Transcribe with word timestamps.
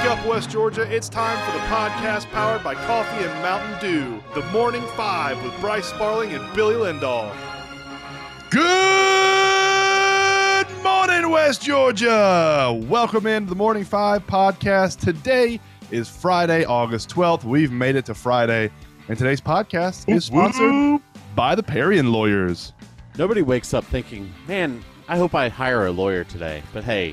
Wake 0.00 0.18
up, 0.18 0.26
West 0.26 0.48
Georgia. 0.48 0.90
It's 0.90 1.10
time 1.10 1.36
for 1.44 1.52
the 1.58 1.62
podcast 1.66 2.30
powered 2.30 2.64
by 2.64 2.74
Coffee 2.74 3.22
and 3.22 3.42
Mountain 3.42 3.78
Dew. 3.80 4.22
The 4.34 4.40
Morning 4.48 4.80
Five 4.96 5.42
with 5.44 5.52
Bryce 5.60 5.84
Sparling 5.84 6.32
and 6.32 6.54
Billy 6.54 6.74
Lindahl. 6.74 7.30
Good 8.48 8.66
morning, 10.82 11.28
West 11.30 11.60
Georgia. 11.60 12.80
Welcome 12.88 13.26
into 13.26 13.50
the 13.50 13.54
Morning 13.54 13.84
Five 13.84 14.26
podcast. 14.26 15.00
Today 15.00 15.60
is 15.90 16.08
Friday, 16.08 16.64
August 16.64 17.10
12th. 17.10 17.44
We've 17.44 17.70
made 17.70 17.94
it 17.94 18.06
to 18.06 18.14
Friday, 18.14 18.70
and 19.08 19.18
today's 19.18 19.42
podcast 19.42 20.08
is 20.08 20.24
sponsored 20.24 21.02
by 21.34 21.54
the 21.54 21.62
Parian 21.62 22.10
Lawyers. 22.10 22.72
Nobody 23.18 23.42
wakes 23.42 23.74
up 23.74 23.84
thinking, 23.84 24.32
man, 24.48 24.82
I 25.08 25.18
hope 25.18 25.34
I 25.34 25.50
hire 25.50 25.84
a 25.84 25.90
lawyer 25.90 26.24
today. 26.24 26.62
But 26.72 26.84
hey, 26.84 27.12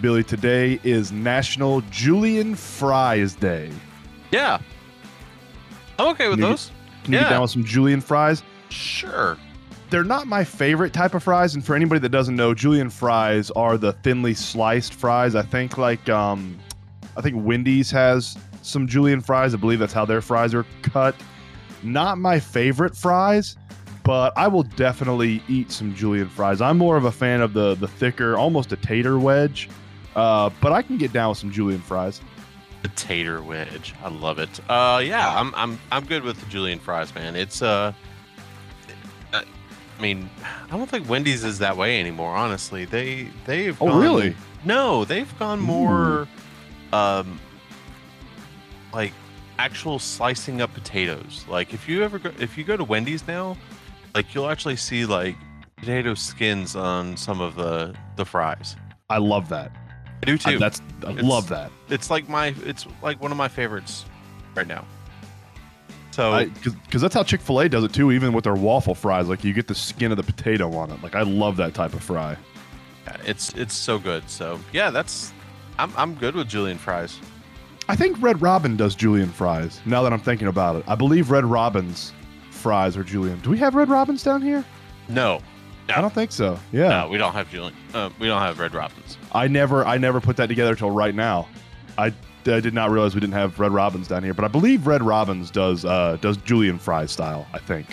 Billy, 0.00 0.22
today 0.22 0.78
is 0.84 1.10
National 1.12 1.80
Julienne 1.90 2.54
Fries 2.54 3.34
Day. 3.34 3.70
Yeah. 4.30 4.58
I'm 5.98 6.08
okay 6.08 6.28
with 6.28 6.38
Can 6.38 6.50
those. 6.50 6.70
Can 7.04 7.14
you 7.14 7.20
get 7.20 7.30
down 7.30 7.42
with 7.42 7.50
some 7.50 7.64
Julienne 7.64 8.00
fries? 8.00 8.42
Sure. 8.68 9.38
they're 9.90 10.04
not 10.04 10.26
my 10.26 10.42
favorite 10.42 10.92
type 10.92 11.14
of 11.14 11.22
fries 11.22 11.54
and 11.54 11.64
for 11.64 11.76
anybody 11.76 12.00
that 12.00 12.08
doesn't 12.08 12.34
know 12.34 12.52
julienne 12.52 12.90
fries 12.90 13.52
are 13.52 13.78
the 13.78 13.92
thinly 13.92 14.34
sliced 14.34 14.92
fries 14.92 15.36
i 15.36 15.42
think 15.42 15.78
like 15.78 16.08
um 16.08 16.58
i 17.16 17.20
think 17.20 17.36
wendy's 17.46 17.88
has 17.92 18.36
some 18.62 18.88
julienne 18.88 19.20
fries 19.20 19.54
i 19.54 19.56
believe 19.56 19.78
that's 19.78 19.92
how 19.92 20.04
their 20.04 20.20
fries 20.20 20.52
are 20.52 20.66
cut 20.82 21.14
not 21.84 22.18
my 22.18 22.40
favorite 22.40 22.96
fries 22.96 23.56
but 24.02 24.32
i 24.36 24.48
will 24.48 24.64
definitely 24.64 25.40
eat 25.48 25.70
some 25.70 25.94
julienne 25.94 26.28
fries 26.28 26.60
i'm 26.60 26.76
more 26.76 26.96
of 26.96 27.04
a 27.04 27.12
fan 27.12 27.40
of 27.40 27.52
the 27.52 27.76
the 27.76 27.86
thicker 27.86 28.36
almost 28.36 28.72
a 28.72 28.76
tater 28.76 29.20
wedge 29.20 29.70
uh, 30.16 30.50
but 30.60 30.72
i 30.72 30.82
can 30.82 30.96
get 30.98 31.12
down 31.12 31.28
with 31.28 31.38
some 31.38 31.52
julienne 31.52 31.80
fries 31.80 32.20
The 32.82 32.88
tater 32.90 33.42
wedge. 33.42 33.94
I 34.04 34.08
love 34.10 34.38
it. 34.38 34.60
Uh 34.68 35.00
yeah, 35.04 35.38
I'm 35.40 35.52
I'm 35.56 35.78
I'm 35.90 36.04
good 36.06 36.22
with 36.22 36.38
the 36.38 36.46
Julienne 36.46 36.78
fries, 36.78 37.12
man. 37.14 37.34
It's 37.34 37.60
uh 37.62 37.92
I 39.32 40.02
mean, 40.02 40.28
I 40.70 40.76
don't 40.76 40.88
think 40.88 41.08
Wendy's 41.08 41.42
is 41.42 41.58
that 41.60 41.76
way 41.76 41.98
anymore, 41.98 42.36
honestly. 42.36 42.84
They 42.84 43.28
they've 43.46 43.80
oh 43.80 43.88
gone- 43.88 44.02
really 44.02 44.36
No, 44.64 45.04
they've 45.04 45.38
gone 45.38 45.58
more 45.58 46.28
um 46.92 47.40
like 48.92 49.12
actual 49.58 49.98
slicing 49.98 50.60
up 50.60 50.72
potatoes. 50.74 51.44
Like 51.48 51.72
if 51.74 51.88
you 51.88 52.04
ever 52.04 52.18
go 52.18 52.30
if 52.38 52.56
you 52.58 52.62
go 52.62 52.76
to 52.76 52.84
Wendy's 52.84 53.26
now, 53.26 53.56
like 54.14 54.34
you'll 54.34 54.50
actually 54.50 54.76
see 54.76 55.06
like 55.06 55.34
potato 55.76 56.14
skins 56.14 56.76
on 56.76 57.16
some 57.16 57.40
of 57.40 57.56
the 57.56 57.94
the 58.16 58.24
fries. 58.24 58.76
i 59.10 59.18
love 59.18 59.48
that 59.48 59.70
I 60.22 60.26
do 60.26 60.34
I, 60.34 60.36
too. 60.36 60.58
that's 60.58 60.80
i 61.06 61.10
It's- 61.10 61.24
love 61.24 61.48
that 61.48 61.70
it's 61.88 62.10
like 62.10 62.28
my 62.28 62.54
it's 62.64 62.86
like 63.02 63.20
one 63.20 63.30
of 63.30 63.36
my 63.38 63.48
favorites 63.48 64.04
right 64.54 64.66
now. 64.66 64.84
So 66.10 66.46
because 66.54 67.02
that's 67.02 67.14
how 67.14 67.22
Chick 67.22 67.42
Fil 67.42 67.60
A 67.60 67.68
does 67.68 67.84
it 67.84 67.92
too. 67.92 68.10
Even 68.10 68.32
with 68.32 68.44
their 68.44 68.54
waffle 68.54 68.94
fries, 68.94 69.28
like 69.28 69.44
you 69.44 69.52
get 69.52 69.66
the 69.68 69.74
skin 69.74 70.10
of 70.10 70.16
the 70.16 70.22
potato 70.22 70.74
on 70.74 70.90
it. 70.90 71.02
Like 71.02 71.14
I 71.14 71.20
love 71.22 71.56
that 71.58 71.74
type 71.74 71.92
of 71.92 72.02
fry. 72.02 72.36
yeah, 73.06 73.16
it's 73.24 73.52
it's 73.52 73.74
so 73.74 73.98
good. 73.98 74.28
So 74.30 74.58
yeah, 74.72 74.88
that's 74.90 75.34
I'm 75.78 75.92
I'm 75.96 76.14
good 76.14 76.34
with 76.34 76.48
Julienne 76.48 76.78
fries. 76.78 77.20
I 77.88 77.96
think 77.96 78.16
Red 78.22 78.40
Robin 78.40 78.76
does 78.76 78.94
Julienne 78.94 79.28
fries. 79.28 79.80
Now 79.84 80.02
that 80.02 80.12
I'm 80.12 80.18
thinking 80.18 80.48
about 80.48 80.76
it, 80.76 80.84
I 80.88 80.94
believe 80.94 81.30
Red 81.30 81.44
Robin's 81.44 82.14
fries 82.50 82.96
are 82.96 83.04
Julienne. 83.04 83.38
Do 83.40 83.50
we 83.50 83.58
have 83.58 83.74
Red 83.74 83.90
Robins 83.90 84.22
down 84.22 84.40
here? 84.40 84.64
No, 85.08 85.40
I 85.94 86.00
don't 86.00 86.12
think 86.12 86.32
so. 86.32 86.58
Yeah, 86.72 86.88
no, 86.88 87.08
we 87.08 87.18
don't 87.18 87.32
have 87.32 87.50
Julienne. 87.50 87.72
Uh, 87.94 88.10
we 88.18 88.26
don't 88.26 88.40
have 88.42 88.58
Red 88.58 88.74
Robins. 88.74 89.18
I 89.32 89.46
never, 89.48 89.84
I 89.84 89.98
never 89.98 90.20
put 90.20 90.36
that 90.38 90.46
together 90.48 90.74
till 90.74 90.90
right 90.90 91.14
now. 91.14 91.48
I, 91.98 92.06
I 92.06 92.60
did 92.60 92.74
not 92.74 92.90
realize 92.90 93.14
we 93.14 93.20
didn't 93.20 93.34
have 93.34 93.58
Red 93.58 93.72
Robins 93.72 94.08
down 94.08 94.22
here, 94.24 94.34
but 94.34 94.44
I 94.44 94.48
believe 94.48 94.86
Red 94.86 95.02
Robins 95.02 95.50
does 95.50 95.84
uh, 95.84 96.16
does 96.20 96.36
Julienne 96.38 96.78
fries 96.78 97.10
style. 97.12 97.46
I 97.52 97.58
think. 97.58 97.86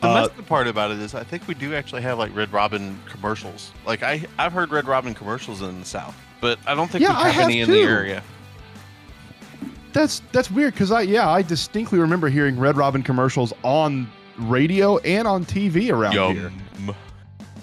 The 0.00 0.08
Uh, 0.08 0.14
messed 0.14 0.38
up 0.38 0.46
part 0.46 0.66
about 0.66 0.90
it 0.90 0.98
is 0.98 1.14
I 1.14 1.24
think 1.24 1.46
we 1.48 1.54
do 1.54 1.74
actually 1.74 2.02
have 2.02 2.18
like 2.18 2.34
Red 2.34 2.52
Robin 2.52 2.98
commercials. 3.06 3.72
Like 3.86 4.02
I 4.02 4.24
I've 4.38 4.52
heard 4.52 4.70
Red 4.70 4.86
Robin 4.86 5.14
commercials 5.14 5.62
in 5.62 5.80
the 5.80 5.86
South, 5.86 6.14
but 6.40 6.58
I 6.66 6.74
don't 6.74 6.90
think 6.90 7.02
Yeah, 7.02 7.10
we 7.16 7.22
I 7.24 7.26
have, 7.28 7.34
have 7.34 7.44
any 7.44 7.60
in 7.60 7.70
the 7.70 7.80
area. 7.80 8.22
That's 9.92 10.22
that's 10.32 10.50
weird 10.50 10.72
because 10.74 10.90
I 10.90 11.02
yeah 11.02 11.28
I 11.28 11.42
distinctly 11.42 11.98
remember 11.98 12.28
hearing 12.28 12.58
Red 12.58 12.76
Robin 12.76 13.02
commercials 13.02 13.52
on 13.62 14.10
radio 14.38 14.98
and 14.98 15.26
on 15.28 15.44
TV 15.44 15.92
around 15.92 16.12
here. 16.36 16.52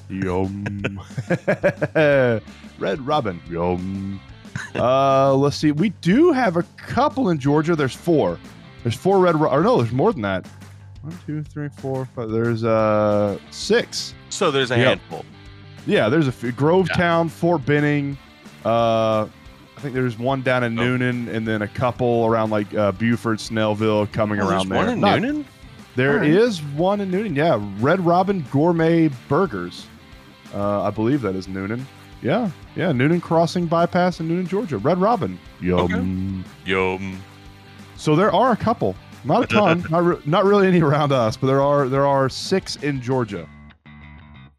Yum. 0.09 0.53
Yum. 0.75 1.01
Red 2.79 3.01
Robin. 3.05 3.41
Yum. 3.49 4.19
Uh, 4.75 5.33
let's 5.35 5.55
see. 5.57 5.71
We 5.71 5.89
do 5.89 6.31
have 6.31 6.57
a 6.57 6.63
couple 6.77 7.29
in 7.29 7.39
Georgia. 7.39 7.75
There's 7.75 7.95
four. 7.95 8.39
There's 8.83 8.95
four 8.95 9.19
Red. 9.19 9.35
Ro- 9.39 9.51
or 9.51 9.61
no, 9.61 9.77
there's 9.77 9.91
more 9.93 10.11
than 10.13 10.21
that. 10.23 10.45
One, 11.01 11.17
two, 11.25 11.43
three, 11.43 11.69
four, 11.69 12.05
five. 12.15 12.29
There's 12.29 12.63
uh 12.63 13.37
six. 13.51 14.13
So 14.29 14.51
there's 14.51 14.71
a 14.71 14.77
Yep. 14.77 14.87
handful. 14.99 15.25
Yeah, 15.85 16.09
there's 16.09 16.27
a 16.27 16.31
few. 16.31 16.51
Grovetown, 16.51 17.29
Fort 17.29 17.65
Benning. 17.65 18.17
Uh, 18.65 19.27
I 19.77 19.81
think 19.81 19.93
there's 19.93 20.17
one 20.19 20.41
down 20.41 20.63
in 20.65 20.77
Oh. 20.77 20.81
Newnan, 20.83 21.33
and 21.33 21.47
then 21.47 21.61
a 21.61 21.67
couple 21.67 22.25
around 22.25 22.49
like 22.49 22.73
uh, 22.73 22.91
Buford, 22.91 23.37
Snellville, 23.39 24.11
coming 24.11 24.39
Oh, 24.41 24.43
there's 24.47 24.51
around 24.51 24.69
there. 24.69 24.77
one 24.77 24.89
in 24.89 24.99
Not- 24.99 25.19
Newnan. 25.19 25.45
There 25.95 26.13
Alright. 26.13 26.29
is 26.29 26.61
one 26.63 27.01
in 27.01 27.11
Newnan. 27.11 27.35
Yeah, 27.35 27.59
Red 27.79 27.99
Robin 28.05 28.45
Gourmet 28.51 29.09
Burgers. 29.27 29.87
Uh, 30.53 30.83
I 30.83 30.89
believe 30.91 31.21
that 31.21 31.35
is 31.35 31.47
Newnan. 31.47 31.83
Yeah, 32.21 32.51
yeah, 32.75 32.91
Newnan 32.91 33.21
Crossing 33.21 33.65
Bypass 33.65 34.19
in 34.19 34.27
Newnan, 34.29 34.47
Georgia. 34.47 34.77
Red 34.77 34.97
Robin. 34.97 35.39
Yum. 35.61 36.43
Yum. 36.65 37.21
So 37.95 38.15
there 38.15 38.31
are 38.33 38.51
a 38.51 38.57
couple, 38.57 38.95
not 39.23 39.43
a 39.43 39.47
ton, 39.53 39.85
not, 39.89 40.03
re- 40.03 40.17
not 40.25 40.45
really 40.45 40.67
any 40.67 40.81
around 40.81 41.11
us, 41.11 41.37
but 41.37 41.47
there 41.47 41.61
are 41.61 41.87
there 41.87 42.05
are 42.05 42.29
six 42.29 42.75
in 42.77 43.01
Georgia. 43.01 43.47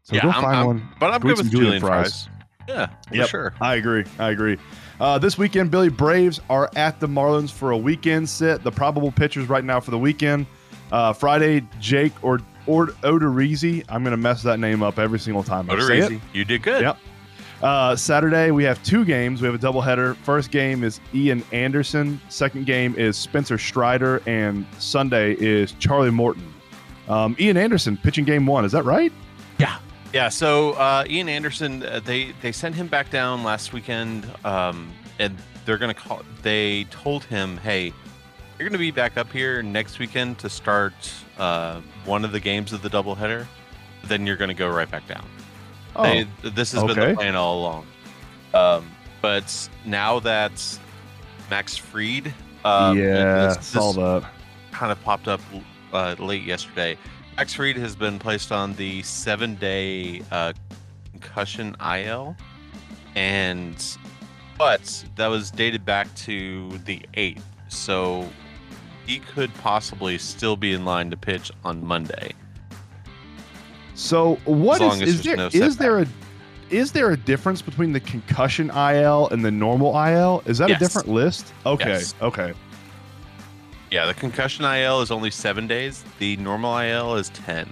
So 0.03 0.15
Yeah, 0.15 0.23
go 0.23 0.29
I'm- 0.29 0.41
find 0.41 0.55
I'm- 0.55 0.65
one. 0.67 0.89
But 0.99 1.11
I'm 1.13 1.21
Go 1.21 1.29
eat 1.29 1.31
good 1.31 1.37
some 1.37 1.45
with 1.45 1.51
Julienne 1.51 1.65
Julienne 1.79 1.81
fries. 1.81 2.23
fries. 2.25 2.27
Yeah, 2.67 2.87
for 3.09 3.15
Yep. 3.15 3.29
sure. 3.29 3.53
I 3.61 3.75
agree. 3.75 4.05
I 4.19 4.29
agree. 4.29 4.57
Uh, 4.99 5.17
this 5.17 5.37
weekend, 5.37 5.71
Billy 5.71 5.89
Braves 5.89 6.39
are 6.49 6.69
at 6.75 6.99
the 6.99 7.07
Marlins 7.07 7.51
for 7.51 7.71
a 7.71 7.77
weekend 7.77 8.29
sit. 8.29 8.63
The 8.63 8.71
probable 8.71 9.11
pitchers 9.11 9.49
right 9.49 9.63
now 9.63 9.79
for 9.79 9.89
the 9.91 9.97
weekend. 9.97 10.45
Uh, 10.91 11.13
Friday, 11.13 11.65
Jake 11.79 12.13
or 12.23 12.39
or 12.67 12.87
Odorizzi. 13.03 13.83
I'm 13.89 14.03
going 14.03 14.11
to 14.11 14.17
mess 14.17 14.43
that 14.43 14.59
name 14.59 14.83
up 14.83 14.99
every 14.99 15.19
single 15.19 15.43
time 15.43 15.69
I 15.69 15.79
say 15.79 15.99
it. 15.99 16.03
Odorizzi, 16.03 16.21
you 16.33 16.45
did 16.45 16.61
good. 16.61 16.81
Yep. 16.81 16.97
Uh, 17.61 17.95
Saturday, 17.95 18.49
we 18.51 18.63
have 18.63 18.81
two 18.83 19.05
games. 19.05 19.41
We 19.41 19.45
have 19.45 19.55
a 19.55 19.59
doubleheader. 19.59 20.15
First 20.17 20.49
game 20.51 20.83
is 20.83 20.99
Ian 21.13 21.43
Anderson. 21.51 22.19
Second 22.29 22.65
game 22.65 22.95
is 22.95 23.17
Spencer 23.17 23.57
Strider. 23.57 24.21
And 24.25 24.65
Sunday 24.79 25.35
is 25.39 25.73
Charlie 25.73 26.09
Morton. 26.09 26.51
Um, 27.07 27.35
Ian 27.39 27.57
Anderson 27.57 27.97
pitching 27.97 28.25
game 28.25 28.45
one. 28.47 28.65
Is 28.65 28.71
that 28.71 28.83
right? 28.83 29.11
Yeah. 29.59 29.77
Yeah, 30.13 30.27
so 30.27 30.71
uh, 30.73 31.05
Ian 31.07 31.29
Anderson, 31.29 31.83
uh, 31.83 32.01
they 32.03 32.33
they 32.41 32.51
sent 32.51 32.75
him 32.75 32.87
back 32.87 33.09
down 33.09 33.45
last 33.45 33.71
weekend, 33.71 34.29
um, 34.43 34.91
and 35.19 35.37
they're 35.65 35.77
gonna 35.77 35.93
call. 35.93 36.21
They 36.41 36.83
told 36.85 37.23
him, 37.23 37.55
"Hey, 37.57 37.93
you're 38.61 38.69
gonna 38.69 38.77
be 38.77 38.91
back 38.91 39.17
up 39.17 39.31
here 39.31 39.63
next 39.63 39.97
weekend 39.97 40.37
to 40.37 40.47
start 40.47 40.93
uh, 41.39 41.81
one 42.05 42.23
of 42.23 42.31
the 42.31 42.39
games 42.39 42.73
of 42.73 42.83
the 42.83 42.89
doubleheader. 42.89 43.47
Then 44.03 44.27
you're 44.27 44.35
gonna 44.37 44.53
go 44.53 44.69
right 44.69 44.89
back 44.89 45.07
down." 45.07 45.25
Oh, 45.95 46.03
They, 46.03 46.27
this 46.43 46.71
has 46.73 46.83
been 46.83 46.95
the 47.09 47.15
plan 47.15 47.35
all 47.35 47.59
along. 47.59 47.87
Um, 48.53 48.91
but 49.19 49.69
now 49.83 50.19
that 50.19 50.51
Max 51.49 51.75
Fried, 51.75 52.31
um, 52.63 52.99
yeah, 52.99 53.47
this- 53.47 53.57
this- 53.57 53.65
saw 53.67 53.91
that. 53.93 54.29
kind 54.71 54.91
of 54.91 55.01
popped 55.03 55.27
up 55.27 55.41
uh, 55.91 56.15
late 56.19 56.43
yesterday. 56.43 56.97
Max 57.37 57.55
Fried 57.55 57.77
has 57.77 57.95
been 57.95 58.19
placed 58.19 58.51
on 58.51 58.75
the 58.75 59.01
seven 59.01 59.55
day 59.55 60.21
uh, 60.31 60.53
concussion 61.13 61.75
IL, 61.81 62.35
and 63.15 63.97
but 64.55 65.03
that 65.15 65.27
was 65.27 65.49
dated 65.49 65.83
back 65.83 66.13
to 66.15 66.77
the 66.85 67.01
eighth, 67.15 67.43
so 67.69 68.29
he 69.11 69.19
could 69.19 69.53
possibly 69.55 70.17
still 70.17 70.55
be 70.55 70.71
in 70.73 70.85
line 70.85 71.09
to 71.09 71.17
pitch 71.17 71.51
on 71.65 71.85
Monday. 71.85 72.31
So 73.93 74.35
what 74.45 74.81
is, 74.81 75.01
is 75.01 75.23
there 75.23 75.35
no 75.35 75.49
is 75.51 75.75
there 75.75 75.99
a 75.99 76.07
is 76.69 76.93
there 76.93 77.11
a 77.11 77.17
difference 77.17 77.61
between 77.61 77.91
the 77.91 77.99
concussion 77.99 78.69
IL 78.69 79.27
and 79.29 79.43
the 79.43 79.51
normal 79.51 79.91
IL? 80.01 80.41
Is 80.45 80.59
that 80.59 80.69
Yes. 80.69 80.77
a 80.81 80.83
different 80.85 81.09
list? 81.09 81.53
Okay, 81.65 81.89
Yes. 81.89 82.15
okay. 82.21 82.53
Yeah, 83.91 84.05
the 84.05 84.13
concussion 84.13 84.63
IL 84.63 85.01
is 85.01 85.11
only 85.11 85.29
seven 85.29 85.67
days. 85.67 86.05
The 86.19 86.37
normal 86.37 86.77
IL 86.77 87.15
is 87.15 87.27
ten. 87.29 87.67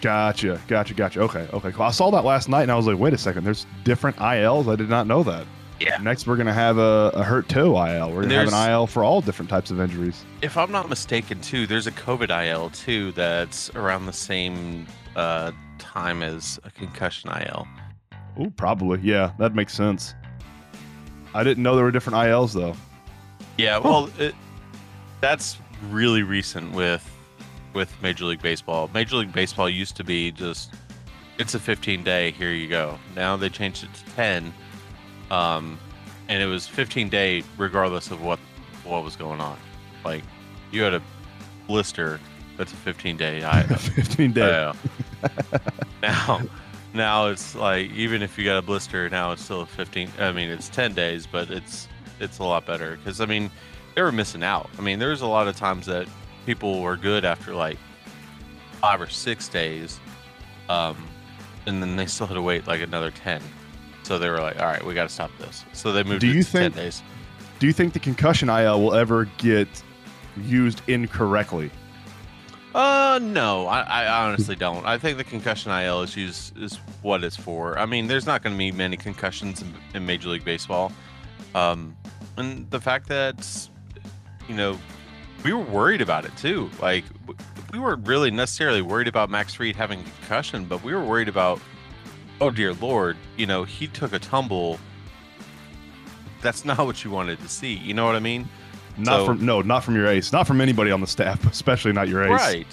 Gotcha, 0.00 0.60
gotcha, 0.68 0.94
gotcha. 0.94 1.20
Okay, 1.22 1.48
okay. 1.52 1.72
Cool. 1.72 1.86
I 1.86 1.90
saw 1.90 2.10
that 2.12 2.24
last 2.24 2.48
night 2.48 2.62
and 2.62 2.70
I 2.70 2.76
was 2.76 2.86
like, 2.86 2.98
wait 2.98 3.12
a 3.14 3.18
second, 3.18 3.42
there's 3.42 3.66
different 3.82 4.16
ILs. 4.20 4.68
I 4.68 4.76
did 4.76 4.88
not 4.88 5.08
know 5.08 5.24
that. 5.24 5.44
Yeah. 5.84 5.98
Next, 5.98 6.26
we're 6.26 6.36
gonna 6.36 6.52
have 6.52 6.78
a, 6.78 7.10
a 7.14 7.22
hurt 7.22 7.48
toe 7.48 7.72
IL. 7.76 8.12
We're 8.12 8.22
gonna 8.22 8.44
have 8.44 8.52
an 8.52 8.70
IL 8.70 8.86
for 8.86 9.04
all 9.04 9.20
different 9.20 9.50
types 9.50 9.70
of 9.70 9.80
injuries. 9.80 10.24
If 10.42 10.56
I'm 10.56 10.72
not 10.72 10.88
mistaken, 10.88 11.40
too, 11.40 11.66
there's 11.66 11.86
a 11.86 11.92
COVID 11.92 12.30
IL 12.46 12.70
too 12.70 13.12
that's 13.12 13.70
around 13.74 14.06
the 14.06 14.12
same 14.12 14.86
uh, 15.16 15.52
time 15.78 16.22
as 16.22 16.58
a 16.64 16.70
concussion 16.70 17.30
IL. 17.30 17.66
Oh, 18.38 18.50
probably. 18.56 19.00
Yeah, 19.02 19.32
that 19.38 19.54
makes 19.54 19.74
sense. 19.74 20.14
I 21.34 21.42
didn't 21.44 21.62
know 21.62 21.74
there 21.74 21.84
were 21.84 21.90
different 21.90 22.26
ILs 22.26 22.52
though. 22.52 22.74
Yeah, 23.56 23.78
well, 23.78 24.10
it, 24.18 24.34
that's 25.20 25.58
really 25.90 26.22
recent 26.22 26.72
with 26.72 27.08
with 27.72 27.92
Major 28.02 28.24
League 28.24 28.42
Baseball. 28.42 28.88
Major 28.94 29.16
League 29.16 29.32
Baseball 29.32 29.68
used 29.68 29.96
to 29.96 30.04
be 30.04 30.30
just 30.30 30.74
it's 31.38 31.54
a 31.54 31.58
15 31.58 32.04
day. 32.04 32.30
Here 32.30 32.52
you 32.52 32.68
go. 32.68 32.98
Now 33.16 33.36
they 33.36 33.48
changed 33.48 33.84
it 33.84 33.92
to 33.94 34.04
10, 34.14 34.52
um, 35.34 35.78
and 36.28 36.42
it 36.42 36.46
was 36.46 36.66
15 36.66 37.08
day 37.08 37.42
regardless 37.58 38.10
of 38.10 38.22
what 38.22 38.38
what 38.84 39.02
was 39.02 39.16
going 39.16 39.40
on. 39.40 39.58
Like 40.04 40.22
you 40.70 40.82
had 40.82 40.94
a 40.94 41.02
blister, 41.66 42.20
that's 42.56 42.72
a 42.72 42.76
15 42.76 43.16
day. 43.16 43.44
I, 43.44 43.62
15 43.62 44.32
days. 44.32 44.44
yeah. 44.44 44.72
now, 46.02 46.42
now 46.92 47.26
it's 47.26 47.54
like 47.54 47.90
even 47.90 48.22
if 48.22 48.38
you 48.38 48.44
got 48.44 48.58
a 48.58 48.62
blister, 48.62 49.08
now 49.08 49.32
it's 49.32 49.42
still 49.42 49.66
15. 49.66 50.10
I 50.18 50.32
mean, 50.32 50.50
it's 50.50 50.68
10 50.68 50.94
days, 50.94 51.26
but 51.26 51.50
it's 51.50 51.88
it's 52.20 52.38
a 52.38 52.44
lot 52.44 52.64
better 52.64 52.96
because 52.96 53.20
I 53.20 53.26
mean 53.26 53.50
they 53.94 54.02
were 54.02 54.12
missing 54.12 54.42
out. 54.42 54.70
I 54.78 54.82
mean, 54.82 54.98
there's 54.98 55.22
a 55.22 55.26
lot 55.26 55.48
of 55.48 55.56
times 55.56 55.86
that 55.86 56.06
people 56.46 56.80
were 56.80 56.96
good 56.96 57.24
after 57.24 57.54
like 57.54 57.78
five 58.80 59.00
or 59.00 59.08
six 59.08 59.48
days, 59.48 59.98
um, 60.68 60.96
and 61.66 61.82
then 61.82 61.96
they 61.96 62.06
still 62.06 62.26
had 62.26 62.34
to 62.34 62.42
wait 62.42 62.66
like 62.66 62.80
another 62.80 63.10
10. 63.10 63.40
So 64.04 64.18
they 64.18 64.28
were 64.28 64.40
like, 64.40 64.58
all 64.60 64.66
right, 64.66 64.84
we 64.84 64.94
got 64.94 65.08
to 65.08 65.14
stop 65.14 65.30
this. 65.38 65.64
So 65.72 65.92
they 65.92 66.02
moved 66.04 66.20
Do 66.20 66.28
you 66.28 66.42
to 66.42 66.50
10 66.52 66.62
think- 66.62 66.74
days. 66.76 67.02
Do 67.58 67.66
you 67.66 67.72
think 67.72 67.92
the 67.92 67.98
concussion 68.00 68.48
IL 68.50 68.82
will 68.82 68.94
ever 68.94 69.24
get 69.38 69.68
used 70.36 70.82
incorrectly? 70.88 71.70
Uh, 72.74 73.20
no, 73.22 73.66
I, 73.68 73.82
I 73.82 74.24
honestly 74.26 74.56
don't. 74.56 74.84
I 74.84 74.98
think 74.98 75.16
the 75.16 75.24
concussion 75.24 75.70
IL 75.70 76.02
is 76.02 76.16
used 76.16 76.58
is 76.58 76.76
what 77.02 77.22
it's 77.22 77.36
for. 77.36 77.78
I 77.78 77.86
mean, 77.86 78.08
there's 78.08 78.26
not 78.26 78.42
going 78.42 78.52
to 78.54 78.58
be 78.58 78.72
many 78.72 78.96
concussions 78.96 79.62
in, 79.62 79.72
in 79.94 80.04
Major 80.04 80.28
League 80.28 80.44
Baseball, 80.44 80.90
um, 81.54 81.96
and 82.36 82.68
the 82.70 82.80
fact 82.80 83.08
that 83.08 83.68
you 84.48 84.56
know 84.56 84.76
we 85.44 85.52
were 85.52 85.62
worried 85.62 86.00
about 86.00 86.24
it 86.24 86.36
too. 86.36 86.68
Like 86.82 87.04
we 87.72 87.78
weren't 87.78 88.06
really 88.08 88.32
necessarily 88.32 88.82
worried 88.82 89.06
about 89.06 89.30
Max 89.30 89.54
Fried 89.54 89.76
having 89.76 90.02
concussion, 90.02 90.64
but 90.64 90.82
we 90.82 90.92
were 90.92 91.04
worried 91.04 91.28
about 91.28 91.60
oh 92.40 92.50
dear 92.50 92.72
lord, 92.74 93.16
you 93.36 93.46
know 93.46 93.64
he 93.64 93.86
took 93.86 94.12
a 94.12 94.18
tumble. 94.18 94.78
That's 96.42 96.64
not 96.64 96.78
what 96.78 97.04
you 97.04 97.10
wanted 97.10 97.40
to 97.40 97.48
see. 97.48 97.74
You 97.74 97.94
know 97.94 98.04
what 98.04 98.16
I 98.16 98.20
mean? 98.20 98.48
Not 98.96 99.20
So- 99.20 99.26
from 99.26 99.44
no, 99.44 99.62
not 99.62 99.82
from 99.84 99.96
your 99.96 100.06
ace. 100.06 100.32
Not 100.32 100.46
from 100.46 100.60
anybody 100.60 100.90
on 100.90 101.00
the 101.00 101.06
staff, 101.06 101.44
especially 101.50 101.92
not 101.92 102.08
your 102.08 102.24
ace. 102.24 102.30
Right. 102.30 102.66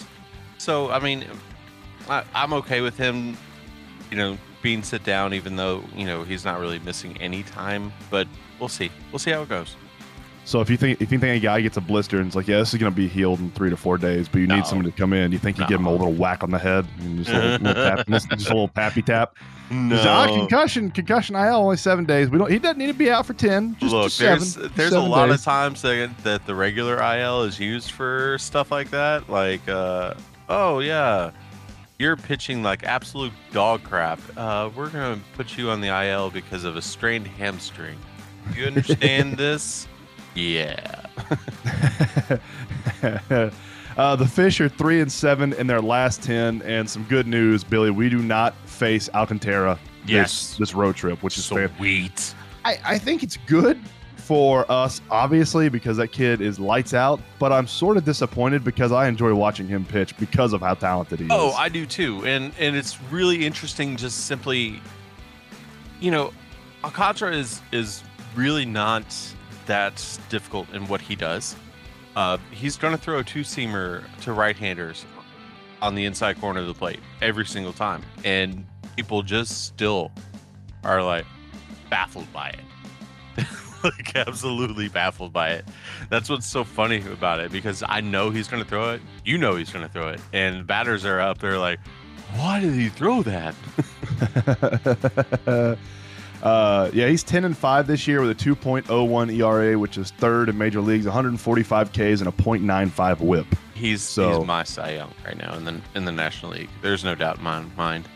So 0.57 0.91
I 0.91 0.99
mean, 0.99 1.25
I, 2.09 2.23
I'm 2.33 2.53
okay 2.53 2.81
with 2.81 2.97
him, 2.97 3.37
you 4.09 4.17
know, 4.17 4.37
being 4.61 4.83
sit 4.83 5.03
down, 5.03 5.33
even 5.33 5.55
though 5.55 5.83
you 5.95 6.05
know 6.05 6.23
he's 6.23 6.45
not 6.45 6.59
really 6.59 6.79
missing 6.79 7.17
any 7.21 7.43
time. 7.43 7.91
But 8.09 8.27
we'll 8.59 8.69
see. 8.69 8.91
We'll 9.11 9.19
see 9.19 9.31
how 9.31 9.41
it 9.43 9.49
goes. 9.49 9.75
So 10.43 10.59
if 10.59 10.69
you 10.69 10.75
think 10.77 11.01
if 11.01 11.11
you 11.11 11.19
think 11.19 11.37
a 11.37 11.45
guy 11.45 11.61
gets 11.61 11.77
a 11.77 11.81
blister 11.81 12.17
and 12.17 12.27
it's 12.27 12.35
like, 12.35 12.47
yeah, 12.47 12.57
this 12.57 12.73
is 12.73 12.79
gonna 12.79 12.91
be 12.91 13.07
healed 13.07 13.39
in 13.39 13.51
three 13.51 13.69
to 13.69 13.77
four 13.77 13.97
days, 13.97 14.27
but 14.27 14.39
you 14.39 14.47
No. 14.47 14.55
need 14.55 14.65
someone 14.65 14.85
to 14.85 14.91
come 14.91 15.13
in, 15.13 15.31
you 15.31 15.37
think 15.37 15.57
you 15.59 15.67
give 15.67 15.79
him 15.79 15.85
a 15.85 15.91
little 15.91 16.11
whack 16.13 16.43
on 16.43 16.49
the 16.49 16.57
head 16.59 16.85
and 16.99 17.19
just 17.19 17.29
a 17.29 17.33
little, 17.33 17.67
little 17.67 17.83
tap, 17.97 18.07
just 18.09 18.31
a 18.31 18.35
little 18.35 18.67
pappy 18.67 19.01
tap. 19.01 19.35
Just, 19.69 20.05
ah, 20.05 20.25
concussion, 20.27 20.91
concussion 20.91 21.35
IL 21.35 21.55
only 21.55 21.77
seven 21.77 22.03
days. 22.05 22.29
We 22.29 22.37
don't. 22.39 22.51
He 22.51 22.59
doesn't 22.59 22.77
need 22.77 22.87
to 22.87 22.93
be 22.93 23.09
out 23.09 23.25
for 23.25 23.33
ten. 23.33 23.77
Just, 23.79 23.93
Look, 23.93 24.03
just 24.05 24.17
seven, 24.17 24.39
there's 24.39 24.71
there's 24.75 24.93
a 24.93 24.99
lot 24.99 25.27
days. 25.27 25.35
of 25.35 25.43
times 25.45 25.81
that, 25.83 26.09
that 26.23 26.45
the 26.45 26.55
regular 26.55 26.97
IL 27.01 27.43
is 27.43 27.57
used 27.59 27.91
for 27.91 28.37
stuff 28.39 28.69
like 28.71 28.89
that. 28.89 29.29
Like, 29.29 29.65
uh, 29.69 30.15
oh 30.49 30.79
yeah, 30.79 31.31
you're 31.99 32.17
pitching 32.17 32.63
like 32.63 32.83
absolute 32.83 33.31
dog 33.53 33.83
crap. 33.83 34.19
Uh, 34.35 34.69
we're 34.75 34.89
gonna 34.89 35.19
put 35.35 35.57
you 35.57 35.69
on 35.69 35.79
the 35.79 35.87
IL 35.87 36.31
because 36.31 36.65
of 36.65 36.75
a 36.75 36.81
strained 36.81 37.27
hamstring. 37.27 37.97
You 38.57 38.65
understand 38.65 39.37
this? 39.37 39.87
Yeah. 40.35 41.05
uh, 43.97 44.15
the 44.15 44.27
Fish 44.27 44.61
are 44.61 44.69
three 44.69 45.01
and 45.01 45.11
seven 45.11 45.53
in 45.53 45.67
their 45.67 45.81
last 45.81 46.23
ten, 46.23 46.61
and 46.63 46.89
some 46.89 47.03
good 47.03 47.27
news, 47.27 47.63
Billy. 47.63 47.91
We 47.91 48.09
do 48.09 48.19
not 48.21 48.55
face 48.67 49.09
Alcantara 49.13 49.79
Yes. 50.05 50.49
this, 50.51 50.57
this 50.57 50.73
road 50.75 50.95
trip, 50.95 51.21
which 51.23 51.37
is. 51.37 51.45
Sweet. 51.45 52.33
I, 52.63 52.77
I 52.85 52.97
think 52.97 53.23
it's 53.23 53.37
good 53.37 53.79
for 54.17 54.71
us, 54.71 55.01
obviously, 55.09 55.67
because 55.67 55.97
that 55.97 56.09
kid 56.09 56.41
is 56.41 56.59
lights 56.59 56.93
out. 56.93 57.19
But 57.39 57.51
I'm 57.51 57.67
sort 57.67 57.97
of 57.97 58.05
disappointed 58.05 58.63
because 58.63 58.91
I 58.91 59.07
enjoy 59.07 59.33
watching 59.33 59.67
him 59.67 59.83
pitch 59.85 60.15
because 60.17 60.53
of 60.53 60.61
how 60.61 60.75
talented 60.75 61.19
he 61.19 61.27
Oh, 61.29 61.49
is. 61.49 61.53
Oh, 61.55 61.57
I 61.57 61.69
do 61.69 61.85
too, 61.85 62.25
and 62.25 62.53
and 62.59 62.75
it's 62.75 63.01
really 63.11 63.45
interesting. 63.45 63.95
Just 63.97 64.25
simply, 64.27 64.79
you 65.99 66.11
know, 66.11 66.33
Alcantara 66.83 67.35
is 67.35 67.61
is 67.71 68.03
really 68.35 68.65
not 68.65 69.05
that 69.65 70.19
difficult 70.29 70.69
in 70.73 70.87
what 70.87 71.01
he 71.01 71.15
does. 71.15 71.55
Uh, 72.15 72.37
he's 72.51 72.77
going 72.77 72.95
to 72.95 73.01
throw 73.01 73.19
a 73.19 73.23
two 73.23 73.41
seamer 73.41 74.03
to 74.21 74.33
right 74.33 74.55
handers 74.55 75.05
on 75.81 75.95
the 75.95 76.05
inside 76.05 76.39
corner 76.39 76.59
of 76.59 76.67
the 76.67 76.73
plate 76.73 76.99
every 77.21 77.45
single 77.45 77.73
time, 77.73 78.03
and 78.23 78.65
people 78.95 79.23
just 79.23 79.65
still 79.65 80.11
are 80.83 81.01
like 81.03 81.25
baffled 81.89 82.31
by 82.33 82.49
it. 82.49 83.45
like 83.83 84.15
absolutely 84.15 84.89
baffled 84.89 85.33
by 85.33 85.51
it. 85.51 85.65
That's 86.09 86.29
what's 86.29 86.45
so 86.45 86.63
funny 86.63 87.03
about 87.11 87.39
it 87.39 87.51
because 87.51 87.83
I 87.87 88.01
know 88.01 88.29
he's 88.29 88.47
going 88.47 88.61
to 88.61 88.69
throw 88.69 88.91
it. 88.91 89.01
You 89.25 89.37
know 89.37 89.55
he's 89.55 89.71
going 89.71 89.85
to 89.85 89.91
throw 89.91 90.09
it, 90.09 90.19
and 90.33 90.67
batters 90.67 91.05
are 91.05 91.19
up 91.19 91.39
there 91.39 91.57
like, 91.57 91.79
"Why 92.35 92.59
did 92.59 92.73
he 92.73 92.89
throw 92.89 93.23
that?" 93.23 93.55
uh, 96.41 96.89
yeah, 96.93 97.07
he's 97.07 97.23
10 97.23 97.45
and 97.45 97.57
5 97.57 97.87
this 97.87 98.07
year 98.07 98.21
with 98.21 98.31
a 98.31 98.35
2.01 98.35 99.33
ERA, 99.37 99.77
which 99.77 99.97
is 99.97 100.11
third 100.11 100.49
in 100.49 100.57
major 100.57 100.81
leagues, 100.81 101.05
145 101.05 101.91
Ks 101.91 101.97
and 101.97 102.27
a 102.27 102.31
.95 102.31 103.19
WHIP. 103.19 103.47
He's 103.73 104.01
So- 104.01 104.39
he's 104.39 104.47
my 104.47 104.63
Cy 104.63 104.95
Young 104.95 105.11
right 105.25 105.37
now 105.37 105.55
in 105.55 105.65
the 105.65 105.81
in 105.95 106.05
the 106.05 106.11
National 106.11 106.51
League. 106.53 106.69
There's 106.81 107.03
no 107.03 107.15
doubt 107.15 107.37
in 107.37 107.43
my 107.43 107.61
mind. 107.77 108.07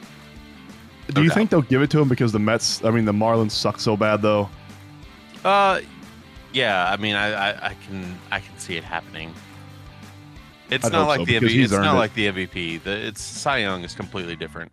Do 1.13 1.21
you 1.21 1.29
doubt. 1.29 1.35
think 1.35 1.49
they'll 1.51 1.61
give 1.61 1.81
it 1.81 1.89
to 1.91 1.99
him 2.01 2.09
because 2.09 2.31
the 2.31 2.39
Mets? 2.39 2.83
I 2.83 2.89
mean, 2.89 3.05
the 3.05 3.13
Marlins 3.13 3.51
suck 3.51 3.79
so 3.79 3.95
bad, 3.95 4.21
though. 4.21 4.49
Uh, 5.43 5.81
yeah. 6.51 6.89
I 6.91 6.97
mean, 6.97 7.15
I, 7.15 7.51
I, 7.51 7.67
I 7.67 7.73
can 7.87 8.19
I 8.31 8.39
can 8.39 8.57
see 8.57 8.75
it 8.75 8.83
happening. 8.83 9.33
It's 10.71 10.85
I'd 10.85 10.91
not 10.91 11.07
like 11.07 11.19
so, 11.19 11.25
the 11.25 11.35
MVP. 11.35 11.63
It's 11.63 11.71
not 11.71 11.95
it. 11.95 11.99
like 11.99 12.13
the 12.15 12.27
MVP. 12.27 12.83
The 12.83 13.07
it's 13.07 13.21
Cy 13.21 13.59
Young 13.59 13.83
is 13.83 13.93
completely 13.93 14.35
different. 14.35 14.71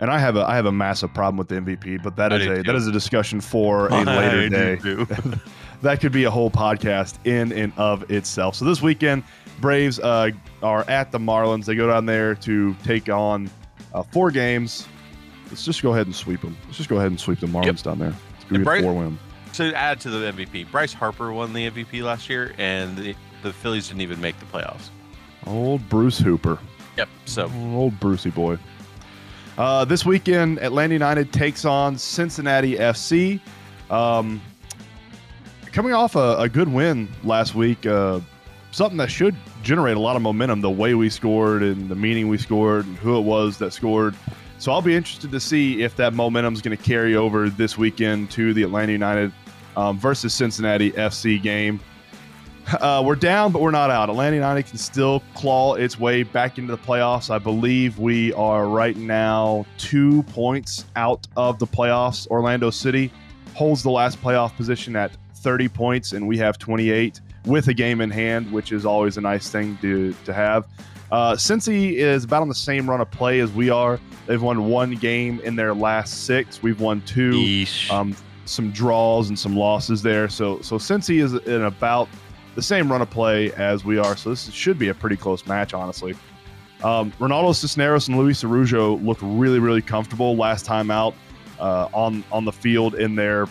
And 0.00 0.10
I 0.10 0.18
have 0.18 0.36
a 0.36 0.40
I 0.44 0.56
have 0.56 0.66
a 0.66 0.72
massive 0.72 1.12
problem 1.14 1.36
with 1.36 1.48
the 1.48 1.54
MVP, 1.56 2.02
but 2.02 2.16
that 2.16 2.32
I 2.32 2.36
is 2.36 2.46
a 2.46 2.54
too. 2.56 2.62
that 2.64 2.74
is 2.74 2.86
a 2.86 2.92
discussion 2.92 3.40
for 3.40 3.86
a 3.92 4.02
later 4.04 4.48
day. 4.48 4.76
that 5.82 6.00
could 6.00 6.12
be 6.12 6.24
a 6.24 6.30
whole 6.30 6.50
podcast 6.50 7.14
in 7.24 7.52
and 7.52 7.72
of 7.76 8.10
itself. 8.10 8.56
So 8.56 8.64
this 8.64 8.82
weekend, 8.82 9.22
Braves 9.60 10.00
uh, 10.00 10.30
are 10.62 10.88
at 10.90 11.12
the 11.12 11.18
Marlins. 11.18 11.64
They 11.66 11.74
go 11.76 11.86
down 11.88 12.06
there 12.06 12.34
to 12.36 12.74
take 12.84 13.08
on 13.08 13.48
uh, 13.94 14.02
four 14.02 14.30
games. 14.30 14.86
Let's 15.48 15.64
just 15.64 15.82
go 15.82 15.92
ahead 15.92 16.06
and 16.06 16.14
sweep 16.16 16.40
them. 16.40 16.56
Let's 16.66 16.78
just 16.78 16.88
go 16.88 16.96
ahead 16.96 17.08
and 17.08 17.20
sweep 17.20 17.38
the 17.38 17.46
Marlins 17.46 17.82
down 17.82 17.98
there. 18.00 18.14
It's 18.34 18.44
gonna 18.44 18.56
And 18.56 18.58
be 18.58 18.62
a 18.62 18.64
Bryce- 18.64 18.82
four 18.82 18.94
win. 18.94 19.18
to 19.54 19.74
add 19.74 20.00
to 20.00 20.10
the 20.10 20.32
MVP, 20.32 20.70
Bryce 20.72 20.92
Harper 20.92 21.32
won 21.32 21.52
the 21.52 21.70
MVP 21.70 22.02
last 22.02 22.28
year, 22.28 22.52
and 22.58 22.96
the, 22.96 23.14
the 23.44 23.52
Phillies 23.52 23.86
didn't 23.88 24.00
even 24.00 24.20
make 24.20 24.36
the 24.40 24.46
playoffs. 24.46 24.88
Old 25.46 25.88
Bruce 25.88 26.18
Hooper. 26.18 26.58
Yep. 26.96 27.08
So 27.26 27.50
Old 27.74 28.00
Brucey 28.00 28.30
boy. 28.30 28.58
Uh, 29.56 29.84
this 29.84 30.04
weekend, 30.04 30.58
Atlanta 30.60 30.94
United 30.94 31.32
takes 31.32 31.64
on 31.64 31.96
Cincinnati 31.96 32.74
FC. 32.76 33.40
Um, 33.88 34.42
coming 35.70 35.92
off 35.92 36.16
a, 36.16 36.36
a 36.38 36.48
good 36.48 36.68
win 36.68 37.08
last 37.22 37.54
week, 37.54 37.86
uh, 37.86 38.18
something 38.72 38.96
that 38.96 39.10
should 39.10 39.36
generate 39.62 39.96
a 39.96 40.00
lot 40.00 40.16
of 40.16 40.22
momentum. 40.22 40.60
The 40.60 40.70
way 40.70 40.94
we 40.94 41.08
scored 41.08 41.62
and 41.62 41.88
the 41.88 41.94
meaning 41.94 42.26
we 42.26 42.36
scored 42.36 42.86
and 42.86 42.96
who 42.96 43.16
it 43.16 43.22
was 43.22 43.58
that 43.58 43.72
scored. 43.72 44.16
So 44.58 44.72
I'll 44.72 44.82
be 44.82 44.96
interested 44.96 45.30
to 45.30 45.38
see 45.38 45.82
if 45.82 45.94
that 45.96 46.14
momentum 46.14 46.54
is 46.54 46.60
going 46.60 46.76
to 46.76 46.82
carry 46.82 47.14
over 47.14 47.48
this 47.48 47.78
weekend 47.78 48.32
to 48.32 48.54
the 48.54 48.64
Atlanta 48.64 48.90
United 48.90 49.32
um, 49.76 49.98
versus 49.98 50.34
Cincinnati 50.34 50.90
FC 50.92 51.40
game. 51.40 51.78
Uh, 52.80 53.02
we're 53.04 53.14
down, 53.14 53.52
but 53.52 53.60
we're 53.60 53.70
not 53.70 53.90
out. 53.90 54.08
Atlanta 54.08 54.36
United 54.36 54.66
can 54.66 54.78
still 54.78 55.22
claw 55.34 55.74
its 55.74 55.98
way 55.98 56.22
back 56.22 56.58
into 56.58 56.74
the 56.74 56.82
playoffs. 56.82 57.30
I 57.30 57.38
believe 57.38 57.98
we 57.98 58.32
are 58.34 58.66
right 58.66 58.96
now 58.96 59.66
two 59.76 60.22
points 60.24 60.86
out 60.96 61.26
of 61.36 61.58
the 61.58 61.66
playoffs. 61.66 62.26
Orlando 62.28 62.70
City 62.70 63.12
holds 63.54 63.82
the 63.82 63.90
last 63.90 64.20
playoff 64.22 64.56
position 64.56 64.96
at 64.96 65.16
30 65.34 65.68
points, 65.68 66.12
and 66.12 66.26
we 66.26 66.38
have 66.38 66.58
28 66.58 67.20
with 67.44 67.68
a 67.68 67.74
game 67.74 68.00
in 68.00 68.10
hand, 68.10 68.50
which 68.50 68.72
is 68.72 68.86
always 68.86 69.18
a 69.18 69.20
nice 69.20 69.50
thing 69.50 69.76
to, 69.82 70.14
to 70.24 70.32
have. 70.32 70.66
Uh, 71.12 71.32
Cincy 71.34 71.92
is 71.92 72.24
about 72.24 72.42
on 72.42 72.48
the 72.48 72.54
same 72.54 72.88
run 72.88 73.00
of 73.00 73.10
play 73.10 73.40
as 73.40 73.52
we 73.52 73.68
are. 73.68 74.00
They've 74.26 74.42
won 74.42 74.68
one 74.68 74.92
game 74.94 75.38
in 75.40 75.54
their 75.54 75.74
last 75.74 76.24
six. 76.24 76.62
We've 76.62 76.80
won 76.80 77.02
two. 77.02 77.32
Um, 77.90 78.16
some 78.46 78.70
draws 78.72 79.28
and 79.28 79.38
some 79.38 79.56
losses 79.56 80.02
there. 80.02 80.28
So 80.28 80.60
so 80.60 80.76
Cincy 80.76 81.22
is 81.22 81.34
in 81.34 81.62
about 81.62 82.08
the 82.54 82.62
same 82.62 82.90
run 82.90 83.02
of 83.02 83.10
play 83.10 83.52
as 83.52 83.84
we 83.84 83.98
are. 83.98 84.16
So 84.16 84.30
this 84.30 84.50
should 84.50 84.78
be 84.78 84.88
a 84.88 84.94
pretty 84.94 85.16
close 85.16 85.46
match, 85.46 85.74
honestly. 85.74 86.14
Um, 86.82 87.12
Ronaldo 87.12 87.54
Cisneros 87.54 88.08
and 88.08 88.18
Luiz 88.18 88.42
Araújo 88.42 89.02
looked 89.04 89.22
really 89.22 89.58
really 89.58 89.80
comfortable 89.80 90.36
last 90.36 90.66
time 90.66 90.90
out 90.90 91.14
uh, 91.58 91.88
on 91.92 92.22
on 92.30 92.44
the 92.44 92.52
field 92.52 92.94
in 92.94 93.14
their 93.14 93.46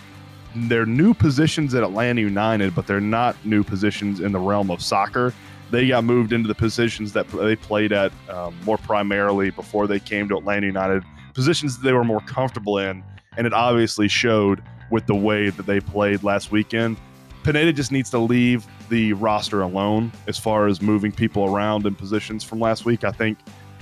their 0.55 0.85
new 0.85 1.13
positions 1.13 1.73
at 1.73 1.83
Atlanta 1.83 2.21
United, 2.21 2.75
but 2.75 2.85
they're 2.85 3.01
not 3.01 3.35
new 3.45 3.63
positions 3.63 4.19
in 4.19 4.31
the 4.31 4.39
realm 4.39 4.69
of 4.69 4.81
soccer. 4.81 5.33
They 5.71 5.87
got 5.87 6.03
moved 6.03 6.31
into 6.31 6.47
the 6.47 6.53
positions 6.53 7.13
that 7.13 7.27
they 7.29 7.55
played 7.55 7.91
at 7.91 8.11
um, 8.29 8.55
more 8.63 8.77
primarily 8.77 9.49
before 9.49 9.87
they 9.87 9.99
came 9.99 10.29
to 10.29 10.37
Atlanta 10.37 10.67
United, 10.67 11.03
positions 11.33 11.77
that 11.77 11.83
they 11.83 11.93
were 11.93 12.03
more 12.03 12.19
comfortable 12.21 12.77
in, 12.77 13.03
and 13.35 13.47
it 13.47 13.53
obviously 13.53 14.07
showed 14.07 14.61
with 14.91 15.07
the 15.07 15.15
way 15.15 15.49
that 15.49 15.65
they 15.65 15.79
played 15.79 16.21
last 16.21 16.51
weekend. 16.51 16.97
Pineda 17.41 17.73
just 17.73 17.91
needs 17.91 18.11
to 18.11 18.19
leave 18.19 18.65
the 18.89 19.13
roster 19.13 19.61
alone 19.61 20.11
as 20.27 20.37
far 20.37 20.67
as 20.67 20.81
moving 20.81 21.11
people 21.11 21.45
around 21.45 21.85
in 21.85 21.95
positions 21.95 22.43
from 22.43 22.59
last 22.59 22.85
week. 22.85 23.03
I 23.03 23.11
think 23.11 23.37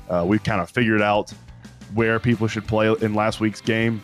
uh, 0.10 0.24
we've 0.28 0.44
kind 0.44 0.62
of 0.62 0.70
figured 0.70 1.02
out 1.02 1.34
where 1.94 2.20
people 2.20 2.48
should 2.48 2.68
play 2.68 2.94
in 3.02 3.14
last 3.14 3.40
week's 3.40 3.62
game 3.62 4.02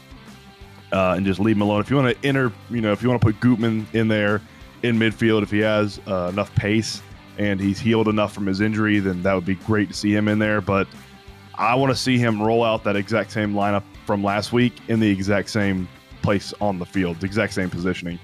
uh, 0.91 1.13
and 1.17 1.25
just 1.25 1.39
leave 1.39 1.55
them 1.55 1.61
alone. 1.61 1.81
If 1.81 1.89
you 1.89 1.95
want 1.95 2.19
to 2.19 2.27
enter, 2.27 2.51
you 2.69 2.81
know, 2.81 2.91
if 2.91 3.01
you 3.01 3.09
want 3.09 3.21
to 3.21 3.25
put 3.25 3.39
Gutman 3.39 3.87
in 3.93 4.07
there 4.07 4.41
in 4.83 4.97
midfield, 4.97 5.43
if 5.43 5.51
he 5.51 5.59
has 5.59 5.99
uh, 6.07 6.29
enough 6.31 6.53
pace 6.55 7.01
and 7.37 7.59
he's 7.59 7.79
healed 7.79 8.07
enough 8.07 8.33
from 8.33 8.45
his 8.45 8.61
injury, 8.61 8.99
then 8.99 9.21
that 9.23 9.33
would 9.33 9.45
be 9.45 9.55
great 9.55 9.89
to 9.89 9.93
see 9.93 10.13
him 10.13 10.27
in 10.27 10.39
there. 10.39 10.61
But 10.61 10.87
I 11.55 11.75
want 11.75 11.91
to 11.91 11.95
see 11.95 12.17
him 12.17 12.41
roll 12.41 12.63
out 12.63 12.83
that 12.83 12.95
exact 12.95 13.31
same 13.31 13.53
lineup 13.53 13.83
from 14.05 14.23
last 14.23 14.53
week 14.53 14.73
in 14.87 14.99
the 14.99 15.09
exact 15.09 15.49
same 15.49 15.87
place 16.21 16.53
on 16.61 16.79
the 16.79 16.85
field, 16.85 17.19
the 17.19 17.25
exact 17.25 17.53
same 17.53 17.69
positioning. 17.69 18.19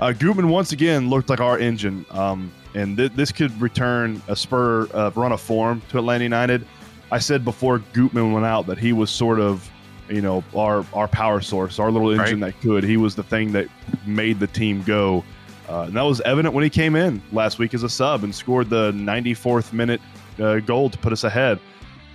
Uh, 0.00 0.12
Gutman 0.12 0.48
once 0.48 0.70
again 0.72 1.10
looked 1.10 1.28
like 1.28 1.40
our 1.40 1.58
engine, 1.58 2.06
um, 2.10 2.52
and 2.74 2.96
th- 2.96 3.12
this 3.12 3.32
could 3.32 3.60
return 3.60 4.22
a 4.28 4.36
spur 4.36 4.86
uh, 4.94 5.10
run 5.16 5.32
of 5.32 5.40
form 5.40 5.82
to 5.88 5.98
Atlanta 5.98 6.22
United. 6.22 6.64
I 7.10 7.18
said 7.18 7.44
before 7.44 7.80
Gutman 7.92 8.32
went 8.32 8.46
out 8.46 8.66
that 8.66 8.78
he 8.78 8.92
was 8.92 9.10
sort 9.10 9.40
of, 9.40 9.68
you 10.08 10.20
know, 10.20 10.44
our 10.54 10.86
our 10.92 11.08
power 11.08 11.40
source, 11.40 11.80
our 11.80 11.90
little 11.90 12.10
engine 12.10 12.40
that 12.40 12.60
could. 12.60 12.84
He 12.84 12.96
was 12.96 13.16
the 13.16 13.24
thing 13.24 13.50
that 13.52 13.66
made 14.06 14.38
the 14.38 14.46
team 14.46 14.84
go, 14.84 15.24
uh, 15.68 15.82
and 15.88 15.96
that 15.96 16.02
was 16.02 16.20
evident 16.20 16.54
when 16.54 16.62
he 16.62 16.70
came 16.70 16.94
in 16.94 17.20
last 17.32 17.58
week 17.58 17.74
as 17.74 17.82
a 17.82 17.88
sub 17.88 18.22
and 18.22 18.32
scored 18.32 18.70
the 18.70 18.92
94th 18.92 19.72
minute 19.72 20.00
uh, 20.38 20.60
goal 20.60 20.90
to 20.90 20.98
put 20.98 21.12
us 21.12 21.24
ahead. 21.24 21.58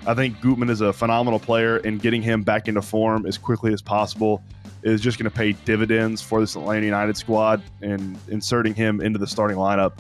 I 0.08 0.14
think 0.14 0.40
Gutman 0.40 0.70
is 0.70 0.80
a 0.80 0.94
phenomenal 0.94 1.40
player, 1.40 1.78
and 1.78 2.02
getting 2.02 2.22
him 2.22 2.44
back 2.44 2.70
into 2.70 2.82
form 2.82 3.26
as 3.26 3.38
quickly 3.38 3.74
as 3.74 3.82
possible 3.82 4.42
is 4.84 5.02
just 5.02 5.18
going 5.18 5.30
to 5.30 5.36
pay 5.36 5.54
dividends 5.54 6.22
for 6.22 6.40
this 6.40 6.56
Atlanta 6.56 6.86
United 6.86 7.18
squad, 7.18 7.64
and 7.82 8.18
inserting 8.28 8.74
him 8.74 9.02
into 9.02 9.20
the 9.20 9.28
starting 9.28 9.58
lineup 9.58 9.94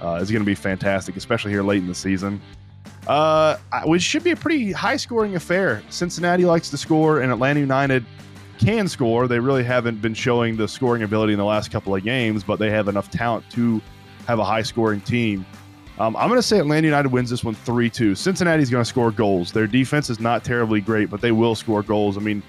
uh, 0.00 0.18
is 0.20 0.30
going 0.30 0.42
to 0.42 0.46
be 0.46 0.54
fantastic, 0.54 1.16
especially 1.16 1.50
here 1.50 1.62
late 1.62 1.78
in 1.78 1.86
the 1.86 1.94
season. 1.94 2.40
Uh, 3.06 3.56
which 3.84 4.02
should 4.02 4.24
be 4.24 4.32
a 4.32 4.36
pretty 4.36 4.72
high 4.72 4.96
scoring 4.96 5.36
affair. 5.36 5.82
Cincinnati 5.90 6.44
likes 6.44 6.70
to 6.70 6.76
score, 6.76 7.20
and 7.20 7.30
Atlanta 7.30 7.60
United 7.60 8.04
can 8.58 8.88
score. 8.88 9.28
They 9.28 9.38
really 9.38 9.62
haven't 9.62 10.02
been 10.02 10.14
showing 10.14 10.56
the 10.56 10.66
scoring 10.66 11.02
ability 11.02 11.32
in 11.32 11.38
the 11.38 11.44
last 11.44 11.70
couple 11.70 11.94
of 11.94 12.02
games, 12.02 12.42
but 12.42 12.58
they 12.58 12.70
have 12.70 12.88
enough 12.88 13.10
talent 13.10 13.48
to 13.50 13.80
have 14.26 14.38
a 14.38 14.44
high 14.44 14.62
scoring 14.62 15.00
team. 15.00 15.46
Um, 15.98 16.14
I'm 16.16 16.28
going 16.28 16.38
to 16.38 16.46
say 16.46 16.58
Atlanta 16.58 16.86
United 16.86 17.08
wins 17.08 17.30
this 17.30 17.42
one 17.42 17.54
3 17.54 17.88
2. 17.88 18.14
Cincinnati's 18.14 18.70
going 18.70 18.82
to 18.82 18.88
score 18.88 19.10
goals. 19.10 19.52
Their 19.52 19.66
defense 19.66 20.10
is 20.10 20.20
not 20.20 20.44
terribly 20.44 20.80
great, 20.80 21.08
but 21.08 21.20
they 21.20 21.32
will 21.32 21.54
score 21.54 21.82
goals. 21.82 22.18
I 22.18 22.20
mean, 22.20 22.42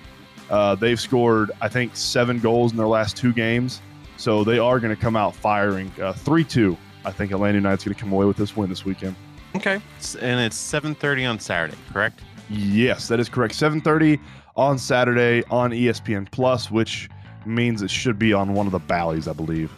uh, 0.50 0.75
they've 0.75 1.00
scored, 1.00 1.51
I 1.62 1.68
think, 1.68 1.96
seven 1.96 2.39
goals 2.39 2.72
in 2.72 2.77
their 2.77 2.88
last 2.88 3.18
two 3.18 3.34
games. 3.34 3.82
So 4.18 4.44
they 4.44 4.58
are 4.60 4.80
going 4.80 4.96
to 4.96 5.01
come 5.01 5.16
out 5.16 5.36
firing. 5.36 5.92
Uh, 6.01 6.13
3 6.13 6.44
2. 6.44 6.75
I 7.06 7.12
think 7.12 7.32
Atlanta 7.32 7.56
United's 7.58 7.84
going 7.84 7.96
to 7.96 8.00
come 8.01 8.12
away 8.12 8.25
with 8.25 8.38
this 8.38 8.56
win 8.58 8.70
this 8.70 8.84
weekend. 8.84 9.16
Okay, 9.56 9.75
and 10.22 10.39
it's 10.39 10.58
7:30 10.58 11.30
on 11.30 11.39
Saturday, 11.39 11.77
correct? 11.92 12.22
Yes, 12.50 13.08
that 13.08 13.20
is 13.20 13.30
correct. 13.30 13.54
7:30 13.56 14.20
on 14.56 14.77
Saturday 14.77 15.44
on 15.50 15.72
ESPN 15.72 16.30
Plus, 16.32 16.70
which 16.70 17.10
means 17.46 17.82
it 17.82 17.89
should 17.89 18.20
be 18.20 18.34
on 18.34 18.54
one 18.54 18.66
of 18.66 18.72
the 18.72 18.80
Bally's, 18.80 19.27
I 19.27 19.34
believe. 19.34 19.72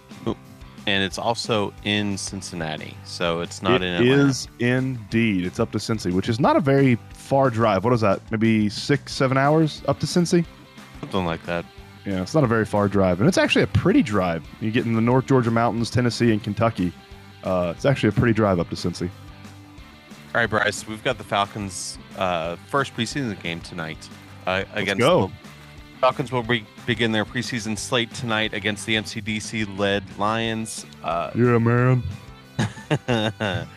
And 0.88 1.04
it's 1.04 1.20
also 1.20 1.72
in 1.84 2.18
Cincinnati, 2.18 2.98
so 3.04 3.42
it's 3.42 3.62
not 3.62 3.84
It 3.84 3.84
in 3.84 3.94
Atlanta. 4.02 4.28
is 4.30 4.48
indeed. 4.58 5.46
It's 5.46 5.60
up 5.60 5.72
to 5.74 5.78
Cincy, 5.78 6.12
which 6.12 6.30
is 6.30 6.40
not 6.40 6.56
a 6.56 6.60
very 6.60 6.98
far 7.14 7.52
drive. 7.52 7.84
What 7.84 7.94
is 7.94 8.02
that? 8.02 8.22
Maybe 8.32 8.70
six, 8.70 9.14
seven 9.14 9.38
hours 9.38 9.84
up 9.88 10.00
to 10.00 10.08
Cincy? 10.08 10.46
Something 11.00 11.25
like 11.25 11.44
that. 11.46 11.65
Yeah, 12.06 12.22
it's 12.22 12.34
not 12.34 12.44
a 12.44 12.48
very 12.48 12.65
far 12.65 12.88
drive, 12.88 13.20
and 13.20 13.27
it's 13.27 13.38
actually 13.38 13.63
a 13.63 13.68
pretty 13.68 14.01
drive. 14.01 14.44
You 14.62 14.72
get 14.72 14.86
in 14.86 14.94
the 14.94 15.01
North 15.01 15.25
Georgia 15.25 15.51
mountains, 15.51 15.89
Tennessee, 15.89 16.32
and 16.32 16.41
Kentucky. 16.41 16.94
Uh, 17.44 17.74
it's 17.75 17.86
actually 17.86 18.10
a 18.10 18.13
pretty 18.13 18.34
drive 18.34 18.60
up 18.60 18.70
to 18.70 18.75
Cincy. 18.75 19.10
All 20.34 20.41
right, 20.41 20.50
Bryce, 20.50 20.88
we've 20.88 21.03
got 21.03 21.18
the 21.18 21.24
Falcons' 21.24 21.98
uh, 22.18 22.56
first 22.68 22.96
preseason 22.96 23.41
game 23.41 23.62
tonight 23.62 24.10
uh, 24.46 24.63
against 24.74 25.00
go. 25.00 25.27
the 25.27 26.00
Falcons. 26.00 26.32
Will 26.32 26.44
be, 26.44 26.65
begin 26.86 27.12
their 27.12 27.25
preseason 27.25 27.77
slate 27.77 28.13
tonight 28.13 28.53
against 28.53 28.86
the 28.86 28.96
MCDC-led 28.96 30.03
Lions. 30.18 30.86
Uh, 31.03 31.32
Yeah, 31.36 31.58
man. 31.58 32.03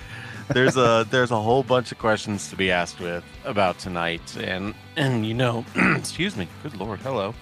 there's 0.48 0.76
a 0.76 1.06
there's 1.10 1.30
a 1.30 1.40
whole 1.40 1.62
bunch 1.62 1.92
of 1.92 1.98
questions 1.98 2.48
to 2.50 2.56
be 2.56 2.70
asked 2.70 3.00
with 3.00 3.24
about 3.44 3.78
tonight, 3.78 4.36
and 4.36 4.74
and 4.96 5.26
you 5.26 5.34
know, 5.34 5.64
excuse 5.96 6.36
me, 6.36 6.48
good 6.62 6.76
lord, 6.76 7.00
hello. 7.00 7.34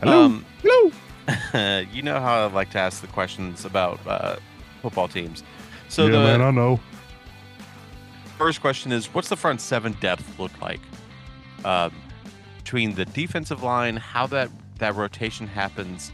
Hello. 0.00 0.24
Um, 0.24 0.44
Hello. 0.62 0.90
you 1.92 2.02
know 2.02 2.20
how 2.20 2.46
I 2.46 2.52
like 2.52 2.70
to 2.70 2.78
ask 2.78 3.00
the 3.00 3.06
questions 3.06 3.64
about 3.64 3.98
uh, 4.06 4.36
football 4.82 5.08
teams. 5.08 5.42
So 5.88 6.06
yeah, 6.06 6.12
the 6.12 6.18
man, 6.18 6.42
I 6.42 6.50
know. 6.50 6.80
first 8.36 8.60
question 8.60 8.92
is, 8.92 9.06
what's 9.14 9.28
the 9.28 9.36
front 9.36 9.60
seven 9.60 9.96
depth 10.00 10.38
look 10.38 10.60
like 10.60 10.80
um, 11.64 11.94
between 12.58 12.94
the 12.94 13.04
defensive 13.06 13.62
line, 13.62 13.96
how 13.96 14.26
that 14.26 14.50
that 14.78 14.94
rotation 14.94 15.46
happens, 15.46 16.12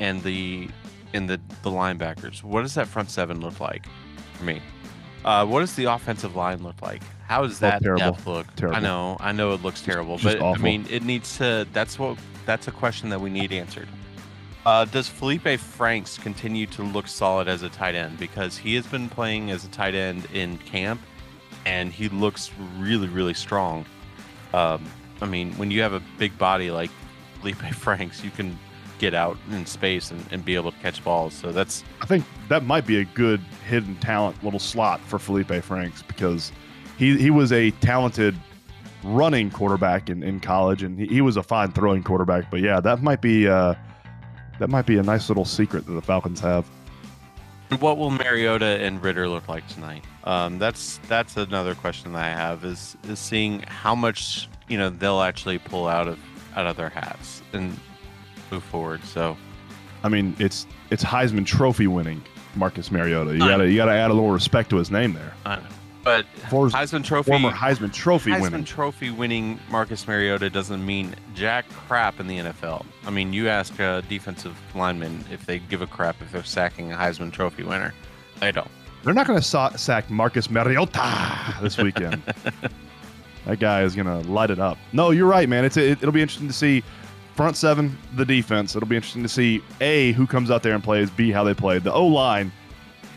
and 0.00 0.22
the 0.22 0.68
and 1.14 1.28
the 1.28 1.40
the 1.62 1.70
linebackers? 1.70 2.42
What 2.42 2.62
does 2.62 2.74
that 2.74 2.88
front 2.88 3.10
seven 3.10 3.40
look 3.40 3.60
like 3.60 3.86
for 4.34 4.44
me? 4.44 4.60
Uh, 5.24 5.44
what 5.46 5.60
does 5.60 5.74
the 5.74 5.84
offensive 5.84 6.34
line 6.36 6.62
look 6.62 6.80
like? 6.82 7.02
How 7.26 7.42
does 7.42 7.62
Oh, 7.62 7.66
that 7.66 7.82
terrible. 7.82 8.12
depth 8.12 8.26
look? 8.26 8.54
Terrible. 8.56 8.76
I 8.76 8.80
know, 8.80 9.16
I 9.20 9.32
know 9.32 9.52
it 9.52 9.62
looks 9.62 9.82
terrible, 9.82 10.18
but 10.22 10.40
I 10.42 10.56
mean, 10.56 10.86
it 10.90 11.02
needs 11.02 11.36
to. 11.38 11.66
That's 11.72 11.98
what. 11.98 12.18
That's 12.46 12.66
a 12.68 12.72
question 12.72 13.10
that 13.10 13.20
we 13.20 13.30
need 13.30 13.52
answered. 13.52 13.88
Uh, 14.66 14.84
does 14.86 15.08
Felipe 15.08 15.58
Franks 15.58 16.18
continue 16.18 16.66
to 16.66 16.82
look 16.82 17.06
solid 17.06 17.48
as 17.48 17.62
a 17.62 17.68
tight 17.68 17.94
end? 17.94 18.18
Because 18.18 18.56
he 18.58 18.74
has 18.74 18.86
been 18.86 19.08
playing 19.08 19.50
as 19.50 19.64
a 19.64 19.68
tight 19.68 19.94
end 19.94 20.26
in 20.34 20.58
camp, 20.58 21.00
and 21.66 21.92
he 21.92 22.08
looks 22.08 22.50
really, 22.78 23.08
really 23.08 23.34
strong. 23.34 23.84
Um, 24.52 24.84
I 25.22 25.26
mean, 25.26 25.52
when 25.58 25.70
you 25.70 25.80
have 25.82 25.92
a 25.92 26.02
big 26.18 26.36
body 26.38 26.70
like 26.70 26.90
Felipe 27.38 27.56
Franks, 27.74 28.24
you 28.24 28.30
can 28.30 28.58
get 29.00 29.14
out 29.14 29.38
in 29.50 29.66
space 29.66 30.10
and, 30.10 30.24
and 30.30 30.44
be 30.44 30.54
able 30.54 30.70
to 30.70 30.78
catch 30.78 31.02
balls. 31.02 31.34
So 31.34 31.50
that's 31.50 31.82
I 32.00 32.06
think 32.06 32.24
that 32.48 32.64
might 32.64 32.86
be 32.86 32.98
a 33.00 33.04
good 33.04 33.40
hidden 33.66 33.96
talent 33.96 34.42
little 34.44 34.60
slot 34.60 35.00
for 35.00 35.18
Felipe 35.18 35.52
Franks 35.64 36.02
because 36.02 36.52
he, 36.98 37.16
he 37.16 37.30
was 37.30 37.50
a 37.50 37.70
talented 37.72 38.36
running 39.02 39.50
quarterback 39.50 40.10
in, 40.10 40.22
in 40.22 40.38
college 40.38 40.82
and 40.82 41.00
he, 41.00 41.06
he 41.06 41.20
was 41.22 41.38
a 41.38 41.42
fine 41.42 41.72
throwing 41.72 42.02
quarterback. 42.02 42.50
But 42.50 42.60
yeah, 42.60 42.78
that 42.80 43.02
might 43.02 43.22
be 43.22 43.48
uh, 43.48 43.74
that 44.58 44.68
might 44.68 44.86
be 44.86 44.98
a 44.98 45.02
nice 45.02 45.28
little 45.28 45.46
secret 45.46 45.86
that 45.86 45.92
the 45.92 46.02
Falcons 46.02 46.38
have. 46.40 46.66
what 47.78 47.96
will 47.96 48.10
Mariota 48.10 48.66
and 48.66 49.02
Ridder 49.02 49.26
look 49.28 49.48
like 49.48 49.66
tonight? 49.68 50.04
Um, 50.24 50.58
that's 50.58 51.00
that's 51.08 51.38
another 51.38 51.74
question 51.74 52.12
that 52.12 52.22
I 52.22 52.28
have 52.28 52.66
is 52.66 52.98
is 53.08 53.18
seeing 53.18 53.62
how 53.62 53.94
much 53.94 54.48
you 54.68 54.76
know 54.76 54.90
they'll 54.90 55.22
actually 55.22 55.58
pull 55.58 55.88
out 55.88 56.06
of 56.06 56.18
out 56.54 56.66
of 56.66 56.76
their 56.76 56.90
hats 56.90 57.42
and 57.54 57.78
move 58.50 58.62
forward. 58.64 59.04
So 59.04 59.36
I 60.02 60.08
mean, 60.08 60.34
it's 60.38 60.66
it's 60.90 61.04
Heisman 61.04 61.46
Trophy 61.46 61.86
winning 61.86 62.22
Marcus 62.54 62.90
Mariota. 62.90 63.36
You 63.36 63.44
I 63.44 63.48
gotta 63.48 63.70
you 63.70 63.76
gotta 63.76 63.92
add 63.92 64.10
a 64.10 64.14
little 64.14 64.30
respect 64.30 64.70
to 64.70 64.76
his 64.76 64.90
name 64.90 65.12
there. 65.12 65.34
I 65.44 65.56
know, 65.56 65.62
but 66.02 66.26
For, 66.48 66.68
Heisman 66.68 67.04
Trophy 67.04 67.30
former 67.30 67.50
Heisman 67.50 67.92
Trophy 67.92 68.30
Heisman 68.30 68.40
winning. 68.40 68.64
Trophy 68.64 69.10
winning 69.10 69.60
Marcus 69.70 70.06
Mariota 70.06 70.48
doesn't 70.48 70.84
mean 70.84 71.14
jack 71.34 71.68
crap 71.70 72.20
in 72.20 72.26
the 72.26 72.38
NFL. 72.38 72.84
I 73.06 73.10
mean, 73.10 73.32
you 73.32 73.48
ask 73.48 73.78
a 73.78 74.02
defensive 74.08 74.56
lineman 74.74 75.24
if 75.30 75.44
they 75.46 75.58
give 75.58 75.82
a 75.82 75.86
crap 75.86 76.20
if 76.22 76.32
they're 76.32 76.42
sacking 76.42 76.92
a 76.92 76.96
Heisman 76.96 77.32
Trophy 77.32 77.62
winner. 77.62 77.94
They 78.40 78.52
don't. 78.52 78.70
They're 79.04 79.14
not 79.14 79.26
going 79.26 79.38
to 79.38 79.44
sa- 79.44 79.76
sack 79.76 80.10
Marcus 80.10 80.50
Mariota 80.50 81.54
this 81.62 81.78
weekend. 81.78 82.22
that 83.46 83.58
guy 83.58 83.82
is 83.82 83.94
going 83.94 84.06
to 84.06 84.28
light 84.30 84.50
it 84.50 84.58
up. 84.58 84.76
No, 84.92 85.10
you're 85.10 85.26
right, 85.26 85.48
man. 85.48 85.64
It's 85.64 85.76
it, 85.76 85.98
it'll 86.02 86.12
be 86.12 86.22
interesting 86.22 86.48
to 86.48 86.54
see 86.54 86.82
front 87.40 87.56
seven, 87.56 87.96
the 88.16 88.24
defense. 88.26 88.76
It'll 88.76 88.86
be 88.86 88.96
interesting 88.96 89.22
to 89.22 89.28
see 89.30 89.62
a 89.80 90.12
who 90.12 90.26
comes 90.26 90.50
out 90.50 90.62
there 90.62 90.74
and 90.74 90.84
plays, 90.84 91.08
b 91.08 91.30
how 91.30 91.42
they 91.42 91.54
play. 91.54 91.78
The 91.78 91.90
O 91.90 92.06
line, 92.06 92.52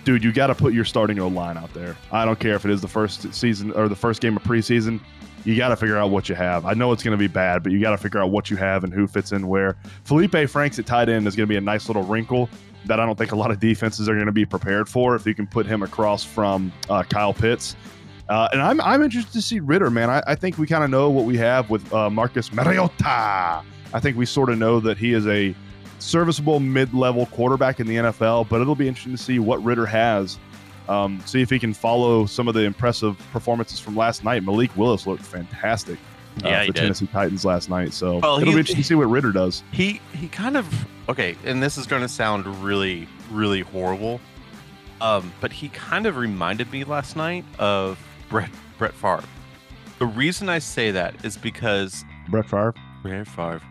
dude, 0.05 0.23
you 0.23 0.31
got 0.31 0.47
to 0.47 0.55
put 0.55 0.73
your 0.73 0.85
starting 0.85 1.19
O 1.19 1.27
line 1.27 1.57
out 1.57 1.73
there. 1.73 1.97
I 2.09 2.23
don't 2.23 2.39
care 2.39 2.55
if 2.55 2.63
it 2.63 2.71
is 2.71 2.79
the 2.79 2.87
first 2.87 3.33
season 3.33 3.73
or 3.73 3.89
the 3.89 3.97
first 3.97 4.21
game 4.21 4.37
of 4.37 4.43
preseason. 4.43 5.01
You 5.43 5.57
got 5.57 5.67
to 5.67 5.75
figure 5.75 5.97
out 5.97 6.09
what 6.09 6.29
you 6.29 6.35
have. 6.35 6.65
I 6.65 6.73
know 6.73 6.93
it's 6.93 7.03
going 7.03 7.11
to 7.11 7.17
be 7.17 7.27
bad, 7.27 7.63
but 7.63 7.73
you 7.73 7.81
got 7.81 7.91
to 7.91 7.97
figure 7.97 8.21
out 8.21 8.31
what 8.31 8.49
you 8.49 8.55
have 8.55 8.85
and 8.85 8.93
who 8.93 9.07
fits 9.07 9.33
in 9.33 9.45
where. 9.45 9.75
Felipe 10.05 10.49
Franks 10.49 10.79
at 10.79 10.85
tight 10.85 11.09
end 11.09 11.27
is 11.27 11.35
going 11.35 11.45
to 11.45 11.51
be 11.51 11.57
a 11.57 11.61
nice 11.61 11.89
little 11.89 12.03
wrinkle 12.03 12.49
that 12.85 13.01
I 13.01 13.05
don't 13.05 13.17
think 13.17 13.33
a 13.33 13.35
lot 13.35 13.51
of 13.51 13.59
defenses 13.59 14.07
are 14.07 14.13
going 14.13 14.27
to 14.27 14.31
be 14.31 14.45
prepared 14.45 14.87
for 14.87 15.17
if 15.17 15.27
you 15.27 15.35
can 15.35 15.47
put 15.47 15.65
him 15.65 15.83
across 15.83 16.23
from 16.23 16.71
uh, 16.89 17.03
Kyle 17.03 17.33
Pitts. 17.33 17.75
Uh, 18.29 18.47
and 18.53 18.61
I'm, 18.61 18.79
I'm 18.79 19.03
interested 19.03 19.33
to 19.33 19.41
see 19.41 19.59
Ridder, 19.59 19.89
man. 19.89 20.09
I, 20.09 20.23
I 20.25 20.35
think 20.35 20.57
we 20.57 20.65
kind 20.65 20.85
of 20.85 20.89
know 20.89 21.09
what 21.09 21.25
we 21.25 21.35
have 21.39 21.69
with 21.69 21.93
uh, 21.93 22.09
Marcus 22.09 22.53
Mariota. 22.53 23.63
I 23.93 23.99
think 23.99 24.17
we 24.17 24.25
sort 24.25 24.49
of 24.49 24.57
know 24.57 24.79
that 24.79 24.97
he 24.97 25.13
is 25.13 25.27
a 25.27 25.55
serviceable 25.99 26.59
mid-level 26.59 27.27
quarterback 27.27 27.79
in 27.79 27.87
the 27.87 27.95
NFL, 27.97 28.49
but 28.49 28.59
it'll 28.61 28.75
be 28.75 28.87
interesting 28.87 29.15
to 29.15 29.21
see 29.21 29.39
what 29.39 29.63
Ridder 29.63 29.85
has. 29.85 30.37
Um, 30.89 31.21
see 31.25 31.41
if 31.41 31.49
he 31.49 31.59
can 31.59 31.73
follow 31.73 32.25
some 32.25 32.47
of 32.49 32.53
the 32.55 32.61
impressive 32.63 33.17
performances 33.31 33.79
from 33.79 33.95
last 33.95 34.23
night. 34.25 34.43
Malik 34.43 34.75
Willis 34.75 35.07
looked 35.07 35.23
fantastic 35.23 35.97
uh, 36.43 36.49
Yeah, 36.49 36.65
for. 36.65 36.73
Tennessee 36.73 37.07
Titans 37.07 37.45
last 37.45 37.69
night. 37.69 37.93
So 37.93 38.17
Well, 38.19 38.35
it'll 38.37 38.49
he- 38.49 38.53
be 38.55 38.59
interesting 38.59 38.81
to 38.81 38.83
see 38.83 38.95
what 38.95 39.05
Ridder 39.09 39.31
does. 39.31 39.63
He 39.71 40.01
he 40.13 40.27
kind 40.27 40.57
of 40.57 40.67
okay, 41.07 41.37
and 41.45 41.63
this 41.63 41.77
is 41.77 41.87
going 41.87 42.01
to 42.01 42.09
sound 42.09 42.45
really 42.61 43.07
really 43.31 43.61
horrible, 43.61 44.19
um, 44.99 45.31
but 45.39 45.53
he 45.53 45.69
kind 45.69 46.05
of 46.05 46.17
reminded 46.17 46.69
me 46.69 46.83
last 46.83 47.15
night 47.15 47.45
of 47.59 47.97
Brett 48.27 48.49
Brett 48.77 48.93
Favre. 48.93 49.23
The 49.99 50.05
reason 50.05 50.49
I 50.49 50.59
say 50.59 50.91
that 50.91 51.23
is 51.23 51.37
because 51.37 52.03
Brett 52.27 52.49
Favre. 52.49 52.73
Brett 53.03 53.25
Favre. 53.27 53.61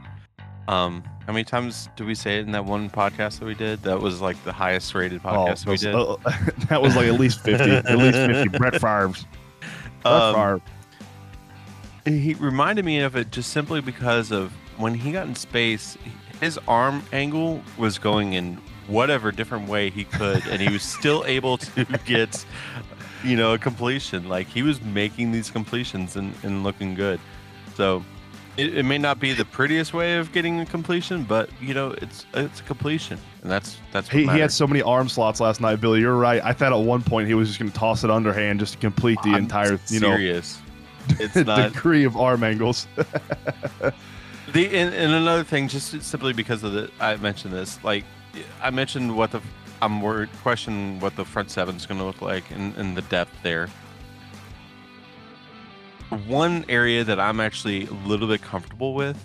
Um, 0.68 1.02
how 1.26 1.32
many 1.32 1.44
times 1.44 1.88
did 1.96 2.06
we 2.06 2.14
say 2.14 2.38
it 2.38 2.46
in 2.46 2.52
that 2.52 2.64
one 2.64 2.88
podcast 2.90 3.38
that 3.40 3.44
we 3.46 3.54
did? 3.54 3.82
That 3.82 4.00
was 4.00 4.20
like 4.20 4.42
the 4.44 4.52
highest 4.52 4.94
rated 4.94 5.22
podcast 5.22 5.66
we 5.66 5.72
those- 5.72 5.80
did. 5.80 5.94
uh, 5.94 6.16
that 6.68 6.80
was 6.82 6.94
like 6.96 7.06
at 7.06 7.18
least 7.18 7.40
50. 7.40 7.64
at 7.70 7.98
least 7.98 8.16
50. 8.16 8.48
Brett 8.58 8.80
Favre's. 8.80 9.26
Brett 10.02 10.12
Um, 10.14 10.34
Favre. 10.34 10.60
he 12.04 12.34
reminded 12.34 12.84
me 12.84 13.00
of 13.00 13.16
it 13.16 13.30
just 13.30 13.50
simply 13.52 13.80
because 13.80 14.30
of 14.30 14.52
when 14.76 14.94
he 14.94 15.12
got 15.12 15.26
in 15.26 15.34
space 15.34 15.96
his 16.40 16.58
arm 16.66 17.02
angle 17.12 17.62
was 17.78 17.98
going 17.98 18.32
in 18.32 18.56
whatever 18.88 19.30
different 19.30 19.68
way 19.68 19.90
he 19.90 20.02
could 20.04 20.44
and 20.48 20.60
he 20.60 20.72
was 20.72 20.82
still 20.82 21.22
able 21.28 21.56
to 21.56 21.84
get 22.04 22.44
you 23.22 23.36
know 23.36 23.52
a 23.54 23.58
completion 23.58 24.28
like 24.28 24.48
he 24.48 24.62
was 24.62 24.82
making 24.82 25.30
these 25.30 25.50
completions 25.50 26.16
and, 26.16 26.34
and 26.42 26.64
looking 26.64 26.94
good 26.94 27.20
so 27.76 28.04
it, 28.56 28.78
it 28.78 28.82
may 28.84 28.98
not 28.98 29.18
be 29.18 29.32
the 29.32 29.44
prettiest 29.44 29.94
way 29.94 30.16
of 30.16 30.32
getting 30.32 30.60
a 30.60 30.66
completion 30.66 31.24
but 31.24 31.48
you 31.60 31.74
know 31.74 31.90
it's 32.02 32.26
it's 32.34 32.60
a 32.60 32.62
completion 32.64 33.18
and 33.42 33.50
that's 33.50 33.78
that's 33.92 34.08
what 34.08 34.16
He, 34.16 34.26
he 34.26 34.38
had 34.38 34.52
so 34.52 34.66
many 34.66 34.82
arm 34.82 35.08
slots 35.08 35.40
last 35.40 35.60
night, 35.60 35.80
Billy. 35.80 35.98
You're 35.98 36.14
right. 36.14 36.40
I 36.44 36.52
thought 36.52 36.72
at 36.72 36.76
one 36.76 37.02
point 37.02 37.26
he 37.26 37.34
was 37.34 37.48
just 37.48 37.58
going 37.58 37.72
to 37.72 37.76
toss 37.76 38.04
it 38.04 38.10
underhand 38.10 38.60
just 38.60 38.74
to 38.74 38.78
complete 38.78 39.18
the 39.24 39.30
I'm 39.30 39.42
entire, 39.42 39.80
you 39.88 39.98
know, 39.98 40.14
serious 40.14 40.60
it's 41.18 41.34
not 41.46 41.72
degree 41.72 42.04
of 42.04 42.16
arm 42.16 42.44
angles. 42.44 42.86
The 44.52 44.66
and, 44.66 44.92
and 44.92 45.12
another 45.14 45.44
thing, 45.44 45.68
just 45.68 46.02
simply 46.02 46.34
because 46.34 46.62
of 46.62 46.72
the 46.72 46.90
I 47.00 47.16
mentioned 47.16 47.54
this, 47.54 47.82
like 47.82 48.04
I 48.60 48.70
mentioned 48.70 49.16
what 49.16 49.30
the 49.30 49.40
I'm 49.80 50.02
worried 50.02 50.28
question 50.42 51.00
what 51.00 51.16
the 51.16 51.24
front 51.24 51.50
seven's 51.50 51.86
going 51.86 51.98
to 51.98 52.04
look 52.04 52.20
like 52.20 52.50
and, 52.50 52.76
and 52.76 52.94
the 52.94 53.02
depth 53.02 53.32
there. 53.42 53.68
One 56.26 56.64
area 56.68 57.04
that 57.04 57.18
I'm 57.18 57.40
actually 57.40 57.86
a 57.86 57.92
little 58.06 58.28
bit 58.28 58.42
comfortable 58.42 58.94
with 58.94 59.16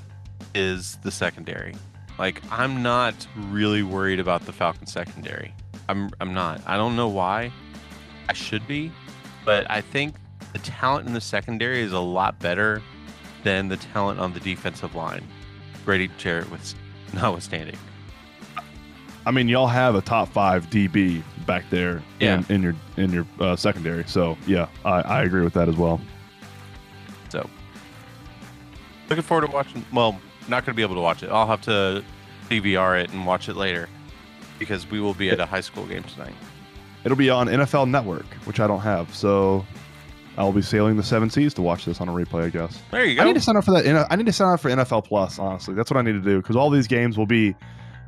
is 0.56 0.98
the 1.04 1.12
secondary. 1.12 1.76
Like 2.18 2.42
I'm 2.52 2.82
not 2.82 3.28
really 3.36 3.84
worried 3.84 4.20
about 4.20 4.46
the 4.46 4.54
Falcon 4.54 4.88
secondary. 4.88 5.54
I'm 5.90 6.10
I'm 6.22 6.34
not. 6.34 6.62
I 6.66 6.78
don't 6.78 6.96
know 6.96 7.10
why. 7.10 7.52
I 8.30 8.34
should 8.34 8.66
be, 8.68 8.92
but 9.46 9.70
I 9.70 9.82
think 9.82 10.16
the 10.54 10.60
talent 10.60 11.08
in 11.08 11.14
the 11.14 11.22
secondary 11.22 11.82
is 11.82 11.92
a 11.94 12.00
lot 12.00 12.40
better 12.40 12.82
than 13.44 13.68
the 13.68 13.78
talent 13.78 14.20
on 14.20 14.34
the 14.34 14.40
defensive 14.40 14.96
line. 14.96 15.26
Grady 15.86 16.10
Jarrett 16.18 16.50
with 16.50 16.74
notwithstanding. 17.14 17.78
I 19.26 19.32
mean, 19.32 19.50
y'all 19.50 19.68
have 19.68 19.96
a 19.96 20.02
top 20.02 20.30
five 20.30 20.70
DB 20.70 21.22
back 21.46 21.70
there 21.70 22.02
Yeah. 22.22 22.44
in, 22.50 22.56
in 22.56 22.64
your 22.64 22.76
in 22.96 23.12
your 23.12 23.26
uh, 23.40 23.56
secondary. 23.58 24.06
So 24.08 24.38
yeah, 24.48 24.68
I, 24.86 25.02
I 25.02 25.24
agree 25.24 25.44
with 25.44 25.54
that 25.54 25.68
as 25.68 25.76
well. 25.76 26.00
Looking 29.10 29.24
forward 29.24 29.48
to 29.48 29.54
watching. 29.54 29.86
Well, 29.94 30.20
not 30.48 30.66
going 30.66 30.74
to 30.74 30.78
be 30.78 30.82
able 30.82 30.96
to 30.96 31.02
watch 31.02 31.24
it. 31.24 31.30
I'll 31.30 31.48
have 31.48 31.62
to 31.64 32.04
DVR 32.50 33.02
it 33.04 33.12
and 33.12 33.26
watch 33.26 33.50
it 33.50 33.56
later 33.56 33.90
because 34.60 34.90
we 34.90 35.00
will 35.00 35.14
be 35.14 35.30
at 35.30 35.40
a 35.40 35.46
high 35.46 35.62
school 35.62 35.86
game 35.86 36.04
tonight. 36.04 36.34
It'll 37.04 37.18
be 37.18 37.30
on 37.30 37.48
NFL 37.48 37.90
Network, 37.90 38.26
which 38.46 38.60
I 38.60 38.68
don't 38.68 38.82
have. 38.82 39.14
So 39.16 39.66
I'll 40.38 40.52
be 40.52 40.62
sailing 40.62 40.98
the 40.98 41.04
seven 41.04 41.30
seas 41.30 41.54
to 41.56 41.62
watch 41.62 41.86
this 41.86 42.02
on 42.02 42.10
a 42.10 42.12
replay. 42.12 42.44
I 42.44 42.50
guess. 42.50 42.82
There 42.92 43.06
you 43.06 43.16
go. 43.16 43.22
I 43.22 43.26
need 43.26 43.36
to 43.36 43.42
sign 43.42 43.56
up 43.56 43.64
for 43.64 43.72
that. 43.72 44.08
I 44.10 44.16
need 44.16 44.26
to 44.26 44.34
sign 44.34 44.54
up 44.54 44.60
for 44.60 44.70
NFL 44.70 45.06
Plus. 45.06 45.40
Honestly, 45.40 45.74
that's 45.74 45.90
what 45.90 45.98
I 45.98 46.02
need 46.02 46.14
to 46.14 46.22
do 46.22 46.42
because 46.42 46.56
all 46.56 46.70
these 46.70 46.88
games 46.88 47.18
will 47.18 47.26
be 47.26 47.56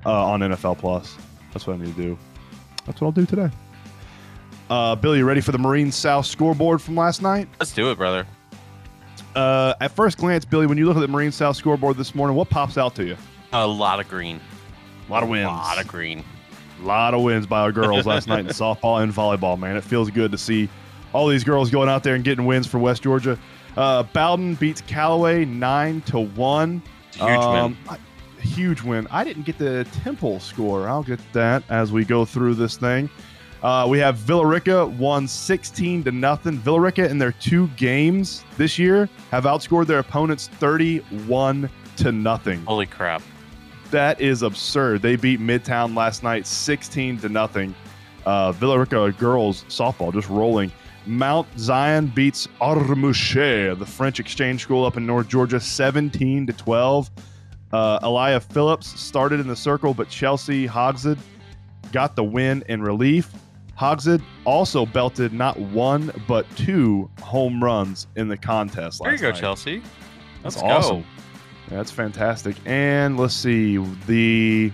uh, 0.05 0.25
on 0.25 0.41
NFL 0.41 0.77
Plus. 0.77 1.15
That's 1.53 1.65
what 1.65 1.75
I 1.75 1.77
need 1.77 1.95
to 1.95 2.01
do. 2.01 2.17
That's 2.85 3.01
what 3.01 3.07
I'll 3.07 3.11
do 3.11 3.25
today. 3.25 3.49
Uh, 4.69 4.95
Billy, 4.95 5.19
you 5.19 5.25
ready 5.25 5.41
for 5.41 5.51
the 5.51 5.57
Marine 5.57 5.91
South 5.91 6.25
scoreboard 6.25 6.81
from 6.81 6.95
last 6.95 7.21
night? 7.21 7.47
Let's 7.59 7.73
do 7.73 7.89
it, 7.89 7.97
brother. 7.97 8.27
Uh, 9.35 9.73
at 9.79 9.91
first 9.91 10.17
glance, 10.17 10.43
Billy, 10.45 10.65
when 10.65 10.77
you 10.77 10.85
look 10.85 10.97
at 10.97 11.01
the 11.01 11.07
Marine 11.07 11.31
South 11.31 11.55
scoreboard 11.55 11.97
this 11.97 12.15
morning, 12.15 12.35
what 12.35 12.49
pops 12.49 12.77
out 12.77 12.95
to 12.95 13.05
you? 13.05 13.15
A 13.53 13.65
lot 13.65 13.99
of 13.99 14.07
green. 14.09 14.39
A 15.07 15.11
lot 15.11 15.23
of 15.23 15.29
wins. 15.29 15.45
A 15.45 15.51
lot 15.51 15.79
of 15.79 15.87
green. 15.87 16.23
A 16.81 16.85
lot 16.85 17.13
of 17.13 17.21
wins 17.21 17.45
by 17.45 17.59
our 17.61 17.71
girls 17.71 18.05
last 18.05 18.27
night 18.27 18.39
in 18.41 18.47
softball 18.47 19.01
and 19.03 19.13
volleyball, 19.13 19.57
man. 19.59 19.75
It 19.77 19.83
feels 19.83 20.09
good 20.09 20.31
to 20.31 20.37
see 20.37 20.69
all 21.13 21.27
these 21.27 21.43
girls 21.43 21.69
going 21.69 21.89
out 21.89 22.03
there 22.03 22.15
and 22.15 22.23
getting 22.23 22.45
wins 22.45 22.67
for 22.67 22.79
West 22.79 23.03
Georgia. 23.03 23.37
Uh, 23.77 24.03
Bowden 24.03 24.55
beats 24.55 24.81
Callaway 24.81 25.45
9 25.45 26.01
to 26.01 26.19
1. 26.19 26.81
It's 27.09 27.19
a 27.19 27.25
huge 27.27 27.39
Um, 27.39 27.53
win. 27.53 27.77
I- 27.89 28.41
huge 28.41 28.81
win. 28.83 29.07
I 29.11 29.23
didn't 29.23 29.43
get 29.45 29.57
the 29.57 29.83
Temple 30.03 30.39
score. 30.39 30.87
I'll 30.87 31.03
get 31.03 31.19
that 31.33 31.63
as 31.69 31.91
we 31.91 32.05
go 32.05 32.23
through 32.25 32.55
this 32.55 32.77
thing. 32.77 33.09
Uh, 33.61 33.85
we 33.89 33.99
have 33.99 34.15
Villa 34.15 34.45
Rica 34.45 34.85
won 34.85 35.27
16 35.27 36.05
to 36.05 36.11
nothing. 36.11 36.57
Villa 36.59 36.79
Rica 36.79 37.09
in 37.09 37.17
their 37.17 37.33
two 37.33 37.67
games 37.69 38.43
this 38.57 38.79
year 38.79 39.09
have 39.31 39.43
outscored 39.43 39.85
their 39.85 39.99
opponents 39.99 40.47
31 40.47 41.69
to 41.97 42.11
nothing. 42.11 42.63
Holy 42.63 42.85
crap. 42.85 43.21
That 43.91 44.21
is 44.21 44.43
absurd. 44.43 45.01
They 45.01 45.17
beat 45.17 45.41
Midtown 45.41 45.95
last 45.95 46.23
night 46.23 46.47
16 46.47 47.19
to 47.19 47.29
nothing. 47.29 47.75
Uh, 48.25 48.53
Villa 48.53 48.79
Rica 48.79 49.13
girls 49.17 49.65
softball 49.65 50.13
just 50.13 50.29
rolling. 50.29 50.71
Mount 51.05 51.47
Zion 51.57 52.07
beats 52.07 52.47
Armouche, 52.61 53.77
the 53.77 53.85
French 53.85 54.19
exchange 54.19 54.61
school 54.61 54.85
up 54.85 54.95
in 54.95 55.05
North 55.05 55.27
Georgia, 55.27 55.59
17 55.59 56.47
to 56.47 56.53
12. 56.53 57.09
Uh, 57.73 57.99
Elia 58.03 58.39
Phillips 58.39 58.87
started 58.99 59.39
in 59.39 59.47
the 59.47 59.55
circle, 59.55 59.93
but 59.93 60.07
Chelsea 60.07 60.65
Hogshead 60.65 61.17
got 61.91 62.15
the 62.15 62.23
win 62.23 62.63
in 62.69 62.81
relief. 62.81 63.31
Hogshead 63.79 64.21
also 64.43 64.85
belted 64.85 65.31
not 65.31 65.57
one 65.57 66.11
but 66.27 66.45
two 66.57 67.09
home 67.21 67.63
runs 67.63 68.07
in 68.17 68.27
the 68.27 68.35
contest. 68.35 69.01
There 69.01 69.13
you 69.13 69.17
go, 69.17 69.31
night. 69.31 69.39
Chelsea. 69.39 69.81
That's 70.43 70.57
Let's 70.57 70.63
awesome. 70.63 71.01
go. 71.01 71.07
That's 71.69 71.89
fantastic. 71.89 72.57
And 72.65 73.17
let's 73.17 73.33
see 73.33 73.77
the 74.05 74.73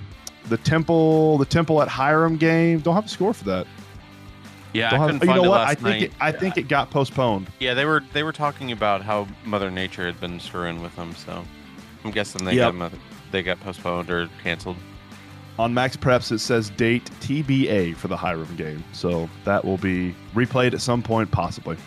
the 0.50 0.58
temple 0.58 1.38
the 1.38 1.46
temple 1.46 1.84
at 1.84 1.88
Hiram 1.88 2.36
game. 2.38 2.80
Don't 2.80 2.96
have 2.96 3.06
a 3.06 3.10
score 3.10 3.32
for 3.36 3.44
that. 3.44 3.68
Yeah, 4.74 4.89
Don't 4.89 5.00
I 5.00 5.04
have- 5.04 5.12
couldn't 5.12 5.22
you 5.22 5.28
find 5.28 5.41
know 5.41 5.46
it 5.46 5.50
what? 5.50 5.60
last 5.62 5.70
I 5.70 5.76
think 5.76 5.84
night. 5.86 6.02
it, 6.02 6.12
I 6.20 6.32
think 6.32 6.58
it 6.58 6.68
got 6.68 6.89
postponed. 6.89 7.48
Yeah, 7.60 7.76
they 7.76 7.86
were 7.86 8.02
they 8.12 8.24
were 8.24 8.34
talking 8.34 8.72
about 8.72 9.04
how 9.04 9.28
Mother 9.46 9.70
Nature 9.70 10.08
had 10.08 10.20
been 10.20 10.39
screwing 10.39 10.82
with 10.82 10.96
them, 10.96 11.13
so 11.13 11.44
I'm 12.04 12.10
guessing 12.10 12.44
they 12.44 12.54
Yep. 12.56 12.70
got 12.70 12.76
mother, 12.76 12.98
they 13.32 13.44
got 13.44 13.60
postponed 13.60 14.10
or 14.10 14.28
canceled. 14.41 14.78
On 15.58 15.74
Max 15.74 15.96
Preps, 15.96 16.32
it 16.32 16.39
says 16.39 16.70
date 16.72 17.10
TBA 17.22 17.96
for 17.96 18.08
the 18.08 18.18
Hiram 18.18 18.54
game. 18.58 18.84
So 18.91 19.30
that 19.46 19.63
will 19.63 19.78
be 19.78 20.13
replayed 20.34 20.74
at 20.74 20.82
some 20.82 21.02
point, 21.02 21.32
possibly. 21.32 21.78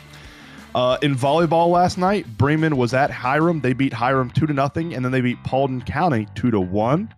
Uh, 0.74 0.96
in 1.02 1.14
volleyball 1.14 1.70
last 1.70 1.98
night, 1.98 2.26
Bremen 2.38 2.76
was 2.76 2.94
at 2.94 3.10
Hiram. 3.10 3.60
They 3.60 3.72
beat 3.72 3.92
Hiram 3.92 4.30
two 4.30 4.46
to 4.46 4.52
nothing, 4.52 4.94
and 4.94 5.04
then 5.04 5.12
they 5.12 5.20
beat 5.20 5.42
Paulding 5.44 5.82
County 5.82 6.26
two 6.34 6.50
to 6.50 6.60
one. 6.60 7.12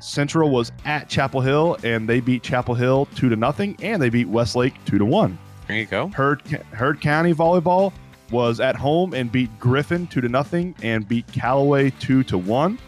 Central 0.00 0.50
was 0.50 0.72
at 0.84 1.08
Chapel 1.08 1.40
Hill, 1.40 1.78
and 1.84 2.08
they 2.08 2.20
beat 2.20 2.42
Chapel 2.42 2.74
Hill 2.74 3.06
two 3.14 3.28
to 3.28 3.36
nothing, 3.36 3.76
and 3.80 4.02
they 4.02 4.10
beat 4.10 4.28
Westlake 4.28 4.74
two 4.84 4.98
to 4.98 5.04
one. 5.04 5.38
There 5.68 5.78
you 5.78 5.86
go. 5.86 6.08
Heard, 6.08 6.42
Hurd 6.72 7.00
County 7.00 7.32
volleyball 7.32 7.92
was 8.30 8.60
at 8.60 8.76
home 8.76 9.14
and 9.14 9.30
beat 9.30 9.58
Griffin 9.58 10.06
two 10.06 10.20
to 10.20 10.28
nothing 10.28 10.74
and 10.82 11.06
beat 11.06 11.26
Callaway 11.28 11.90
two 11.90 12.22
to 12.24 12.36
one. 12.36 12.78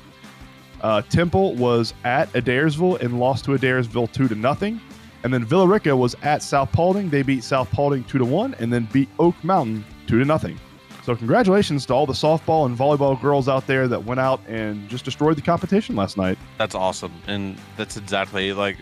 Uh, 0.87 1.03
Temple 1.03 1.53
was 1.57 1.95
at 2.05 2.33
Adairsville 2.35 3.01
and 3.01 3.19
lost 3.19 3.45
to 3.47 3.51
Adairsville 3.51 4.13
two 4.13 4.29
to 4.29 4.37
nothing. 4.37 4.81
And 5.25 5.35
then 5.35 5.45
Villa 5.45 5.67
Rica 5.67 5.97
was 5.97 6.15
at 6.23 6.45
South 6.45 6.71
Paulding. 6.71 7.11
They 7.11 7.23
beat 7.23 7.43
South 7.43 7.69
Paulding 7.73 8.05
two 8.05 8.19
to 8.19 8.25
one, 8.25 8.55
and 8.61 8.73
then 8.73 8.89
beat 8.93 9.09
Oak 9.19 9.35
Mountain 9.43 9.85
two 10.07 10.21
to 10.21 10.25
nothing. 10.25 10.61
So 11.03 11.17
congratulations 11.17 11.87
to 11.87 11.93
all 11.93 12.07
the 12.07 12.13
softball 12.13 12.67
and 12.67 12.79
volleyball 12.79 13.21
girls 13.21 13.49
out 13.49 13.67
there 13.67 13.89
that 13.89 14.05
went 14.05 14.21
out 14.21 14.41
and 14.47 14.89
just 14.89 15.05
destroyed 15.05 15.37
the 15.37 15.43
competition 15.43 15.97
last 15.97 16.17
night. 16.17 16.39
That's 16.57 16.77
awesome, 16.77 17.15
and 17.27 17.59
that's 17.77 17.97
exactly 17.97 18.53
like 18.53 18.77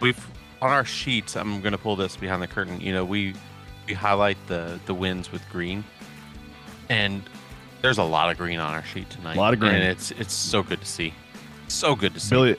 we've 0.00 0.26
on 0.60 0.72
our 0.72 0.84
sheets. 0.84 1.36
I'm 1.36 1.60
gonna 1.60 1.78
pull 1.78 1.94
this 1.94 2.16
behind 2.16 2.42
the 2.42 2.48
curtain. 2.48 2.80
You 2.80 2.92
know, 2.92 3.04
we 3.04 3.34
we 3.86 3.94
highlight 3.94 4.36
the 4.48 4.80
the 4.86 4.94
wins 4.94 5.30
with 5.30 5.48
green, 5.48 5.84
and 6.88 7.22
there's 7.82 7.98
a 7.98 8.02
lot 8.04 8.30
of 8.30 8.36
green 8.38 8.58
on 8.58 8.72
our 8.74 8.84
sheet 8.84 9.08
tonight. 9.10 9.36
A 9.36 9.40
lot 9.40 9.52
of 9.54 9.60
green. 9.60 9.74
and 9.74 9.82
it's 9.84 10.10
it's 10.12 10.34
so 10.34 10.62
good 10.62 10.80
to 10.80 10.86
see. 10.86 11.14
So 11.68 11.94
good 11.94 12.14
to 12.14 12.20
see. 12.20 12.30
Billy, 12.30 12.56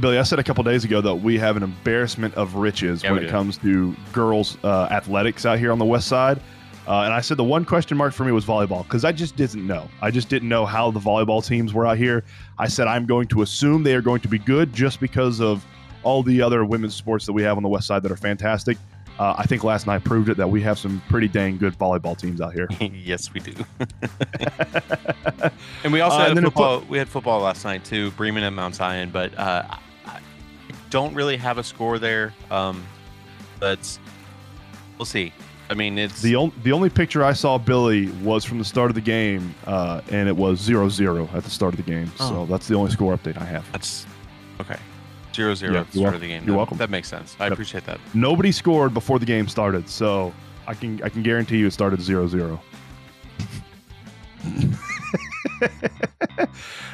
Billy, 0.00 0.18
I 0.18 0.22
said 0.22 0.38
a 0.38 0.42
couple 0.42 0.64
days 0.64 0.84
ago 0.84 1.00
that 1.00 1.14
we 1.14 1.38
have 1.38 1.56
an 1.56 1.62
embarrassment 1.62 2.34
of 2.34 2.54
riches 2.56 3.02
Yeah, 3.02 3.12
when 3.12 3.22
it 3.22 3.26
do. 3.26 3.30
comes 3.30 3.58
to 3.58 3.94
girls 4.12 4.56
uh, 4.64 4.88
athletics 4.90 5.46
out 5.46 5.58
here 5.58 5.70
on 5.72 5.78
the 5.78 5.84
west 5.84 6.08
side. 6.08 6.40
Uh, 6.88 7.02
and 7.02 7.12
I 7.14 7.20
said 7.20 7.36
the 7.36 7.44
one 7.44 7.64
question 7.64 7.96
mark 7.96 8.12
for 8.12 8.24
me 8.24 8.32
was 8.32 8.44
volleyball 8.44 8.82
because 8.82 9.04
I 9.04 9.12
just 9.12 9.36
didn't 9.36 9.64
know. 9.66 9.88
I 10.00 10.10
just 10.10 10.28
didn't 10.28 10.48
know 10.48 10.66
how 10.66 10.90
the 10.90 10.98
volleyball 10.98 11.44
teams 11.46 11.72
were 11.72 11.86
out 11.86 11.96
here. 11.96 12.24
I 12.58 12.66
said 12.66 12.88
I'm 12.88 13.06
going 13.06 13.28
to 13.28 13.42
assume 13.42 13.84
they 13.84 13.94
are 13.94 14.02
going 14.02 14.20
to 14.22 14.28
be 14.28 14.38
good 14.38 14.72
just 14.72 14.98
because 14.98 15.40
of 15.40 15.64
all 16.02 16.24
the 16.24 16.42
other 16.42 16.64
women's 16.64 16.96
sports 16.96 17.24
that 17.26 17.32
we 17.32 17.42
have 17.44 17.56
on 17.56 17.62
the 17.62 17.68
west 17.68 17.86
side 17.86 18.02
that 18.02 18.10
are 18.10 18.16
fantastic. 18.16 18.76
Uh, 19.18 19.34
I 19.38 19.44
think 19.46 19.62
last 19.62 19.86
night 19.86 20.02
proved 20.04 20.28
it 20.30 20.36
that 20.38 20.48
we 20.50 20.60
have 20.62 20.78
some 20.78 21.02
pretty 21.08 21.28
dang 21.28 21.58
good 21.58 21.78
volleyball 21.78 22.16
teams 22.18 22.40
out 22.40 22.52
here. 22.54 22.66
yes, 22.80 23.32
we 23.32 23.40
do. 23.40 23.52
and 25.84 25.92
we 25.92 26.00
also 26.00 26.16
Uh, 26.16 26.20
had 26.20 26.28
and 26.30 26.36
then 26.38 26.44
it 26.44 26.48
football. 26.48 26.80
we 26.88 26.98
had 26.98 27.08
football 27.08 27.40
last 27.40 27.64
night 27.64 27.84
too, 27.84 28.10
Bremen 28.12 28.42
and 28.42 28.54
Mount 28.56 28.74
Zion. 28.74 29.10
But 29.10 29.36
uh, 29.38 29.64
I 30.06 30.18
don't 30.90 31.14
really 31.14 31.36
have 31.36 31.58
a 31.58 31.62
score 31.64 31.98
there. 31.98 32.32
Um, 32.50 32.84
but 33.60 33.98
we'll 34.98 35.06
see. 35.06 35.32
I 35.70 35.74
mean, 35.74 35.96
it's 35.98 36.20
The, 36.20 36.34
on, 36.36 36.52
the 36.64 36.72
only 36.72 36.90
picture 36.90 37.24
I 37.24 37.32
saw 37.32 37.56
Billy 37.56 38.10
was 38.22 38.44
from 38.44 38.58
the 38.58 38.64
start 38.64 38.90
of 38.90 38.94
the 38.94 39.00
game, 39.00 39.54
uh, 39.66 40.02
and 40.10 40.28
it 40.28 40.36
was 40.36 40.60
0-0 40.68 41.32
at 41.32 41.44
the 41.44 41.50
start 41.50 41.72
of 41.72 41.82
the 41.82 41.90
game. 41.90 42.08
So 42.16 42.40
Oh. 42.40 42.46
that's 42.46 42.68
the 42.68 42.74
only 42.74 42.90
score 42.90 43.16
update 43.16 43.38
I 43.40 43.44
have. 43.44 43.70
that's 43.72 44.04
okay. 44.60 44.76
Zero 45.34 45.54
zero 45.54 45.72
Yeah, 45.74 45.84
start 45.90 46.14
of 46.14 46.20
the 46.20 46.28
game. 46.28 46.42
you're 46.44 46.52
That- 46.52 46.56
welcome. 46.56 46.78
That 46.78 46.90
makes 46.90 47.08
sense. 47.08 47.36
I 47.40 47.44
Yep. 47.44 47.52
appreciate 47.52 47.86
that. 47.86 47.98
Nobody 48.14 48.52
scored 48.52 48.92
before 48.94 49.18
the 49.18 49.26
game 49.26 49.48
started, 49.48 49.88
so 49.88 50.32
I 50.66 50.74
can 50.74 51.00
I 51.02 51.08
can 51.08 51.22
guarantee 51.22 51.58
you 51.58 51.66
it 51.66 51.72
started 51.72 52.00
0-0. 52.00 52.58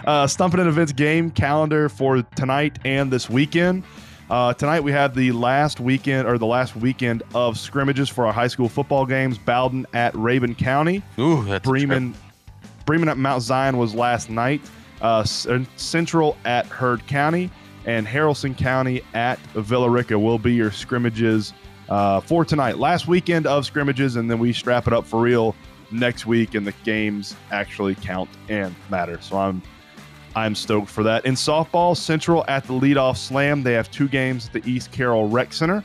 uh, 0.06 0.26
Stumping 0.26 0.60
in 0.60 0.66
Events 0.68 0.92
game 0.92 1.30
calendar 1.30 1.88
for 1.88 2.22
tonight 2.36 2.78
and 2.84 3.10
this 3.10 3.28
weekend. 3.30 3.84
Uh, 4.30 4.52
tonight 4.52 4.80
we 4.80 4.92
have 4.92 5.14
the 5.14 5.32
last 5.32 5.80
weekend 5.80 6.28
or 6.28 6.36
the 6.36 6.46
last 6.46 6.76
weekend 6.76 7.22
of 7.34 7.58
scrimmages 7.58 8.08
for 8.10 8.26
our 8.26 8.32
high 8.32 8.46
school 8.46 8.68
football 8.68 9.06
games. 9.06 9.38
Bowden 9.38 9.86
at 9.94 10.14
Raven 10.14 10.54
County. 10.54 11.02
Ooh, 11.18 11.44
that's. 11.44 11.66
Bremen, 11.66 12.14
Bremen 12.84 13.08
at 13.08 13.16
Mount 13.16 13.42
Zion 13.42 13.78
was 13.78 13.94
last 13.94 14.28
night. 14.28 14.60
Uh, 15.00 15.22
Central 15.24 16.36
at 16.44 16.66
Heard 16.66 17.06
County 17.06 17.50
and 17.88 18.06
Haralson 18.06 18.56
County 18.56 19.00
at 19.14 19.38
Villa 19.54 19.88
Rica 19.88 20.16
will 20.18 20.38
be 20.38 20.52
your 20.52 20.70
scrimmages 20.70 21.54
uh, 21.88 22.20
for 22.20 22.44
tonight. 22.44 22.76
Last 22.76 23.08
weekend 23.08 23.46
of 23.46 23.64
scrimmages, 23.64 24.16
and 24.16 24.30
then 24.30 24.38
we 24.38 24.52
strap 24.52 24.86
it 24.86 24.92
up 24.92 25.06
for 25.06 25.22
real 25.22 25.56
next 25.90 26.26
week, 26.26 26.54
and 26.54 26.66
the 26.66 26.74
games 26.84 27.34
actually 27.50 27.94
count 27.94 28.28
and 28.50 28.74
matter. 28.90 29.18
So 29.22 29.38
I'm 29.38 29.62
I'm 30.36 30.54
stoked 30.54 30.90
for 30.90 31.02
that. 31.02 31.24
In 31.24 31.34
softball, 31.34 31.96
Central 31.96 32.44
at 32.46 32.64
the 32.64 32.74
leadoff 32.74 33.16
slam. 33.16 33.62
They 33.62 33.72
have 33.72 33.90
two 33.90 34.06
games 34.06 34.48
at 34.48 34.52
the 34.52 34.70
East 34.70 34.92
Carroll 34.92 35.26
Rec 35.26 35.54
Center. 35.54 35.82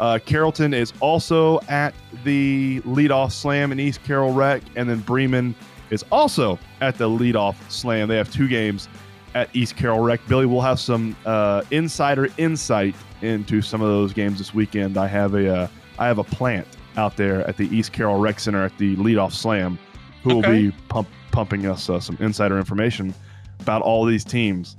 Uh, 0.00 0.18
Carrollton 0.24 0.72
is 0.72 0.94
also 1.00 1.60
at 1.68 1.94
the 2.24 2.80
leadoff 2.80 3.30
slam 3.30 3.72
in 3.72 3.78
East 3.78 4.02
Carroll 4.04 4.32
Rec, 4.32 4.62
and 4.74 4.88
then 4.88 5.00
Bremen 5.00 5.54
is 5.90 6.02
also 6.10 6.58
at 6.80 6.96
the 6.96 7.06
leadoff 7.06 7.56
slam. 7.70 8.08
They 8.08 8.16
have 8.16 8.32
two 8.32 8.48
games 8.48 8.88
at 9.34 9.54
East 9.54 9.76
Carroll 9.76 10.00
Rec. 10.00 10.20
Billy 10.28 10.46
will 10.46 10.60
have 10.60 10.78
some 10.78 11.16
uh, 11.24 11.62
insider 11.70 12.28
insight 12.38 12.94
into 13.22 13.62
some 13.62 13.80
of 13.80 13.88
those 13.88 14.12
games 14.12 14.38
this 14.38 14.54
weekend. 14.54 14.96
I 14.96 15.06
have 15.06 15.34
a 15.34 15.54
uh, 15.54 15.68
I 15.98 16.06
have 16.06 16.18
a 16.18 16.24
plant 16.24 16.66
out 16.96 17.16
there 17.16 17.46
at 17.48 17.56
the 17.56 17.74
East 17.74 17.92
Carroll 17.92 18.18
Rec 18.18 18.40
Center 18.40 18.64
at 18.64 18.76
the 18.78 18.96
leadoff 18.96 19.32
slam, 19.32 19.78
who 20.22 20.36
will 20.36 20.42
be 20.42 20.72
pump, 20.88 21.08
pumping 21.30 21.66
us 21.66 21.88
uh, 21.88 22.00
some 22.00 22.16
insider 22.20 22.58
information 22.58 23.14
about 23.60 23.82
all 23.82 24.04
these 24.04 24.24
teams. 24.24 24.76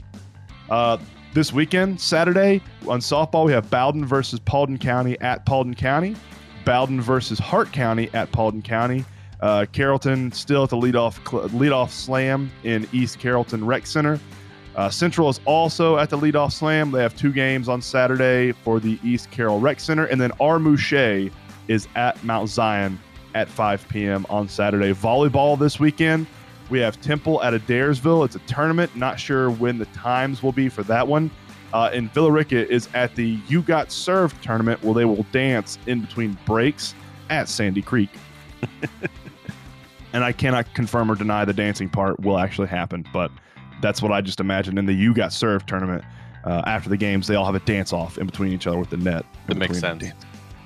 Uh, 0.69 0.97
this 1.33 1.51
weekend, 1.51 1.99
Saturday, 1.99 2.61
on 2.87 2.99
softball, 2.99 3.45
we 3.45 3.51
have 3.53 3.69
Bowden 3.69 4.05
versus 4.05 4.39
Paulding 4.39 4.77
County 4.77 5.19
at 5.19 5.45
Paulding 5.45 5.73
County, 5.73 6.15
Bowden 6.63 7.01
versus 7.01 7.39
Hart 7.39 7.71
County 7.71 8.09
at 8.13 8.31
Paulding 8.31 8.61
County, 8.61 9.03
uh, 9.41 9.65
Carrollton 9.71 10.31
still 10.31 10.63
at 10.63 10.69
the 10.69 10.77
leadoff 10.77 11.15
cl- 11.27 11.49
leadoff 11.49 11.89
slam 11.89 12.51
in 12.63 12.87
East 12.93 13.19
Carrollton 13.19 13.65
Rec 13.65 13.85
Center. 13.85 14.19
Uh, 14.75 14.89
Central 14.89 15.29
is 15.29 15.39
also 15.45 15.97
at 15.97 16.09
the 16.09 16.17
leadoff 16.17 16.51
slam. 16.51 16.91
They 16.91 17.01
have 17.01 17.15
two 17.15 17.31
games 17.31 17.69
on 17.69 17.81
Saturday 17.81 18.51
for 18.51 18.79
the 18.79 18.99
East 19.03 19.29
Carroll 19.29 19.59
Rec 19.59 19.79
Center, 19.79 20.05
and 20.05 20.19
then 20.19 20.31
R. 20.39 20.57
Mouche 20.57 21.31
is 21.67 21.87
at 21.95 22.21
Mount 22.23 22.49
Zion 22.49 22.99
at 23.35 23.49
5 23.49 23.87
p.m. 23.89 24.25
on 24.29 24.47
Saturday. 24.47 24.93
Volleyball 24.93 25.57
this 25.57 25.79
weekend. 25.79 26.27
We 26.69 26.79
have 26.79 26.99
Temple 27.01 27.43
at 27.43 27.53
Adairsville. 27.53 28.25
It's 28.25 28.35
a 28.35 28.39
tournament. 28.39 28.95
Not 28.95 29.19
sure 29.19 29.51
when 29.51 29.77
the 29.77 29.85
times 29.87 30.41
will 30.41 30.51
be 30.51 30.69
for 30.69 30.83
that 30.83 31.07
one. 31.07 31.29
Uh, 31.73 31.89
and 31.91 32.11
Villa 32.13 32.31
Rica 32.31 32.67
is 32.71 32.87
at 32.93 33.15
the 33.15 33.39
You 33.47 33.61
Got 33.61 33.91
Served 33.91 34.41
tournament 34.43 34.81
where 34.83 34.93
they 34.93 35.05
will 35.05 35.25
dance 35.31 35.77
in 35.87 36.01
between 36.01 36.37
breaks 36.45 36.93
at 37.29 37.49
Sandy 37.49 37.81
Creek. 37.81 38.09
and 40.13 40.23
I 40.23 40.31
cannot 40.31 40.71
confirm 40.73 41.11
or 41.11 41.15
deny 41.15 41.45
the 41.45 41.53
dancing 41.53 41.89
part 41.89 42.19
will 42.19 42.37
actually 42.37 42.67
happen, 42.67 43.05
but 43.11 43.31
that's 43.83 44.01
what 44.01 44.11
I 44.11 44.21
just 44.21 44.39
imagined 44.39 44.79
in 44.79 44.87
the 44.87 44.93
You 44.93 45.13
Got 45.13 45.31
Served 45.33 45.67
tournament. 45.67 46.03
Uh, 46.43 46.61
after 46.65 46.89
the 46.89 46.97
games, 46.97 47.27
they 47.27 47.35
all 47.35 47.45
have 47.45 47.55
a 47.55 47.59
dance 47.59 47.93
off 47.93 48.17
in 48.17 48.25
between 48.25 48.51
each 48.51 48.65
other 48.65 48.77
with 48.77 48.89
the 48.89 48.97
net. 48.97 49.25
That 49.47 49.57
makes 49.57 49.79
sense. 49.79 50.01
Dancing, 50.01 50.19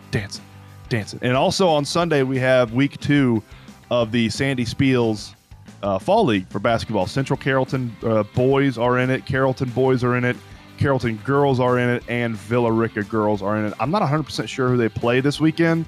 dancing, 0.10 0.44
dancing. 0.90 1.20
And 1.22 1.36
also 1.36 1.68
on 1.68 1.84
Sunday, 1.84 2.24
we 2.24 2.40
have 2.40 2.74
week 2.74 3.00
two 3.00 3.44
of 3.92 4.12
the 4.12 4.30
Sandy 4.30 4.66
Spiels 4.66 5.36
uh, 5.84 6.00
Fall 6.00 6.26
League 6.26 6.48
for 6.48 6.60
basketball. 6.60 7.06
Central 7.06 7.38
Carrollton 7.38 7.96
uh, 8.04 8.24
boys 8.24 8.78
are 8.78 8.98
in 9.00 9.10
it, 9.10 9.26
Carrollton 9.26 9.70
boys 9.70 10.04
are 10.04 10.16
in 10.16 10.24
it, 10.24 10.36
Carrollton 10.78 11.18
girls 11.18 11.60
are 11.60 11.78
in 11.78 11.90
it, 11.90 12.04
and 12.08 12.36
Villa 12.36 12.72
Rica 12.72 13.04
girls 13.04 13.42
are 13.42 13.58
in 13.58 13.66
it. 13.66 13.74
I'm 13.80 13.92
not 13.92 14.02
100% 14.02 14.48
sure 14.48 14.70
who 14.70 14.78
they 14.78 14.90
play 14.90 15.20
this 15.22 15.40
weekend. 15.40 15.86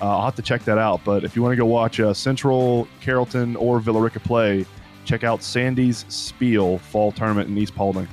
Uh, 0.00 0.16
I'll 0.16 0.24
have 0.24 0.36
to 0.36 0.42
check 0.42 0.64
that 0.64 0.78
out. 0.78 1.02
But 1.04 1.24
if 1.24 1.36
you 1.36 1.42
want 1.42 1.52
to 1.52 1.56
go 1.56 1.66
watch 1.66 2.00
uh, 2.00 2.14
Central, 2.14 2.88
Carrollton, 3.00 3.56
or 3.56 3.80
Villa 3.80 4.00
Rica 4.00 4.20
play, 4.20 4.66
check 5.06 5.24
out 5.24 5.42
Sandy's 5.42 6.04
Spiel 6.08 6.78
Fall 6.78 7.12
Tournament 7.12 7.48
in 7.48 7.56
East 7.56 7.74
Paulding. 7.74 8.08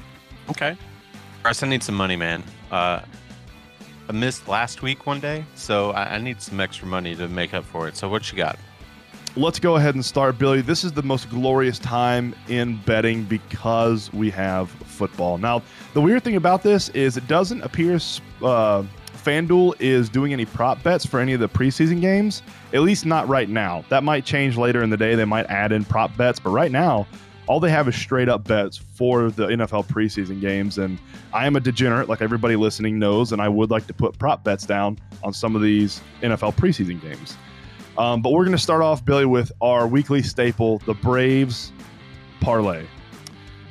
Okay. 0.50 0.78
Bryce, 1.42 1.64
I 1.64 1.68
need 1.68 1.84
some 1.84 1.96
money, 1.96 2.16
man. 2.16 2.44
Uh, 2.72 3.02
I 4.08 4.12
missed 4.12 4.48
last 4.48 4.82
week 4.82 5.06
one 5.06 5.20
day, 5.20 5.44
so 5.56 5.92
I, 5.92 6.16
I 6.16 6.18
need 6.20 6.42
some 6.42 6.60
extra 6.60 6.88
money 6.88 7.16
to 7.16 7.28
make 7.28 7.54
up 7.54 7.66
for 7.66 7.88
it. 7.88 7.98
So 7.98 8.08
what 8.08 8.32
you 8.32 8.38
got? 8.38 8.58
let's 9.36 9.60
go 9.60 9.76
ahead 9.76 9.96
and 9.96 10.06
start, 10.06 10.38
Billy. 10.38 10.62
This 10.62 10.84
is 10.84 10.92
the 10.92 11.02
most 11.02 11.30
glorious 11.30 11.80
time 11.80 12.36
in 12.48 12.78
betting 12.86 13.24
because 13.24 14.12
we 14.14 14.30
have 14.30 14.70
football. 14.70 15.38
Now, 15.38 15.64
the 15.94 16.02
weird 16.02 16.24
thing 16.24 16.36
about 16.36 16.64
this 16.64 16.90
is 16.90 17.18
it 17.18 17.28
doesn't 17.28 17.62
appear 17.62 18.00
uh, 18.42 18.84
FanDuel 19.24 19.76
is 19.80 20.10
doing 20.10 20.34
any 20.34 20.46
prop 20.46 20.84
bets 20.84 21.06
for 21.06 21.20
any 21.20 21.34
of 21.34 21.40
the 21.40 21.48
preseason 21.48 22.02
games, 22.02 22.44
at 22.74 22.82
least 22.82 23.06
not 23.06 23.28
right 23.28 23.48
now. 23.48 23.86
That 23.90 24.04
might 24.04 24.26
change 24.26 24.58
later 24.58 24.84
in 24.84 24.90
the 24.90 24.98
day. 24.98 25.16
They 25.16 25.26
might 25.26 25.46
add 25.48 25.72
in 25.72 25.86
prop 25.86 26.16
bets, 26.18 26.40
but 26.40 26.50
right 26.50 26.72
now, 26.72 27.08
all 27.48 27.60
they 27.60 27.70
have 27.70 27.88
is 27.88 27.96
straight 27.96 28.30
up 28.30 28.48
bets 28.48 28.78
for 28.78 29.30
the 29.30 29.48
NFL 29.48 29.86
preseason 29.88 30.40
games. 30.40 30.78
And 30.78 31.00
I 31.34 31.46
am 31.46 31.56
a 31.56 31.60
degenerate, 31.60 32.10
like 32.10 32.22
everybody 32.22 32.56
listening 32.56 33.00
knows, 33.00 33.32
and 33.32 33.42
I 33.42 33.50
would 33.50 33.70
like 33.70 33.88
to 33.88 33.94
put 33.94 34.18
prop 34.18 34.44
bets 34.44 34.66
down 34.66 35.00
on 35.24 35.34
some 35.34 35.56
of 35.56 35.62
these 35.62 36.02
NFL 36.22 36.56
preseason 36.56 37.02
games. 37.02 37.38
Um, 37.98 38.22
but 38.22 38.32
we're 38.32 38.46
going 38.46 38.58
to 38.58 38.62
start 38.64 38.82
off, 38.82 39.06
Billy, 39.06 39.26
with 39.26 39.52
our 39.62 39.88
weekly 39.88 40.24
staple, 40.24 40.80
the 40.80 40.96
Braves 40.96 41.72
parlay. 42.40 42.86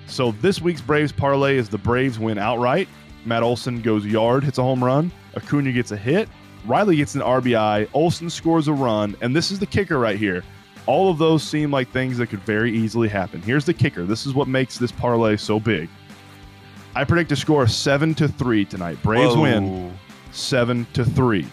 So 0.07 0.33
this 0.41 0.61
week's 0.61 0.81
Braves 0.81 1.13
parlay 1.13 1.57
is 1.57 1.69
the 1.69 1.79
Braves 1.79 2.19
win 2.19 2.39
outright. 2.39 2.89
Matt 3.25 3.43
Olson 3.43 3.81
goes 3.81 4.05
yard, 4.05 4.45
hits 4.45 4.59
a 4.59 4.63
home 4.63 4.83
run. 4.83 5.11
Acuna 5.37 5.73
gets 5.73 5.93
a 5.93 5.97
hit. 5.97 6.29
Riley 6.65 6.97
gets 6.97 7.15
an 7.15 7.23
RBI. 7.23 7.89
Olson 7.93 8.31
scores 8.31 8.69
a 8.69 8.73
run. 8.73 9.17
And 9.21 9.35
this 9.35 9.51
is 9.51 9.59
the 9.59 9.67
kicker 9.67 9.99
right 9.99 10.19
here. 10.19 10.45
All 10.87 11.11
of 11.11 11.19
those 11.19 11.43
seem 11.43 11.71
like 11.71 11.91
things 11.91 12.19
that 12.19 12.29
could 12.29 12.41
very 12.41 12.73
easily 12.73 13.09
happen. 13.09 13.41
Here's 13.43 13.65
the 13.65 13.75
kicker. 13.75 14.05
This 14.05 14.27
is 14.27 14.35
what 14.35 14.49
makes 14.49 14.79
this 14.79 14.93
parlay 14.93 15.37
so 15.37 15.61
big. 15.61 15.89
I 16.95 17.05
predict 17.05 17.33
a 17.33 17.37
score 17.37 17.63
of 17.63 17.71
seven 17.71 18.15
to 18.17 18.29
three 18.29 18.65
tonight. 18.65 19.03
Braves 19.03 19.37
win 19.37 19.93
seven 20.33 20.87
to 20.93 21.05
three. 21.05 21.47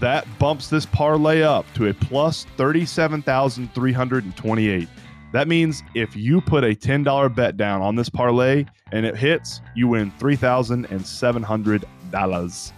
That 0.00 0.26
bumps 0.38 0.68
this 0.68 0.86
parlay 0.86 1.42
up 1.42 1.66
to 1.74 1.88
a 1.88 1.94
plus 1.94 2.46
37,328. 2.56 4.88
That 5.32 5.46
means 5.46 5.82
if 5.94 6.16
you 6.16 6.40
put 6.40 6.64
a 6.64 6.74
$10 6.74 7.34
bet 7.34 7.56
down 7.56 7.82
on 7.82 7.94
this 7.96 8.08
parlay 8.08 8.64
and 8.92 9.06
it 9.06 9.16
hits, 9.16 9.60
you 9.74 9.88
win 9.88 10.10
$3,700. 10.12 11.84
Dollars. 12.10 12.72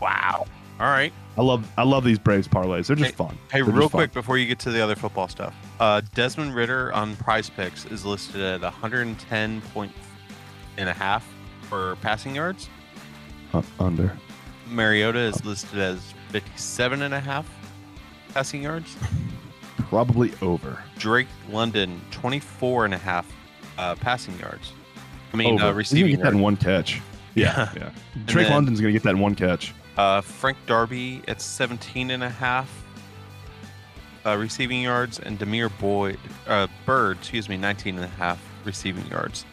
Wow. 0.00 0.46
All 0.80 0.86
right. 0.86 1.12
I 1.36 1.42
love 1.42 1.68
I 1.76 1.82
love 1.82 2.04
these 2.04 2.18
Braves 2.18 2.46
parlays. 2.48 2.86
They're 2.86 2.96
just 2.96 3.14
fun. 3.14 3.36
Hey, 3.50 3.60
They're 3.60 3.64
real 3.64 3.82
just 3.82 3.92
fun. 3.92 4.00
quick 4.00 4.12
before 4.12 4.38
you 4.38 4.46
get 4.46 4.58
to 4.60 4.70
the 4.70 4.80
other 4.80 4.94
football 4.94 5.28
stuff, 5.28 5.54
uh, 5.80 6.00
Desmond 6.14 6.54
Ridder 6.54 6.92
on 6.92 7.16
Prize 7.16 7.50
Picks 7.50 7.84
is 7.86 8.04
listed 8.04 8.40
at 8.40 8.60
110 8.62 9.60
point 9.72 9.92
and 10.76 10.88
a 10.88 10.92
half 10.92 11.26
for 11.62 11.96
passing 11.96 12.34
yards. 12.36 12.68
Uh, 13.52 13.62
under. 13.80 14.16
Mariota 14.68 15.18
is 15.18 15.44
listed 15.44 15.78
as 15.78 16.14
57 16.30 17.02
and 17.02 17.14
a 17.14 17.20
half 17.20 17.48
passing 18.32 18.62
yards. 18.62 18.96
Probably 19.78 20.32
over. 20.42 20.82
Drake 20.98 21.28
London 21.50 22.00
24 22.10 22.86
and 22.86 22.94
a 22.94 22.98
half 22.98 23.30
uh, 23.78 23.94
passing 23.96 24.38
yards. 24.38 24.72
I 25.32 25.36
mean, 25.36 25.54
over. 25.54 25.64
uh, 25.64 25.72
receiving 25.72 26.12
get 26.12 26.22
that 26.22 26.32
in 26.32 26.40
one 26.40 26.56
catch. 26.56 27.00
Yeah. 27.34 27.70
Yeah. 27.76 27.90
Drake 28.26 28.46
then- 28.46 28.54
London's 28.54 28.80
gonna 28.80 28.92
get 28.92 29.02
that 29.04 29.10
in 29.10 29.18
one 29.18 29.34
catch. 29.34 29.74
Uh, 29.96 30.20
Frank 30.20 30.58
Darby 30.66 31.22
at 31.28 31.40
17 31.40 32.10
and 32.10 32.22
a 32.24 32.28
half 32.28 32.68
uh, 34.26 34.36
receiving 34.36 34.82
yards, 34.82 35.18
and 35.20 35.38
Damiere 35.38 35.68
Boyd, 35.68 36.18
uh, 36.48 36.66
Byrd, 36.86 37.18
excuse 37.18 37.48
me, 37.48 37.56
19 37.56 37.96
and 37.96 38.04
a 38.04 38.08
half 38.08 38.40
receiving 38.64 39.06
yards. 39.06 39.44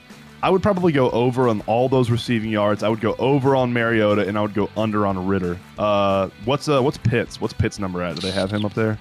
I 0.44 0.50
would 0.50 0.63
probably 0.63 0.91
go 0.94 1.12
over 1.12 1.48
on 1.50 1.62
all 1.67 1.89
those 1.89 2.10
receiving 2.10 2.50
yards. 2.50 2.82
I 2.82 2.89
would 2.89 3.02
go 3.02 3.13
over 3.20 3.56
on 3.56 3.72
Mariota 3.74 4.28
and 4.28 4.38
I 4.38 4.41
would 4.41 4.54
go 4.56 4.70
under 4.76 5.06
on 5.06 5.28
Ridder. 5.28 5.60
Uh, 5.78 6.30
what's 6.46 6.67
uh 6.67 6.82
what's 6.82 6.98
Pitts? 6.98 7.39
What's 7.39 7.54
Pitts 7.54 7.78
number 7.78 8.02
at? 8.02 8.15
Do 8.15 8.22
they 8.22 8.32
have 8.32 8.50
him 8.50 8.65
up 8.65 8.74
there? 8.74 8.98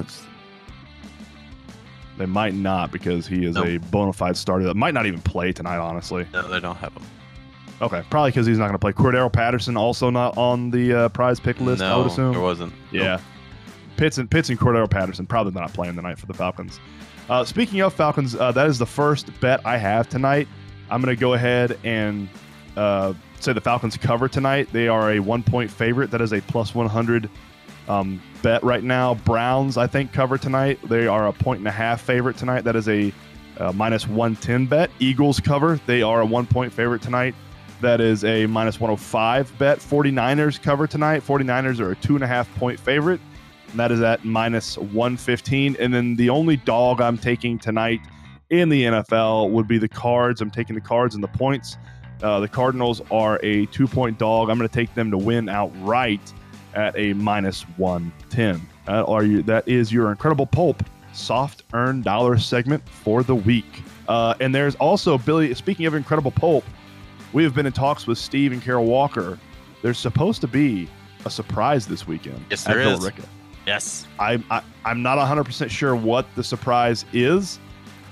Let's- 0.00 0.24
they 2.18 2.26
might 2.26 2.54
not 2.54 2.90
because 2.90 3.26
he 3.26 3.44
is 3.44 3.54
Nope. 3.56 3.66
a 3.66 3.76
bona 3.90 4.12
fide 4.12 4.36
starter 4.36 4.64
that 4.64 4.74
might 4.76 4.94
not 4.94 5.04
even 5.06 5.20
play 5.20 5.52
tonight. 5.52 5.76
Honestly, 5.78 6.26
No, 6.32 6.48
they 6.48 6.58
don't 6.60 6.76
have 6.76 6.94
them. 6.94 7.04
Okay, 7.80 8.02
probably 8.10 8.30
because 8.30 8.46
he's 8.46 8.58
not 8.58 8.64
going 8.68 8.74
to 8.74 8.78
play. 8.78 8.92
Cordero 8.92 9.32
Patterson 9.32 9.76
also 9.76 10.10
not 10.10 10.36
on 10.36 10.70
the 10.70 10.92
uh, 10.92 11.08
prize 11.10 11.40
pick 11.40 11.60
list. 11.60 11.80
no, 11.80 11.94
I 11.94 11.96
would 11.98 12.06
assume. 12.08 12.32
there 12.32 12.40
wasn't. 12.40 12.72
Yeah. 12.90 13.20
Pitts 13.96 14.18
and 14.18 14.30
Pitts 14.30 14.50
and 14.50 14.58
Cordero 14.58 14.88
Patterson 14.88 15.26
probably 15.26 15.52
not 15.52 15.72
playing 15.72 15.96
tonight 15.96 16.18
for 16.18 16.26
the 16.26 16.34
Falcons. 16.34 16.80
Uh, 17.28 17.44
speaking 17.44 17.80
of 17.80 17.92
Falcons, 17.92 18.34
uh, 18.34 18.52
that 18.52 18.66
is 18.66 18.78
the 18.78 18.86
first 18.86 19.28
bet 19.40 19.64
I 19.64 19.78
have 19.78 20.08
tonight. 20.08 20.46
I'm 20.90 21.00
going 21.02 21.14
to 21.14 21.20
go 21.20 21.34
ahead 21.34 21.78
and 21.82 22.28
uh, 22.76 23.14
say 23.40 23.52
the 23.52 23.60
Falcons 23.60 23.96
cover 23.96 24.28
tonight. 24.28 24.68
They 24.72 24.86
are 24.88 25.12
a 25.12 25.18
one 25.20 25.42
point 25.42 25.70
favorite. 25.70 26.10
That 26.10 26.20
is 26.20 26.32
a 26.32 26.40
plus 26.42 26.74
100 26.74 27.28
um, 27.88 28.22
bet 28.42 28.62
right 28.62 28.84
now. 28.84 29.14
Browns, 29.14 29.76
I 29.76 29.86
think, 29.86 30.12
cover 30.12 30.38
tonight. 30.38 30.78
They 30.84 31.06
are 31.06 31.26
a 31.26 31.32
point 31.32 31.58
and 31.58 31.68
a 31.68 31.72
half 31.72 32.00
favorite 32.00 32.36
tonight. 32.36 32.64
That 32.64 32.76
is 32.76 32.88
a 32.88 33.12
uh, 33.58 33.72
minus 33.72 34.06
110 34.06 34.66
bet. 34.66 34.90
Eagles 34.98 35.40
cover. 35.40 35.80
They 35.86 36.02
are 36.02 36.20
a 36.20 36.26
one 36.26 36.46
point 36.46 36.72
favorite 36.72 37.02
tonight. 37.02 37.34
That 37.80 38.00
is 38.00 38.24
a 38.24 38.46
minus 38.46 38.80
105 38.80 39.58
bet. 39.58 39.78
49ers 39.78 40.62
cover 40.62 40.86
tonight. 40.86 41.22
49ers 41.22 41.80
are 41.80 41.92
a 41.92 41.96
two 41.96 42.14
and 42.14 42.24
a 42.24 42.26
half 42.26 42.52
point 42.56 42.80
favorite. 42.80 43.20
And 43.70 43.80
that 43.80 43.92
is 43.92 44.00
at 44.00 44.24
minus 44.24 44.78
115. 44.78 45.76
And 45.78 45.92
then 45.92 46.16
the 46.16 46.30
only 46.30 46.56
dog 46.56 47.00
I'm 47.00 47.18
taking 47.18 47.58
tonight 47.58 48.00
in 48.50 48.68
the 48.68 48.84
NFL 48.84 49.50
would 49.50 49.68
be 49.68 49.78
the 49.78 49.88
Cards. 49.88 50.40
I'm 50.40 50.50
taking 50.50 50.74
the 50.74 50.80
Cards 50.80 51.14
and 51.14 51.22
the 51.22 51.28
points. 51.28 51.76
Uh, 52.22 52.40
the 52.40 52.48
Cardinals 52.48 53.02
are 53.10 53.38
a 53.42 53.66
two 53.66 53.86
point 53.86 54.18
dog. 54.18 54.48
I'm 54.48 54.56
going 54.56 54.68
to 54.68 54.74
take 54.74 54.94
them 54.94 55.10
to 55.10 55.18
win 55.18 55.48
outright 55.48 56.32
at 56.74 56.96
a 56.96 57.12
minus 57.12 57.62
110. 57.76 58.60
That, 58.86 59.04
are 59.04 59.24
you, 59.24 59.42
that 59.42 59.66
is 59.68 59.92
your 59.92 60.10
incredible 60.10 60.46
pulp 60.46 60.82
soft 61.12 61.62
earned 61.72 62.04
dollar 62.04 62.38
segment 62.38 62.86
for 62.88 63.22
the 63.22 63.34
week. 63.34 63.82
Uh, 64.08 64.34
and 64.40 64.54
there's 64.54 64.76
also, 64.76 65.18
Billy, 65.18 65.52
speaking 65.54 65.86
of 65.86 65.94
incredible 65.94 66.30
pulp, 66.30 66.64
we 67.36 67.44
have 67.44 67.54
been 67.54 67.66
in 67.66 67.72
talks 67.72 68.06
with 68.06 68.16
Steve 68.16 68.50
and 68.52 68.62
Carol 68.62 68.86
Walker. 68.86 69.38
There's 69.82 69.98
supposed 69.98 70.40
to 70.40 70.46
be 70.48 70.88
a 71.26 71.30
surprise 71.30 71.86
this 71.86 72.06
weekend 72.06 72.42
Yes, 72.48 72.66
at 72.66 72.72
there 72.72 72.80
is. 72.80 72.98
Villa 72.98 73.10
Rica. 73.10 73.28
Yes. 73.66 74.06
I, 74.18 74.42
I 74.50 74.62
I'm 74.86 75.02
not 75.02 75.18
100% 75.18 75.68
sure 75.68 75.94
what 75.94 76.24
the 76.34 76.42
surprise 76.42 77.04
is, 77.12 77.58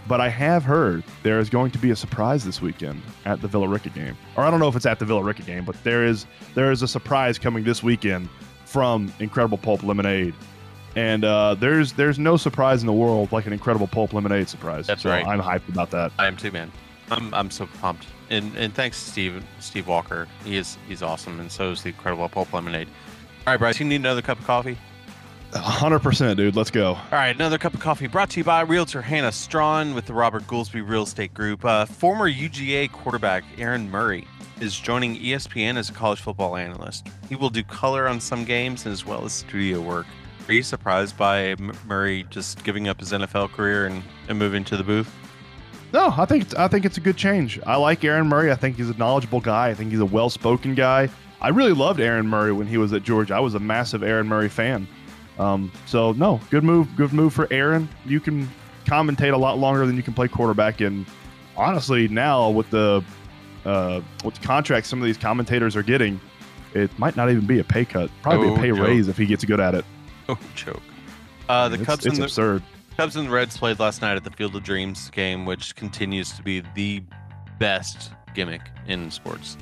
but 0.06 0.20
I 0.20 0.28
have 0.28 0.62
heard 0.62 1.02
there 1.22 1.38
is 1.40 1.48
going 1.48 1.70
to 1.70 1.78
be 1.78 1.90
a 1.90 1.96
surprise 1.96 2.44
this 2.44 2.60
weekend 2.60 3.00
at 3.24 3.40
the 3.40 3.48
Villa 3.48 3.66
Rica 3.66 3.88
game. 3.88 4.14
Or 4.36 4.44
I 4.44 4.50
don't 4.50 4.60
know 4.60 4.68
if 4.68 4.76
it's 4.76 4.84
at 4.84 4.98
the 4.98 5.06
Villa 5.06 5.22
Rica 5.22 5.40
game, 5.40 5.64
but 5.64 5.82
there 5.84 6.04
is 6.04 6.26
there 6.54 6.70
is 6.70 6.82
a 6.82 6.88
surprise 6.88 7.38
coming 7.38 7.64
this 7.64 7.82
weekend 7.82 8.28
from 8.66 9.10
Incredible 9.20 9.56
Pulp 9.56 9.82
Lemonade. 9.84 10.34
And 10.96 11.24
uh, 11.24 11.54
there's 11.54 11.94
there's 11.94 12.18
no 12.18 12.36
surprise 12.36 12.82
in 12.82 12.86
the 12.86 12.92
world 12.92 13.32
like 13.32 13.46
an 13.46 13.54
Incredible 13.54 13.86
Pulp 13.86 14.12
Lemonade 14.12 14.50
surprise. 14.50 14.86
That's 14.86 15.00
So 15.00 15.08
right. 15.08 15.26
I'm 15.26 15.40
hyped 15.40 15.70
about 15.70 15.90
that. 15.92 16.12
I 16.18 16.26
am 16.26 16.36
too, 16.36 16.50
man. 16.50 16.70
I'm 17.10 17.32
I'm 17.32 17.50
so 17.50 17.66
pumped. 17.80 18.04
And 18.30 18.56
and 18.56 18.74
thanks 18.74 19.02
to 19.04 19.10
Steve 19.10 19.44
Steve 19.60 19.86
Walker. 19.86 20.26
He 20.44 20.56
is 20.56 20.78
he's 20.88 21.02
awesome, 21.02 21.40
and 21.40 21.50
so 21.50 21.70
is 21.70 21.82
the 21.82 21.90
incredible 21.90 22.28
Pulp 22.28 22.52
Lemonade. 22.52 22.88
All 23.46 23.52
right, 23.52 23.58
Bryce, 23.58 23.78
you 23.78 23.86
need 23.86 23.96
another 23.96 24.22
cup 24.22 24.38
of 24.38 24.46
coffee. 24.46 24.78
100%, 25.52 26.36
dude. 26.36 26.56
Let's 26.56 26.70
go. 26.70 26.94
All 26.94 27.04
right, 27.12 27.34
another 27.34 27.58
cup 27.58 27.74
of 27.74 27.80
coffee 27.80 28.08
brought 28.08 28.30
to 28.30 28.40
you 28.40 28.44
by 28.44 28.62
Realtor 28.62 29.02
Hannah 29.02 29.30
Strawn 29.30 29.94
with 29.94 30.06
the 30.06 30.12
Robert 30.12 30.44
Goolsby 30.48 30.86
Real 30.86 31.04
Estate 31.04 31.32
Group. 31.32 31.64
Uh, 31.64 31.86
former 31.86 32.28
UGA 32.28 32.90
quarterback 32.90 33.44
Aaron 33.56 33.88
Murray 33.88 34.26
is 34.60 34.78
joining 34.78 35.16
ESPN 35.16 35.76
as 35.76 35.90
a 35.90 35.92
college 35.92 36.20
football 36.20 36.56
analyst. 36.56 37.06
He 37.28 37.36
will 37.36 37.50
do 37.50 37.62
color 37.62 38.08
on 38.08 38.20
some 38.20 38.44
games 38.44 38.86
as 38.86 39.04
well 39.06 39.24
as 39.24 39.32
studio 39.32 39.80
work. 39.80 40.06
Are 40.48 40.52
you 40.52 40.62
surprised 40.62 41.16
by 41.16 41.54
Murray 41.86 42.26
just 42.30 42.64
giving 42.64 42.88
up 42.88 43.00
his 43.00 43.12
NFL 43.12 43.52
career 43.52 43.86
and, 43.86 44.02
and 44.28 44.38
moving 44.38 44.64
to 44.64 44.76
the 44.76 44.84
booth? 44.84 45.12
No, 45.94 46.12
I 46.16 46.24
think 46.24 46.42
it's, 46.42 46.54
I 46.56 46.66
think 46.66 46.84
it's 46.84 46.96
a 46.96 47.00
good 47.00 47.16
change. 47.16 47.60
I 47.64 47.76
like 47.76 48.02
Aaron 48.02 48.26
Murray. 48.26 48.50
I 48.50 48.56
think 48.56 48.74
he's 48.76 48.90
a 48.90 48.96
knowledgeable 48.98 49.38
guy. 49.38 49.68
I 49.68 49.74
think 49.74 49.92
he's 49.92 50.00
a 50.00 50.04
well-spoken 50.04 50.74
guy. 50.74 51.08
I 51.40 51.50
really 51.50 51.72
loved 51.72 52.00
Aaron 52.00 52.26
Murray 52.26 52.50
when 52.50 52.66
he 52.66 52.78
was 52.78 52.92
at 52.92 53.04
Georgia. 53.04 53.36
I 53.36 53.38
was 53.38 53.54
a 53.54 53.60
massive 53.60 54.02
Aaron 54.02 54.26
Murray 54.26 54.48
fan. 54.48 54.88
Um, 55.38 55.70
so 55.86 56.10
no, 56.10 56.40
good 56.50 56.64
move, 56.64 56.88
good 56.96 57.12
move 57.12 57.32
for 57.32 57.46
Aaron. 57.52 57.88
You 58.06 58.18
can 58.18 58.50
commentate 58.86 59.34
a 59.34 59.36
lot 59.36 59.58
longer 59.58 59.86
than 59.86 59.96
you 59.96 60.02
can 60.02 60.14
play 60.14 60.26
quarterback. 60.26 60.80
And 60.80 61.06
honestly, 61.56 62.08
now 62.08 62.50
with 62.50 62.68
the 62.70 63.04
uh, 63.64 64.00
with 64.24 64.34
the 64.34 64.44
contract 64.44 64.88
some 64.88 65.00
of 65.00 65.06
these 65.06 65.16
commentators 65.16 65.76
are 65.76 65.84
getting, 65.84 66.20
it 66.74 66.90
might 66.98 67.14
not 67.14 67.30
even 67.30 67.46
be 67.46 67.60
a 67.60 67.64
pay 67.64 67.84
cut. 67.84 68.10
Probably 68.20 68.52
a 68.52 68.56
pay 68.56 68.70
joke. 68.70 68.80
raise 68.80 69.06
if 69.06 69.16
he 69.16 69.26
gets 69.26 69.44
good 69.44 69.60
at 69.60 69.76
it. 69.76 69.84
Oh, 70.28 70.36
choke. 70.56 70.82
Uh, 71.48 71.68
the 71.68 71.76
it's, 71.76 71.84
Cubs 71.84 72.04
it's 72.04 72.18
the, 72.18 72.24
absurd. 72.24 72.64
Cubs 72.96 73.16
and 73.16 73.26
the 73.28 73.32
Reds 73.32 73.56
played 73.56 73.80
last 73.80 74.02
night 74.02 74.16
at 74.16 74.22
the 74.24 74.30
Field 74.30 74.54
of 74.54 74.62
Dreams 74.62 75.10
game, 75.10 75.44
which 75.44 75.74
continues 75.74 76.32
to 76.32 76.42
be 76.42 76.62
the 76.74 77.02
best 77.58 78.12
gimmick 78.34 78.62
in 78.86 79.10
sports. 79.10 79.56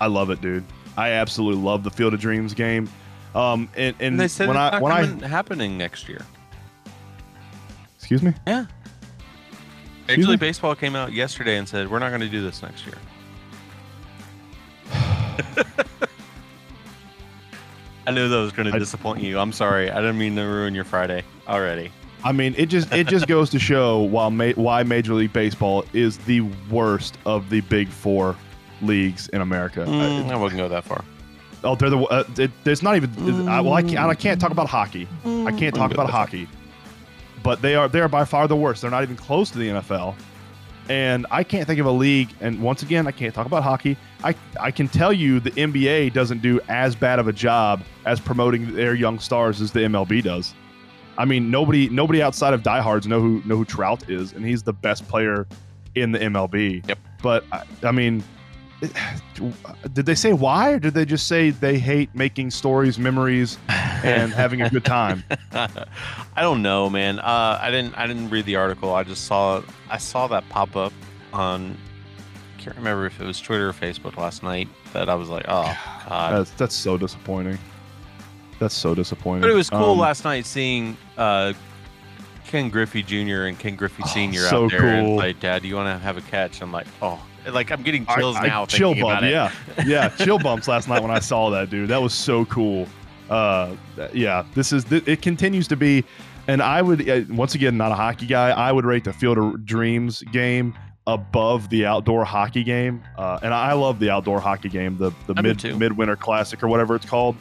I 0.00 0.06
love 0.06 0.30
it, 0.30 0.40
dude. 0.40 0.64
I 0.96 1.10
absolutely 1.10 1.62
love 1.62 1.82
the 1.82 1.90
Field 1.90 2.14
of 2.14 2.20
Dreams 2.20 2.54
game. 2.54 2.88
Um, 3.34 3.68
and, 3.76 3.96
and 3.98 4.12
And 4.12 4.20
they 4.20 4.28
said 4.28 4.46
when 4.46 4.56
it's 4.56 4.60
I 4.74 4.78
not 4.78 4.82
when 4.82 4.92
I 4.92 5.26
happening 5.26 5.76
next 5.76 6.08
year. 6.08 6.24
excuse 7.96 8.22
me. 8.22 8.32
Yeah. 8.46 8.66
Excuse 10.04 10.18
Major? 10.18 10.30
League 10.30 10.40
Baseball 10.40 10.76
came 10.76 10.94
out 10.94 11.12
yesterday 11.12 11.56
and 11.56 11.68
said 11.68 11.90
we're 11.90 11.98
not 11.98 12.10
going 12.10 12.20
to 12.20 12.28
do 12.28 12.42
this 12.42 12.62
next 12.62 12.86
year. 12.86 12.94
I 18.06 18.10
knew 18.12 18.28
that 18.28 18.36
was 18.36 18.52
going 18.52 18.70
to 18.70 18.78
disappoint 18.78 19.22
you. 19.22 19.38
I'm 19.38 19.50
sorry. 19.52 19.90
I 19.90 19.96
didn't 20.00 20.18
mean 20.18 20.36
to 20.36 20.42
ruin 20.42 20.74
your 20.74 20.84
Friday 20.84 21.24
already. 21.48 21.90
I 22.24 22.32
mean, 22.32 22.54
it 22.56 22.66
just 22.66 22.92
it 22.92 23.06
just 23.06 23.26
goes 23.26 23.50
to 23.50 23.58
show 23.58 23.98
why 24.00 24.28
ma- 24.30 24.52
why 24.56 24.82
Major 24.82 25.12
League 25.14 25.32
Baseball 25.32 25.84
is 25.92 26.16
the 26.18 26.40
worst 26.70 27.18
of 27.26 27.50
the 27.50 27.60
big 27.62 27.88
four 27.88 28.34
leagues 28.82 29.28
in 29.28 29.40
America. 29.42 29.80
Mm, 29.86 30.30
I 30.30 30.36
wouldn't 30.36 30.58
go 30.58 30.68
that 30.68 30.84
far. 30.84 31.04
oh, 31.62 31.74
they're 31.76 31.90
the 31.90 31.98
uh, 31.98 32.24
it, 32.38 32.50
there's 32.64 32.82
not 32.82 32.96
even 32.96 33.46
I, 33.48 33.60
well 33.60 33.74
I 33.74 33.82
can't 33.82 33.98
I 33.98 34.14
can't 34.14 34.40
talk 34.40 34.50
about 34.52 34.68
hockey. 34.68 35.06
I 35.24 35.52
can't 35.52 35.74
talk 35.74 35.90
Mm, 35.90 35.94
about 35.94 36.10
hockey, 36.10 36.48
but 37.42 37.60
they 37.60 37.74
are 37.74 37.88
they 37.88 38.00
are 38.00 38.08
by 38.08 38.24
far 38.24 38.48
the 38.48 38.56
worst. 38.56 38.80
They're 38.82 38.90
not 38.90 39.02
even 39.02 39.16
close 39.16 39.50
to 39.50 39.58
the 39.58 39.68
NFL, 39.68 40.14
and 40.88 41.26
I 41.30 41.44
can't 41.44 41.66
think 41.66 41.78
of 41.78 41.84
a 41.86 41.90
league. 41.90 42.30
And 42.40 42.62
once 42.62 42.82
again, 42.82 43.06
I 43.06 43.10
can't 43.12 43.34
talk 43.34 43.44
about 43.46 43.62
hockey. 43.62 43.98
I 44.22 44.34
I 44.58 44.70
can 44.70 44.88
tell 44.88 45.12
you 45.12 45.40
the 45.40 45.50
NBA 45.50 46.14
doesn't 46.14 46.40
do 46.40 46.58
as 46.68 46.96
bad 46.96 47.18
of 47.18 47.28
a 47.28 47.32
job 47.34 47.82
as 48.06 48.18
promoting 48.18 48.74
their 48.74 48.94
young 48.94 49.18
stars 49.18 49.60
as 49.60 49.72
the 49.72 49.80
MLB 49.80 50.22
does. 50.22 50.54
I 51.16 51.24
mean, 51.24 51.50
nobody 51.50 51.88
nobody 51.88 52.22
outside 52.22 52.54
of 52.54 52.62
diehards 52.62 53.06
know 53.06 53.20
who 53.20 53.42
know 53.44 53.56
who 53.56 53.64
Trout 53.64 54.08
is, 54.08 54.32
and 54.32 54.44
he's 54.44 54.62
the 54.62 54.72
best 54.72 55.06
player 55.08 55.46
in 55.94 56.12
the 56.12 56.18
MLB. 56.18 56.86
Yep. 56.88 56.98
But 57.22 57.44
I, 57.52 57.62
I 57.82 57.92
mean, 57.92 58.22
did 59.92 60.06
they 60.06 60.14
say 60.14 60.32
why, 60.32 60.72
or 60.72 60.78
did 60.78 60.94
they 60.94 61.04
just 61.04 61.26
say 61.26 61.50
they 61.50 61.78
hate 61.78 62.14
making 62.14 62.50
stories, 62.50 62.98
memories, 62.98 63.58
and 63.68 64.32
having 64.34 64.62
a 64.62 64.70
good 64.70 64.84
time? 64.84 65.24
I 65.52 66.42
don't 66.42 66.62
know, 66.62 66.90
man. 66.90 67.18
Uh, 67.18 67.58
I 67.60 67.70
didn't. 67.70 67.94
I 67.94 68.06
didn't 68.06 68.30
read 68.30 68.46
the 68.46 68.56
article. 68.56 68.94
I 68.94 69.04
just 69.04 69.24
saw. 69.24 69.62
I 69.90 69.98
saw 69.98 70.26
that 70.28 70.48
pop 70.48 70.76
up 70.76 70.92
on. 71.32 71.76
I 72.56 72.62
can't 72.62 72.76
remember 72.76 73.06
if 73.06 73.20
it 73.20 73.24
was 73.24 73.40
Twitter 73.40 73.68
or 73.68 73.72
Facebook 73.72 74.16
last 74.16 74.42
night. 74.42 74.68
That 74.92 75.08
I 75.08 75.14
was 75.14 75.28
like, 75.28 75.44
oh 75.48 75.62
god. 76.08 76.32
That's 76.32 76.50
that's 76.52 76.74
so 76.74 76.96
disappointing. 76.96 77.58
That's 78.58 78.74
so 78.74 78.94
disappointing. 78.94 79.42
But 79.42 79.50
it 79.50 79.54
was 79.54 79.68
cool 79.70 79.92
Um, 79.92 79.98
last 79.98 80.24
night 80.24 80.46
seeing 80.46 80.96
uh, 81.18 81.52
Ken 82.46 82.68
Griffey 82.70 83.02
Jr. 83.02 83.44
and 83.46 83.58
Ken 83.58 83.74
Griffey 83.76 84.02
Oh, 84.04 84.08
Sr. 84.08 84.40
so 84.48 84.64
out 84.64 84.70
there 84.70 84.86
and 84.86 85.06
cool. 85.08 85.16
like, 85.16 85.40
Dad, 85.40 85.62
do 85.62 85.68
you 85.68 85.74
want 85.76 85.86
to 85.88 86.02
have 86.02 86.16
a 86.16 86.22
catch? 86.22 86.60
I'm 86.62 86.72
like, 86.72 86.86
oh 87.02 87.20
like 87.52 87.70
I'm 87.70 87.82
getting 87.82 88.06
chills 88.06 88.36
I- 88.36 88.46
now. 88.46 88.64
chill 88.64 88.90
thinking 88.94 89.04
bump, 89.04 89.18
about 89.18 89.24
it. 89.24 89.32
yeah, 89.32 89.84
yeah, 89.86 90.08
chill 90.08 90.38
bumps 90.38 90.66
last 90.66 90.88
night 90.88 91.02
when 91.02 91.10
I 91.10 91.18
saw 91.18 91.50
that 91.50 91.68
dude. 91.68 91.90
That 91.90 92.00
was 92.00 92.14
so 92.14 92.46
cool. 92.46 92.86
Uh, 93.28 93.74
yeah, 94.14 94.44
this 94.54 94.72
is 94.72 94.84
th- 94.84 95.06
it 95.06 95.20
continues 95.20 95.68
to 95.68 95.76
be, 95.76 96.04
and 96.48 96.62
I 96.62 96.80
would 96.80 97.06
uh, 97.08 97.20
once 97.30 97.54
again 97.54 97.76
not 97.76 97.92
a 97.92 97.94
hockey 97.94 98.24
guy. 98.26 98.50
I 98.50 98.72
would 98.72 98.84
rate 98.86 99.04
the 99.04 99.12
Field 99.12 99.36
of 99.36 99.66
Dreams 99.66 100.22
game 100.32 100.72
above 101.06 101.68
the 101.68 101.84
outdoor 101.84 102.24
hockey 102.24 102.64
game, 102.64 103.02
uh, 103.18 103.38
and 103.42 103.52
I 103.52 103.74
love 103.74 103.98
the 103.98 104.08
outdoor 104.08 104.40
hockey 104.40 104.70
game, 104.70 104.96
the 104.96 105.10
the 105.26 105.34
I 105.36 105.42
mid 105.42 105.62
midwinter 105.78 106.16
classic 106.16 106.62
or 106.62 106.68
whatever 106.68 106.94
it's 106.96 107.04
called. 107.06 107.36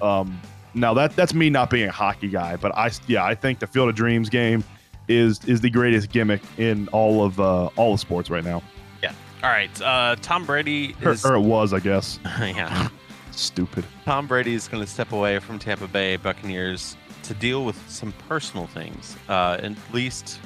Um, 0.00 0.40
now 0.74 0.94
that 0.94 1.16
that's 1.16 1.34
me 1.34 1.50
not 1.50 1.70
being 1.70 1.88
a 1.88 1.92
hockey 1.92 2.28
guy, 2.28 2.56
but 2.56 2.76
I 2.76 2.90
yeah 3.06 3.24
I 3.24 3.34
think 3.34 3.58
the 3.58 3.66
Field 3.66 3.88
of 3.88 3.94
Dreams 3.94 4.28
game 4.28 4.64
is 5.08 5.44
is 5.44 5.60
the 5.60 5.70
greatest 5.70 6.10
gimmick 6.10 6.40
in 6.56 6.88
all 6.88 7.24
of 7.24 7.40
uh, 7.40 7.66
all 7.76 7.94
of 7.94 8.00
sports 8.00 8.30
right 8.30 8.44
now, 8.44 8.62
Yeah. 9.02 9.12
All 9.42 9.50
right, 9.50 9.82
uh, 9.82 10.16
Tom 10.22 10.46
Brady 10.46 10.94
or, 11.04 11.16
or 11.24 11.34
it 11.34 11.40
was, 11.40 11.72
I 11.72 11.80
guess. 11.80 12.18
yeah. 12.40 12.88
Stupid. 13.32 13.84
Tom 14.04 14.26
Brady 14.26 14.54
is 14.54 14.68
going 14.68 14.82
to 14.84 14.90
step 14.90 15.12
away 15.12 15.38
from 15.38 15.58
Tampa 15.58 15.88
Bay 15.88 16.16
Buccaneers 16.16 16.96
to 17.22 17.34
deal 17.34 17.64
with 17.64 17.78
some 17.88 18.12
personal 18.28 18.66
things. 18.66 19.16
Uh, 19.28 19.58
at 19.62 19.72
least 19.92 20.40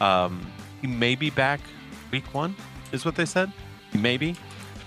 um, 0.00 0.46
he 0.80 0.86
may 0.86 1.14
be 1.14 1.30
back 1.30 1.60
week 2.10 2.32
one, 2.34 2.54
is 2.92 3.04
what 3.04 3.16
they 3.16 3.24
said. 3.24 3.52
Maybe. 3.94 4.36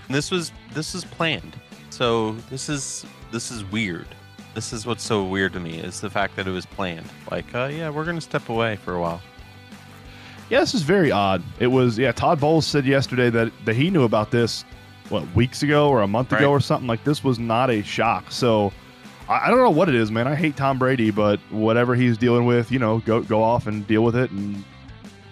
And 0.08 0.16
this 0.16 0.32
was 0.32 0.52
this 0.74 0.94
was 0.94 1.04
planned. 1.04 1.60
So 1.90 2.34
this 2.50 2.70
is 2.70 3.06
this 3.32 3.52
is 3.52 3.64
weird. 3.66 4.08
This 4.56 4.74
is 4.74 4.86
what's 4.86 5.04
so 5.04 5.24
weird 5.24 5.54
to 5.54 5.60
me 5.60 5.78
is 5.78 6.02
the 6.02 6.10
fact 6.10 6.36
that 6.38 6.48
it 6.48 6.52
was 6.52 6.66
planned. 6.66 7.06
Like, 7.30 7.54
uh, 7.54 7.70
yeah, 7.72 7.90
we're 7.90 8.06
going 8.06 8.16
to 8.16 8.22
step 8.22 8.50
away 8.50 8.78
for 8.78 8.96
a 8.96 9.02
while. 9.02 9.22
Yeah, 10.50 10.62
this 10.62 10.74
is 10.74 10.82
very 10.82 11.12
odd. 11.12 11.44
It 11.60 11.68
was 11.68 11.98
yeah. 11.98 12.12
Todd 12.12 12.40
Bowles 12.40 12.66
said 12.66 12.86
yesterday 12.86 13.30
that 13.32 13.52
that 13.66 13.76
he 13.76 13.90
knew 13.90 14.04
about 14.04 14.32
this 14.32 14.64
what 15.10 15.24
weeks 15.36 15.62
ago 15.64 15.90
or 15.90 16.02
a 16.02 16.08
month 16.08 16.32
ago 16.32 16.52
or 16.52 16.60
something. 16.60 16.88
Like 16.88 17.04
this 17.04 17.24
was 17.24 17.38
not 17.40 17.70
a 17.70 17.82
shock. 17.82 18.32
So 18.32 18.72
I, 19.28 19.48
I 19.48 19.50
don't 19.50 19.60
know 19.60 19.72
what 19.72 19.90
it 19.90 19.96
is, 19.96 20.12
man. 20.12 20.28
I 20.28 20.36
hate 20.36 20.56
Tom 20.56 20.78
Brady, 20.80 21.10
but 21.12 21.40
whatever 21.50 21.96
he's 21.96 22.18
dealing 22.18 22.46
with, 22.46 22.72
you 22.72 22.80
know, 22.80 23.00
go 23.00 23.22
go 23.22 23.42
off 23.44 23.68
and 23.68 23.86
deal 23.88 24.04
with 24.04 24.16
it. 24.16 24.30
And 24.32 24.64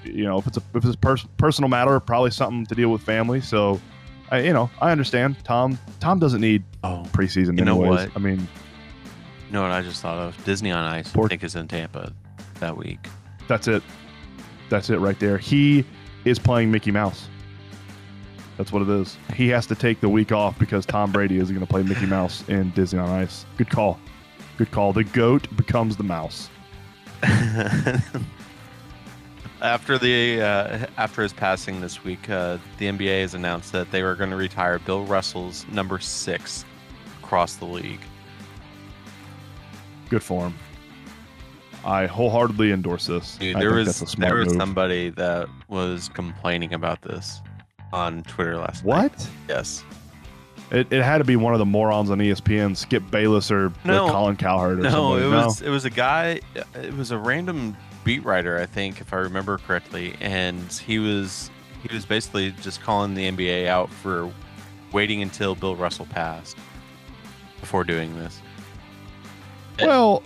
you 0.03 0.23
know, 0.25 0.37
if 0.39 0.47
it's 0.47 0.57
a 0.57 0.63
if 0.73 0.83
it's 0.83 0.95
a 0.95 0.97
pers- 0.97 1.27
personal 1.37 1.69
matter, 1.69 1.99
probably 1.99 2.31
something 2.31 2.65
to 2.65 2.75
deal 2.75 2.89
with 2.89 3.03
family. 3.03 3.39
So 3.39 3.79
I, 4.31 4.39
you 4.39 4.51
know, 4.51 4.69
I 4.81 4.91
understand. 4.91 5.35
Tom 5.43 5.77
Tom 5.99 6.17
doesn't 6.19 6.41
need 6.41 6.63
Oh, 6.83 7.03
preseason. 7.13 7.57
You 7.57 7.65
know 7.65 7.77
what? 7.77 8.09
I 8.15 8.19
mean, 8.19 8.47
know 9.53 9.61
what 9.61 9.71
I 9.71 9.81
just 9.81 10.01
thought 10.01 10.17
of? 10.17 10.43
Disney 10.45 10.71
on 10.71 10.83
Ice, 10.85 11.11
Poor- 11.11 11.25
I 11.25 11.29
think, 11.29 11.43
is 11.43 11.55
in 11.55 11.67
Tampa 11.67 12.11
that 12.59 12.75
week. 12.77 13.07
that's 13.47 13.67
it. 13.67 13.81
That's 14.69 14.89
it 14.89 14.97
right 14.99 15.19
there. 15.19 15.37
He 15.37 15.85
is 16.25 16.39
playing 16.39 16.71
Mickey 16.71 16.91
Mouse. 16.91 17.27
That's 18.57 18.71
what 18.71 18.81
it 18.83 18.89
is. 18.89 19.17
He 19.35 19.47
has 19.49 19.65
to 19.67 19.75
take 19.75 19.99
the 19.99 20.09
week 20.09 20.31
off 20.31 20.57
because 20.59 20.85
Tom 20.85 21.11
Brady 21.13 21.37
is 21.37 21.49
going 21.49 21.61
to 21.61 21.67
play 21.67 21.83
Mickey 21.83 22.05
Mouse 22.05 22.47
in 22.47 22.71
Disney 22.71 22.99
on 22.99 23.09
Ice. 23.09 23.45
Good 23.57 23.69
call. 23.69 23.99
Good 24.57 24.71
call. 24.71 24.93
The 24.93 25.03
goat 25.03 25.47
becomes 25.55 25.97
the 25.97 26.03
mouse. 26.03 26.49
after 29.61 29.97
the 29.97 30.41
uh, 30.41 30.85
after 30.97 31.23
his 31.23 31.33
passing 31.33 31.81
this 31.81 32.03
week, 32.03 32.29
uh, 32.29 32.57
the 32.77 32.85
NBA 32.85 33.21
has 33.21 33.33
announced 33.33 33.71
that 33.71 33.89
they 33.91 34.03
were 34.03 34.15
going 34.15 34.29
to 34.29 34.35
retire 34.35 34.79
Bill 34.79 35.05
Russell's 35.05 35.65
number 35.71 35.99
six 35.99 36.65
across 37.21 37.55
the 37.55 37.65
league. 37.65 38.01
Good 40.09 40.23
for 40.23 40.45
him. 40.45 40.53
I 41.85 42.05
wholeheartedly 42.05 42.71
endorse 42.71 43.07
this. 43.07 43.37
Dude, 43.37 43.57
there 43.57 43.73
was 43.73 43.87
that's 43.87 44.01
a 44.01 44.07
smart 44.07 44.29
there 44.29 44.39
was 44.39 44.49
move. 44.49 44.57
somebody 44.57 45.09
that 45.11 45.49
was 45.67 46.09
complaining 46.09 46.73
about 46.73 47.01
this 47.01 47.41
on 47.91 48.23
Twitter 48.23 48.57
last 48.57 48.85
night. 48.85 49.11
What? 49.11 49.29
Yes. 49.49 49.83
It, 50.71 50.91
it 50.91 51.03
had 51.03 51.17
to 51.19 51.23
be 51.23 51.35
one 51.35 51.53
of 51.53 51.59
the 51.59 51.65
morons 51.65 52.09
on 52.09 52.17
ESPN, 52.19 52.75
Skip 52.75 53.03
Bayless 53.11 53.51
or 53.51 53.69
like, 53.69 53.85
No. 53.85 54.09
Colin 54.09 54.37
Cowherd 54.37 54.79
or 54.79 54.83
something. 54.83 54.91
No, 54.91 55.17
it 55.17 55.29
was 55.29 55.61
it 55.61 55.69
was 55.69 55.85
a 55.85 55.89
guy. 55.89 56.39
It 56.73 56.95
was 56.97 57.11
a 57.11 57.17
random 57.17 57.75
beat 58.03 58.23
writer, 58.23 58.57
I 58.57 58.65
think, 58.65 59.01
if 59.01 59.13
I 59.13 59.17
remember 59.17 59.57
correctly, 59.57 60.15
and 60.21 60.71
he 60.71 60.99
was 60.99 61.51
he 61.87 61.93
was 61.93 62.05
basically 62.05 62.51
just 62.61 62.81
calling 62.81 63.13
the 63.13 63.29
NBA 63.29 63.67
out 63.67 63.91
for 63.91 64.31
waiting 64.93 65.21
until 65.21 65.53
Bill 65.53 65.75
Russell 65.75 66.05
passed 66.05 66.57
before 67.59 67.83
doing 67.83 68.17
this. 68.17 68.41
Well, 69.81 70.23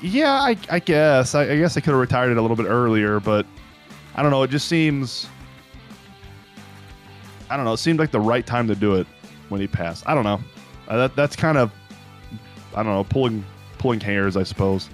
yeah, 0.00 0.32
I, 0.32 0.56
I 0.70 0.78
guess. 0.78 1.34
I, 1.34 1.42
I 1.50 1.56
guess 1.56 1.76
I 1.76 1.80
could 1.80 1.90
have 1.90 2.00
retired 2.00 2.30
it 2.30 2.36
a 2.36 2.42
little 2.42 2.56
bit 2.56 2.66
earlier, 2.66 3.20
but 3.20 3.46
I 4.14 4.22
don't 4.22 4.30
know. 4.30 4.42
It 4.42 4.50
just 4.50 4.68
seems. 4.68 5.26
I 7.48 7.56
don't 7.56 7.64
know. 7.64 7.72
It 7.72 7.78
seemed 7.78 7.98
like 7.98 8.10
the 8.10 8.20
right 8.20 8.46
time 8.46 8.66
to 8.68 8.74
do 8.74 8.94
it 8.94 9.06
when 9.48 9.60
he 9.60 9.66
passed. 9.66 10.04
I 10.06 10.14
don't 10.14 10.24
know. 10.24 10.40
Uh, 10.88 10.96
that 10.96 11.16
that's 11.16 11.36
kind 11.36 11.56
of, 11.58 11.70
I 12.74 12.82
don't 12.82 12.92
know, 12.92 13.04
pulling 13.04 13.44
pulling 13.78 14.00
hairs, 14.00 14.36
I 14.36 14.42
suppose. 14.42 14.88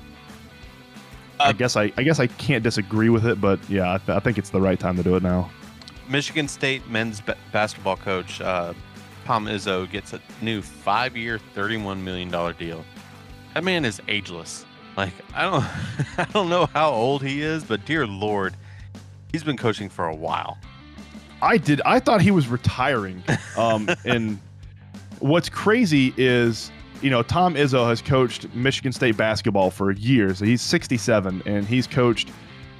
I 1.41 1.51
Uh, 1.51 1.53
guess 1.53 1.77
I 1.77 1.93
I 1.97 2.03
guess 2.03 2.19
I 2.21 2.27
can't 2.27 2.63
disagree 2.65 3.09
with 3.11 3.27
it, 3.27 3.41
but 3.41 3.59
yeah, 3.69 3.95
I, 3.95 3.99
th- 3.99 4.11
I 4.17 4.21
think 4.21 4.39
it's 4.39 4.51
the 4.51 4.61
right 4.61 4.79
time 4.79 4.97
to 4.97 5.03
do 5.03 5.17
it 5.17 5.23
now. 5.23 5.51
Michigan 6.09 6.49
State 6.49 6.89
men's 6.89 7.21
ba- 7.21 7.37
basketball 7.53 7.97
coach 7.97 8.41
uh, 8.41 8.73
Tom 9.29 9.45
Izzo 9.45 9.91
gets 9.91 10.15
a 10.15 10.23
new 10.41 10.63
five-year, 10.63 11.39
thirty-one 11.39 12.03
million 12.03 12.31
dollar 12.31 12.55
deal. 12.55 12.83
That 13.53 13.63
man 13.63 13.85
is 13.85 14.01
ageless. 14.09 14.65
Like 14.97 15.13
I 15.35 15.43
don't, 15.43 15.65
I 16.19 16.25
don't 16.33 16.49
know 16.49 16.65
how 16.65 16.91
old 16.91 17.23
he 17.23 17.43
is, 17.43 17.63
but 17.63 17.85
dear 17.85 18.07
lord, 18.07 18.55
he's 19.31 19.45
been 19.45 19.59
coaching 19.59 19.91
for 19.91 20.07
a 20.07 20.15
while. 20.17 20.57
I 21.43 21.59
did. 21.59 21.83
I 21.83 22.01
thought 22.01 22.23
he 22.23 22.31
was 22.31 22.49
retiring. 22.49 23.23
Um, 23.59 23.91
and 24.07 24.39
what's 25.19 25.51
crazy 25.51 26.15
is, 26.17 26.73
you 27.03 27.11
know, 27.11 27.23
Tom 27.23 27.55
Izzo 27.55 27.87
has 27.87 28.01
coached 28.01 28.49
Michigan 28.55 28.93
State 28.93 29.19
basketball 29.19 29.71
for 29.71 29.91
years. 29.91 30.41
He's 30.41 30.63
67, 30.63 31.43
and 31.45 31.67
he's 31.67 31.87
coached 31.87 32.31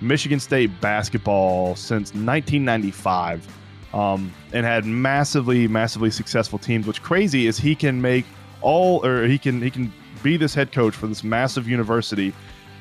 Michigan 0.01 0.41
State 0.41 0.71
basketball 0.81 1.77
since 1.77 2.15
1995, 2.15 3.47
um, 3.93 4.33
and 4.53 4.67
had 4.67 4.85
massively, 4.85 5.69
massively 5.69 6.11
successful 6.11 6.59
teams. 6.59 6.87
What's 6.87 6.99
crazy 6.99 7.47
is 7.47 7.59
he 7.59 7.75
can 7.75 8.01
make 8.01 8.25
all, 8.61 9.05
or 9.05 9.27
he 9.27 9.39
can 9.39 9.63
he 9.63 9.71
can 9.71 9.93
be 10.23 10.37
this 10.37 10.55
head 10.55 10.73
coach 10.73 10.95
for 10.95 11.07
this 11.07 11.23
massive 11.25 11.69
university, 11.69 12.33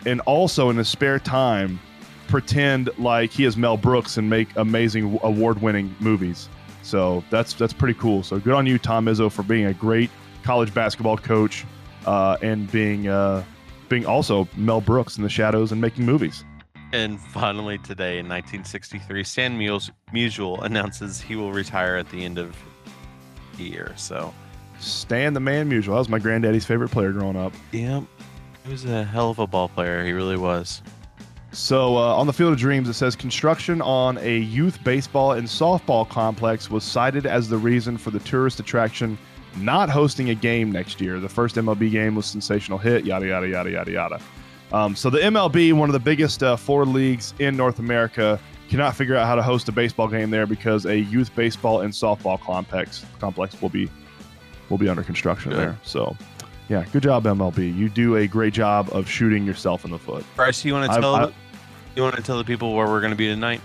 and 0.05 0.21
also 0.21 0.69
in 0.69 0.77
his 0.77 0.87
spare 0.87 1.19
time 1.19 1.79
pretend 2.27 2.89
like 2.97 3.31
he 3.31 3.45
is 3.45 3.55
Mel 3.55 3.77
Brooks 3.77 4.17
and 4.17 4.29
make 4.29 4.49
amazing 4.57 5.17
award-winning 5.23 5.95
movies. 5.99 6.49
So 6.83 7.23
that's 7.29 7.53
that's 7.53 7.73
pretty 7.73 7.97
cool. 7.99 8.23
So 8.23 8.39
good 8.39 8.53
on 8.53 8.65
you, 8.65 8.77
Tom 8.77 9.05
Izzo, 9.05 9.31
for 9.31 9.43
being 9.43 9.65
a 9.65 9.73
great 9.73 10.09
college 10.43 10.73
basketball 10.73 11.17
coach 11.17 11.65
uh, 12.05 12.37
and 12.41 12.71
being 12.71 13.07
uh, 13.07 13.43
being 13.89 14.05
also 14.05 14.47
Mel 14.55 14.81
Brooks 14.81 15.17
in 15.17 15.23
the 15.23 15.29
shadows 15.29 15.71
and 15.71 15.81
making 15.81 16.05
movies. 16.05 16.43
And 16.93 17.19
finally, 17.19 17.77
today 17.79 18.19
in 18.19 18.27
1963, 18.29 19.23
Stan 19.23 19.57
Mus- 19.57 19.91
Musial 20.13 20.63
announces 20.63 21.19
he 21.19 21.35
will 21.35 21.51
retire 21.51 21.97
at 21.97 22.09
the 22.09 22.23
end 22.23 22.37
of 22.37 22.55
the 23.57 23.63
year. 23.63 23.93
So, 23.97 24.33
Stan 24.79 25.33
the 25.33 25.39
Man 25.39 25.69
Musial. 25.69 25.87
That 25.87 25.91
was 25.99 26.09
my 26.09 26.19
granddaddy's 26.19 26.65
favorite 26.65 26.89
player 26.89 27.11
growing 27.11 27.35
up. 27.35 27.51
yeah, 27.71 28.01
he 28.65 28.71
was 28.71 28.85
a 28.85 29.03
hell 29.03 29.29
of 29.29 29.39
a 29.39 29.47
ball 29.47 29.67
player. 29.67 30.05
He 30.05 30.11
really 30.13 30.37
was. 30.37 30.81
So 31.51 31.97
uh, 31.97 32.15
on 32.15 32.27
the 32.27 32.33
Field 32.33 32.53
of 32.53 32.59
Dreams, 32.59 32.87
it 32.87 32.93
says 32.93 33.15
construction 33.15 33.81
on 33.81 34.17
a 34.19 34.37
youth 34.37 34.83
baseball 34.83 35.31
and 35.31 35.47
softball 35.47 36.07
complex 36.07 36.69
was 36.69 36.83
cited 36.83 37.25
as 37.25 37.49
the 37.49 37.57
reason 37.57 37.97
for 37.97 38.11
the 38.11 38.19
tourist 38.19 38.59
attraction 38.59 39.17
not 39.55 39.89
hosting 39.89 40.29
a 40.29 40.35
game 40.35 40.71
next 40.71 41.01
year. 41.01 41.19
The 41.19 41.29
first 41.29 41.55
MLB 41.55 41.89
game 41.89 42.13
was 42.15 42.27
sensational 42.27 42.77
hit. 42.77 43.05
Yada 43.05 43.25
yada 43.27 43.47
yada 43.47 43.71
yada 43.71 43.91
yada. 43.91 44.21
Um, 44.71 44.95
so 44.95 45.09
the 45.09 45.19
MLB, 45.19 45.73
one 45.73 45.89
of 45.89 45.93
the 45.93 45.99
biggest 45.99 46.43
uh, 46.43 46.55
four 46.55 46.85
leagues 46.85 47.33
in 47.39 47.55
North 47.55 47.79
America, 47.79 48.39
cannot 48.69 48.95
figure 48.95 49.15
out 49.15 49.27
how 49.27 49.35
to 49.35 49.43
host 49.43 49.69
a 49.69 49.71
baseball 49.71 50.07
game 50.07 50.29
there 50.29 50.45
because 50.45 50.85
a 50.85 50.97
youth 50.97 51.33
baseball 51.35 51.81
and 51.81 51.93
softball 51.93 52.39
complex 52.39 53.05
complex 53.19 53.61
will 53.61 53.69
be 53.69 53.89
will 54.69 54.77
be 54.77 54.89
under 54.89 55.03
construction 55.03 55.51
Good. 55.51 55.59
there. 55.59 55.79
So. 55.83 56.15
Yeah, 56.69 56.83
good 56.91 57.03
job, 57.03 57.23
MLB. 57.23 57.73
You 57.73 57.87
do 57.87 58.17
a 58.17 58.27
great 58.27 58.53
job 58.53 58.89
of 58.91 59.09
shooting 59.09 59.45
yourself 59.45 59.85
in 59.85 59.91
the 59.91 59.97
foot. 59.97 60.25
Bryce, 60.35 60.65
you 60.65 60.73
want 60.73 60.91
to 60.91 60.99
tell 60.99 61.15
I- 61.15 61.31
you 61.95 62.03
want 62.03 62.15
to 62.17 62.21
tell 62.21 62.37
the 62.37 62.43
people 62.43 62.75
where 62.75 62.85
we're 62.87 62.99
going 62.99 63.11
to 63.11 63.17
be 63.17 63.27
tonight? 63.27 63.61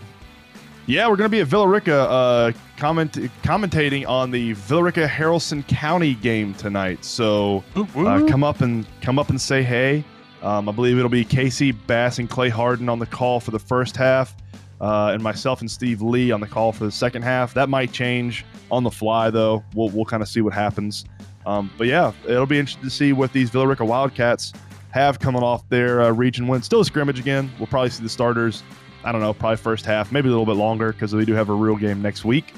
Yeah, 0.86 1.08
we're 1.08 1.16
going 1.16 1.28
to 1.30 1.34
be 1.34 1.40
at 1.40 1.46
Villa 1.46 1.68
Rica 1.68 2.08
uh, 2.08 2.52
comment, 2.76 3.12
commentating 3.42 4.08
on 4.08 4.30
the 4.30 4.52
Villarica 4.54 5.06
Haralson 5.06 5.66
County 5.68 6.14
game 6.14 6.54
tonight. 6.54 7.04
So 7.04 7.62
uh, 7.76 8.24
come 8.28 8.42
up 8.42 8.62
and 8.62 8.86
come 9.00 9.18
up 9.18 9.30
and 9.30 9.40
say 9.40 9.62
hey. 9.62 10.04
Um, 10.42 10.68
I 10.68 10.72
believe 10.72 10.98
it'll 10.98 11.08
be 11.08 11.24
Casey 11.24 11.72
Bass 11.72 12.18
and 12.18 12.28
Clay 12.28 12.48
Harden 12.48 12.88
on 12.88 12.98
the 12.98 13.06
call 13.06 13.40
for 13.40 13.52
the 13.52 13.58
first 13.58 13.96
half, 13.96 14.36
uh, 14.80 15.10
and 15.12 15.22
myself 15.22 15.60
and 15.60 15.70
Steve 15.70 16.02
Lee 16.02 16.30
on 16.30 16.40
the 16.40 16.46
call 16.46 16.72
for 16.72 16.84
the 16.84 16.92
second 16.92 17.22
half. 17.22 17.54
That 17.54 17.68
might 17.68 17.92
change 17.92 18.44
on 18.70 18.82
the 18.82 18.90
fly 18.90 19.30
though. 19.30 19.64
We'll 19.74 19.90
we'll 19.90 20.04
kind 20.04 20.22
of 20.22 20.28
see 20.28 20.40
what 20.40 20.52
happens. 20.52 21.04
Um, 21.46 21.70
but 21.78 21.86
yeah, 21.86 22.12
it'll 22.26 22.46
be 22.46 22.58
interesting 22.58 22.84
to 22.84 22.90
see 22.90 23.12
what 23.12 23.32
these 23.32 23.50
Villa 23.50 23.66
Rica 23.66 23.84
Wildcats 23.84 24.52
have 24.90 25.18
coming 25.18 25.42
off 25.42 25.68
their 25.68 26.02
uh, 26.02 26.10
region 26.10 26.46
win. 26.46 26.62
Still 26.62 26.80
a 26.80 26.84
scrimmage 26.84 27.18
again. 27.18 27.50
We'll 27.58 27.66
probably 27.66 27.90
see 27.90 28.02
the 28.02 28.08
starters 28.08 28.62
I 29.04 29.12
don't 29.12 29.20
know, 29.20 29.34
probably 29.34 29.56
first 29.56 29.84
half, 29.84 30.12
maybe 30.12 30.28
a 30.28 30.30
little 30.30 30.46
bit 30.46 30.56
longer 30.56 30.92
because 30.92 31.14
we 31.14 31.24
do 31.24 31.34
have 31.34 31.48
a 31.48 31.54
real 31.54 31.76
game 31.76 32.02
next 32.02 32.24
week. 32.24 32.54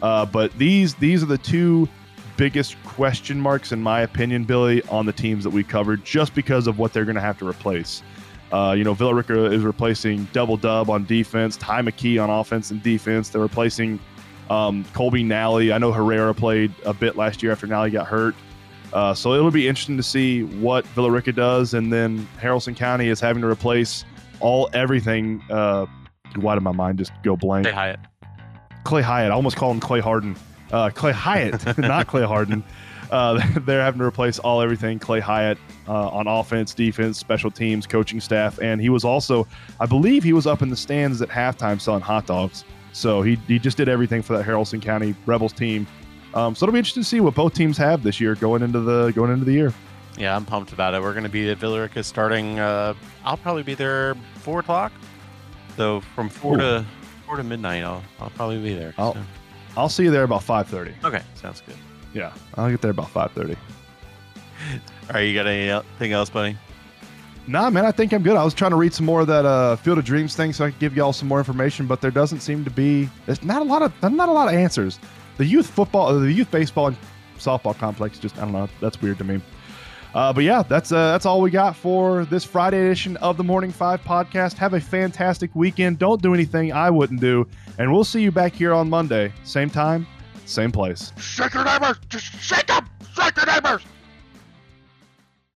Uh, 0.00 0.24
but 0.24 0.56
these 0.58 0.94
these 0.94 1.22
are 1.22 1.26
the 1.26 1.38
two 1.38 1.88
biggest 2.38 2.82
question 2.84 3.38
marks, 3.38 3.72
in 3.72 3.82
my 3.82 4.00
opinion, 4.00 4.44
Billy, 4.44 4.80
on 4.84 5.04
the 5.04 5.12
teams 5.12 5.44
that 5.44 5.50
we 5.50 5.62
covered, 5.62 6.02
just 6.04 6.34
because 6.34 6.66
of 6.66 6.78
what 6.78 6.94
they're 6.94 7.04
going 7.04 7.16
to 7.16 7.20
have 7.20 7.36
to 7.40 7.46
replace. 7.46 8.02
Uh, 8.50 8.74
you 8.78 8.84
know, 8.84 8.94
Villa 8.94 9.12
Rica 9.12 9.46
is 9.46 9.62
replacing 9.62 10.26
Double 10.32 10.56
Dub 10.56 10.88
on 10.88 11.04
defense, 11.04 11.58
Ty 11.58 11.82
McKee 11.82 12.22
on 12.22 12.30
offense 12.30 12.70
and 12.70 12.82
defense. 12.82 13.28
They're 13.28 13.42
replacing 13.42 14.00
um, 14.48 14.86
Colby 14.94 15.22
Nally. 15.22 15.72
I 15.72 15.78
know 15.78 15.92
Herrera 15.92 16.32
played 16.32 16.72
a 16.86 16.94
bit 16.94 17.16
last 17.16 17.42
year 17.42 17.52
after 17.52 17.66
Nally 17.66 17.90
got 17.90 18.06
hurt. 18.06 18.34
Uh, 18.92 19.12
so 19.12 19.34
it'll 19.34 19.50
be 19.50 19.68
interesting 19.68 19.98
to 19.98 20.02
see 20.02 20.44
what 20.44 20.86
Villa 20.86 21.10
Rica 21.10 21.32
does. 21.32 21.74
And 21.74 21.92
then 21.92 22.26
Haralson 22.40 22.74
County 22.74 23.08
is 23.08 23.20
having 23.20 23.42
to 23.42 23.48
replace 23.48 24.06
all 24.40 24.70
everything. 24.72 25.42
Uh, 25.50 25.84
why 26.36 26.54
did 26.54 26.62
my 26.62 26.72
mind 26.72 26.98
just 26.98 27.12
go 27.22 27.36
blank? 27.36 27.66
Clay 27.66 27.74
Hyatt. 27.74 28.00
Clay 28.84 29.02
Hyatt. 29.02 29.30
I 29.30 29.34
almost 29.34 29.56
called 29.56 29.74
him 29.74 29.80
Clay 29.80 30.00
Harden. 30.00 30.36
Uh, 30.72 30.90
Clay 30.90 31.12
Hyatt, 31.12 31.78
not 31.78 32.06
Clay 32.06 32.24
Harden. 32.24 32.62
Uh, 33.10 33.40
they're 33.60 33.82
having 33.82 34.00
to 34.00 34.04
replace 34.04 34.38
all 34.38 34.60
everything 34.60 34.98
Clay 34.98 35.20
Hyatt 35.20 35.58
uh, 35.88 36.08
on 36.08 36.26
offense, 36.26 36.74
defense, 36.74 37.18
special 37.18 37.50
teams, 37.50 37.86
coaching 37.86 38.20
staff, 38.20 38.58
and 38.60 38.80
he 38.80 38.88
was 38.90 39.04
also, 39.04 39.46
I 39.80 39.86
believe, 39.86 40.22
he 40.22 40.32
was 40.32 40.46
up 40.46 40.62
in 40.62 40.68
the 40.68 40.76
stands 40.76 41.22
at 41.22 41.28
halftime 41.28 41.80
selling 41.80 42.02
hot 42.02 42.26
dogs. 42.26 42.64
So 42.92 43.22
he, 43.22 43.36
he 43.46 43.58
just 43.58 43.76
did 43.76 43.88
everything 43.88 44.22
for 44.22 44.36
that 44.36 44.46
Haralson 44.46 44.82
County 44.82 45.14
Rebels 45.26 45.52
team. 45.52 45.86
Um, 46.34 46.54
so 46.54 46.64
it'll 46.64 46.72
be 46.72 46.78
interesting 46.78 47.02
to 47.02 47.08
see 47.08 47.20
what 47.20 47.34
both 47.34 47.54
teams 47.54 47.78
have 47.78 48.02
this 48.02 48.20
year 48.20 48.34
going 48.34 48.62
into 48.62 48.80
the 48.80 49.12
going 49.12 49.30
into 49.32 49.44
the 49.44 49.52
year. 49.52 49.72
Yeah, 50.18 50.34
I'm 50.34 50.44
pumped 50.44 50.72
about 50.72 50.94
it. 50.94 51.00
We're 51.00 51.12
going 51.12 51.24
to 51.24 51.30
be 51.30 51.48
at 51.48 51.58
Villa 51.58 51.80
Rica 51.82 52.02
starting. 52.02 52.58
Uh, 52.58 52.94
I'll 53.24 53.36
probably 53.36 53.62
be 53.62 53.74
there 53.74 54.14
four 54.34 54.60
o'clock. 54.60 54.92
So 55.76 56.00
from 56.14 56.28
four 56.28 56.56
Ooh. 56.56 56.58
to 56.58 56.86
four 57.24 57.36
to 57.36 57.44
midnight, 57.44 57.84
I'll 57.84 58.02
I'll 58.20 58.30
probably 58.30 58.60
be 58.60 58.74
there. 58.74 58.94
I'll- 58.98 59.14
so. 59.14 59.20
I'll 59.78 59.88
see 59.88 60.02
you 60.02 60.10
there 60.10 60.24
about 60.24 60.42
five 60.42 60.66
thirty. 60.66 60.92
Okay, 61.04 61.22
sounds 61.34 61.62
good. 61.64 61.76
Yeah, 62.12 62.32
I'll 62.56 62.68
get 62.68 62.80
there 62.80 62.90
about 62.90 63.10
five 63.10 63.30
thirty. 63.30 63.54
All 64.72 65.14
right, 65.14 65.20
you 65.20 65.34
got 65.34 65.46
anything 65.46 66.12
else, 66.12 66.28
buddy? 66.28 66.58
Nah, 67.46 67.70
man, 67.70 67.86
I 67.86 67.92
think 67.92 68.12
I'm 68.12 68.22
good. 68.22 68.36
I 68.36 68.44
was 68.44 68.52
trying 68.52 68.72
to 68.72 68.76
read 68.76 68.92
some 68.92 69.06
more 69.06 69.20
of 69.20 69.28
that 69.28 69.46
uh, 69.46 69.76
Field 69.76 69.98
of 69.98 70.04
Dreams 70.04 70.36
thing 70.36 70.52
so 70.52 70.64
I 70.66 70.70
could 70.70 70.80
give 70.80 70.96
y'all 70.96 71.12
some 71.12 71.28
more 71.28 71.38
information, 71.38 71.86
but 71.86 72.00
there 72.00 72.10
doesn't 72.10 72.40
seem 72.40 72.64
to 72.64 72.70
be. 72.70 73.08
There's 73.24 73.42
not 73.42 73.62
a 73.62 73.64
lot 73.64 73.82
of 73.82 73.92
not 74.12 74.28
a 74.28 74.32
lot 74.32 74.48
of 74.48 74.54
answers. 74.54 74.98
The 75.36 75.44
youth 75.44 75.70
football, 75.70 76.12
the 76.18 76.32
youth 76.32 76.50
baseball 76.50 76.88
and 76.88 76.96
softball 77.38 77.78
complex, 77.78 78.18
just 78.18 78.36
I 78.36 78.40
don't 78.40 78.52
know. 78.52 78.68
That's 78.80 79.00
weird 79.00 79.18
to 79.18 79.24
me. 79.24 79.40
Uh, 80.14 80.32
but 80.32 80.42
yeah, 80.44 80.62
that's 80.62 80.90
uh, 80.90 81.12
that's 81.12 81.26
all 81.26 81.40
we 81.40 81.50
got 81.50 81.76
for 81.76 82.24
this 82.26 82.44
Friday 82.44 82.80
edition 82.80 83.16
of 83.18 83.36
the 83.36 83.44
Morning 83.44 83.70
Five 83.70 84.02
podcast. 84.02 84.54
Have 84.54 84.74
a 84.74 84.80
fantastic 84.80 85.54
weekend. 85.54 85.98
Don't 85.98 86.20
do 86.22 86.34
anything 86.34 86.72
I 86.72 86.90
wouldn't 86.90 87.20
do, 87.20 87.46
and 87.78 87.92
we'll 87.92 88.04
see 88.04 88.22
you 88.22 88.32
back 88.32 88.52
here 88.54 88.72
on 88.72 88.88
Monday, 88.88 89.32
same 89.44 89.70
time, 89.70 90.06
same 90.46 90.72
place. 90.72 91.12
Shake 91.18 91.54
your 91.54 91.64
neighbors! 91.64 91.96
Just 92.08 92.26
shake 92.40 92.66
them! 92.68 92.88
Shake 93.14 93.36
your 93.36 93.46
neighbors! 93.46 93.82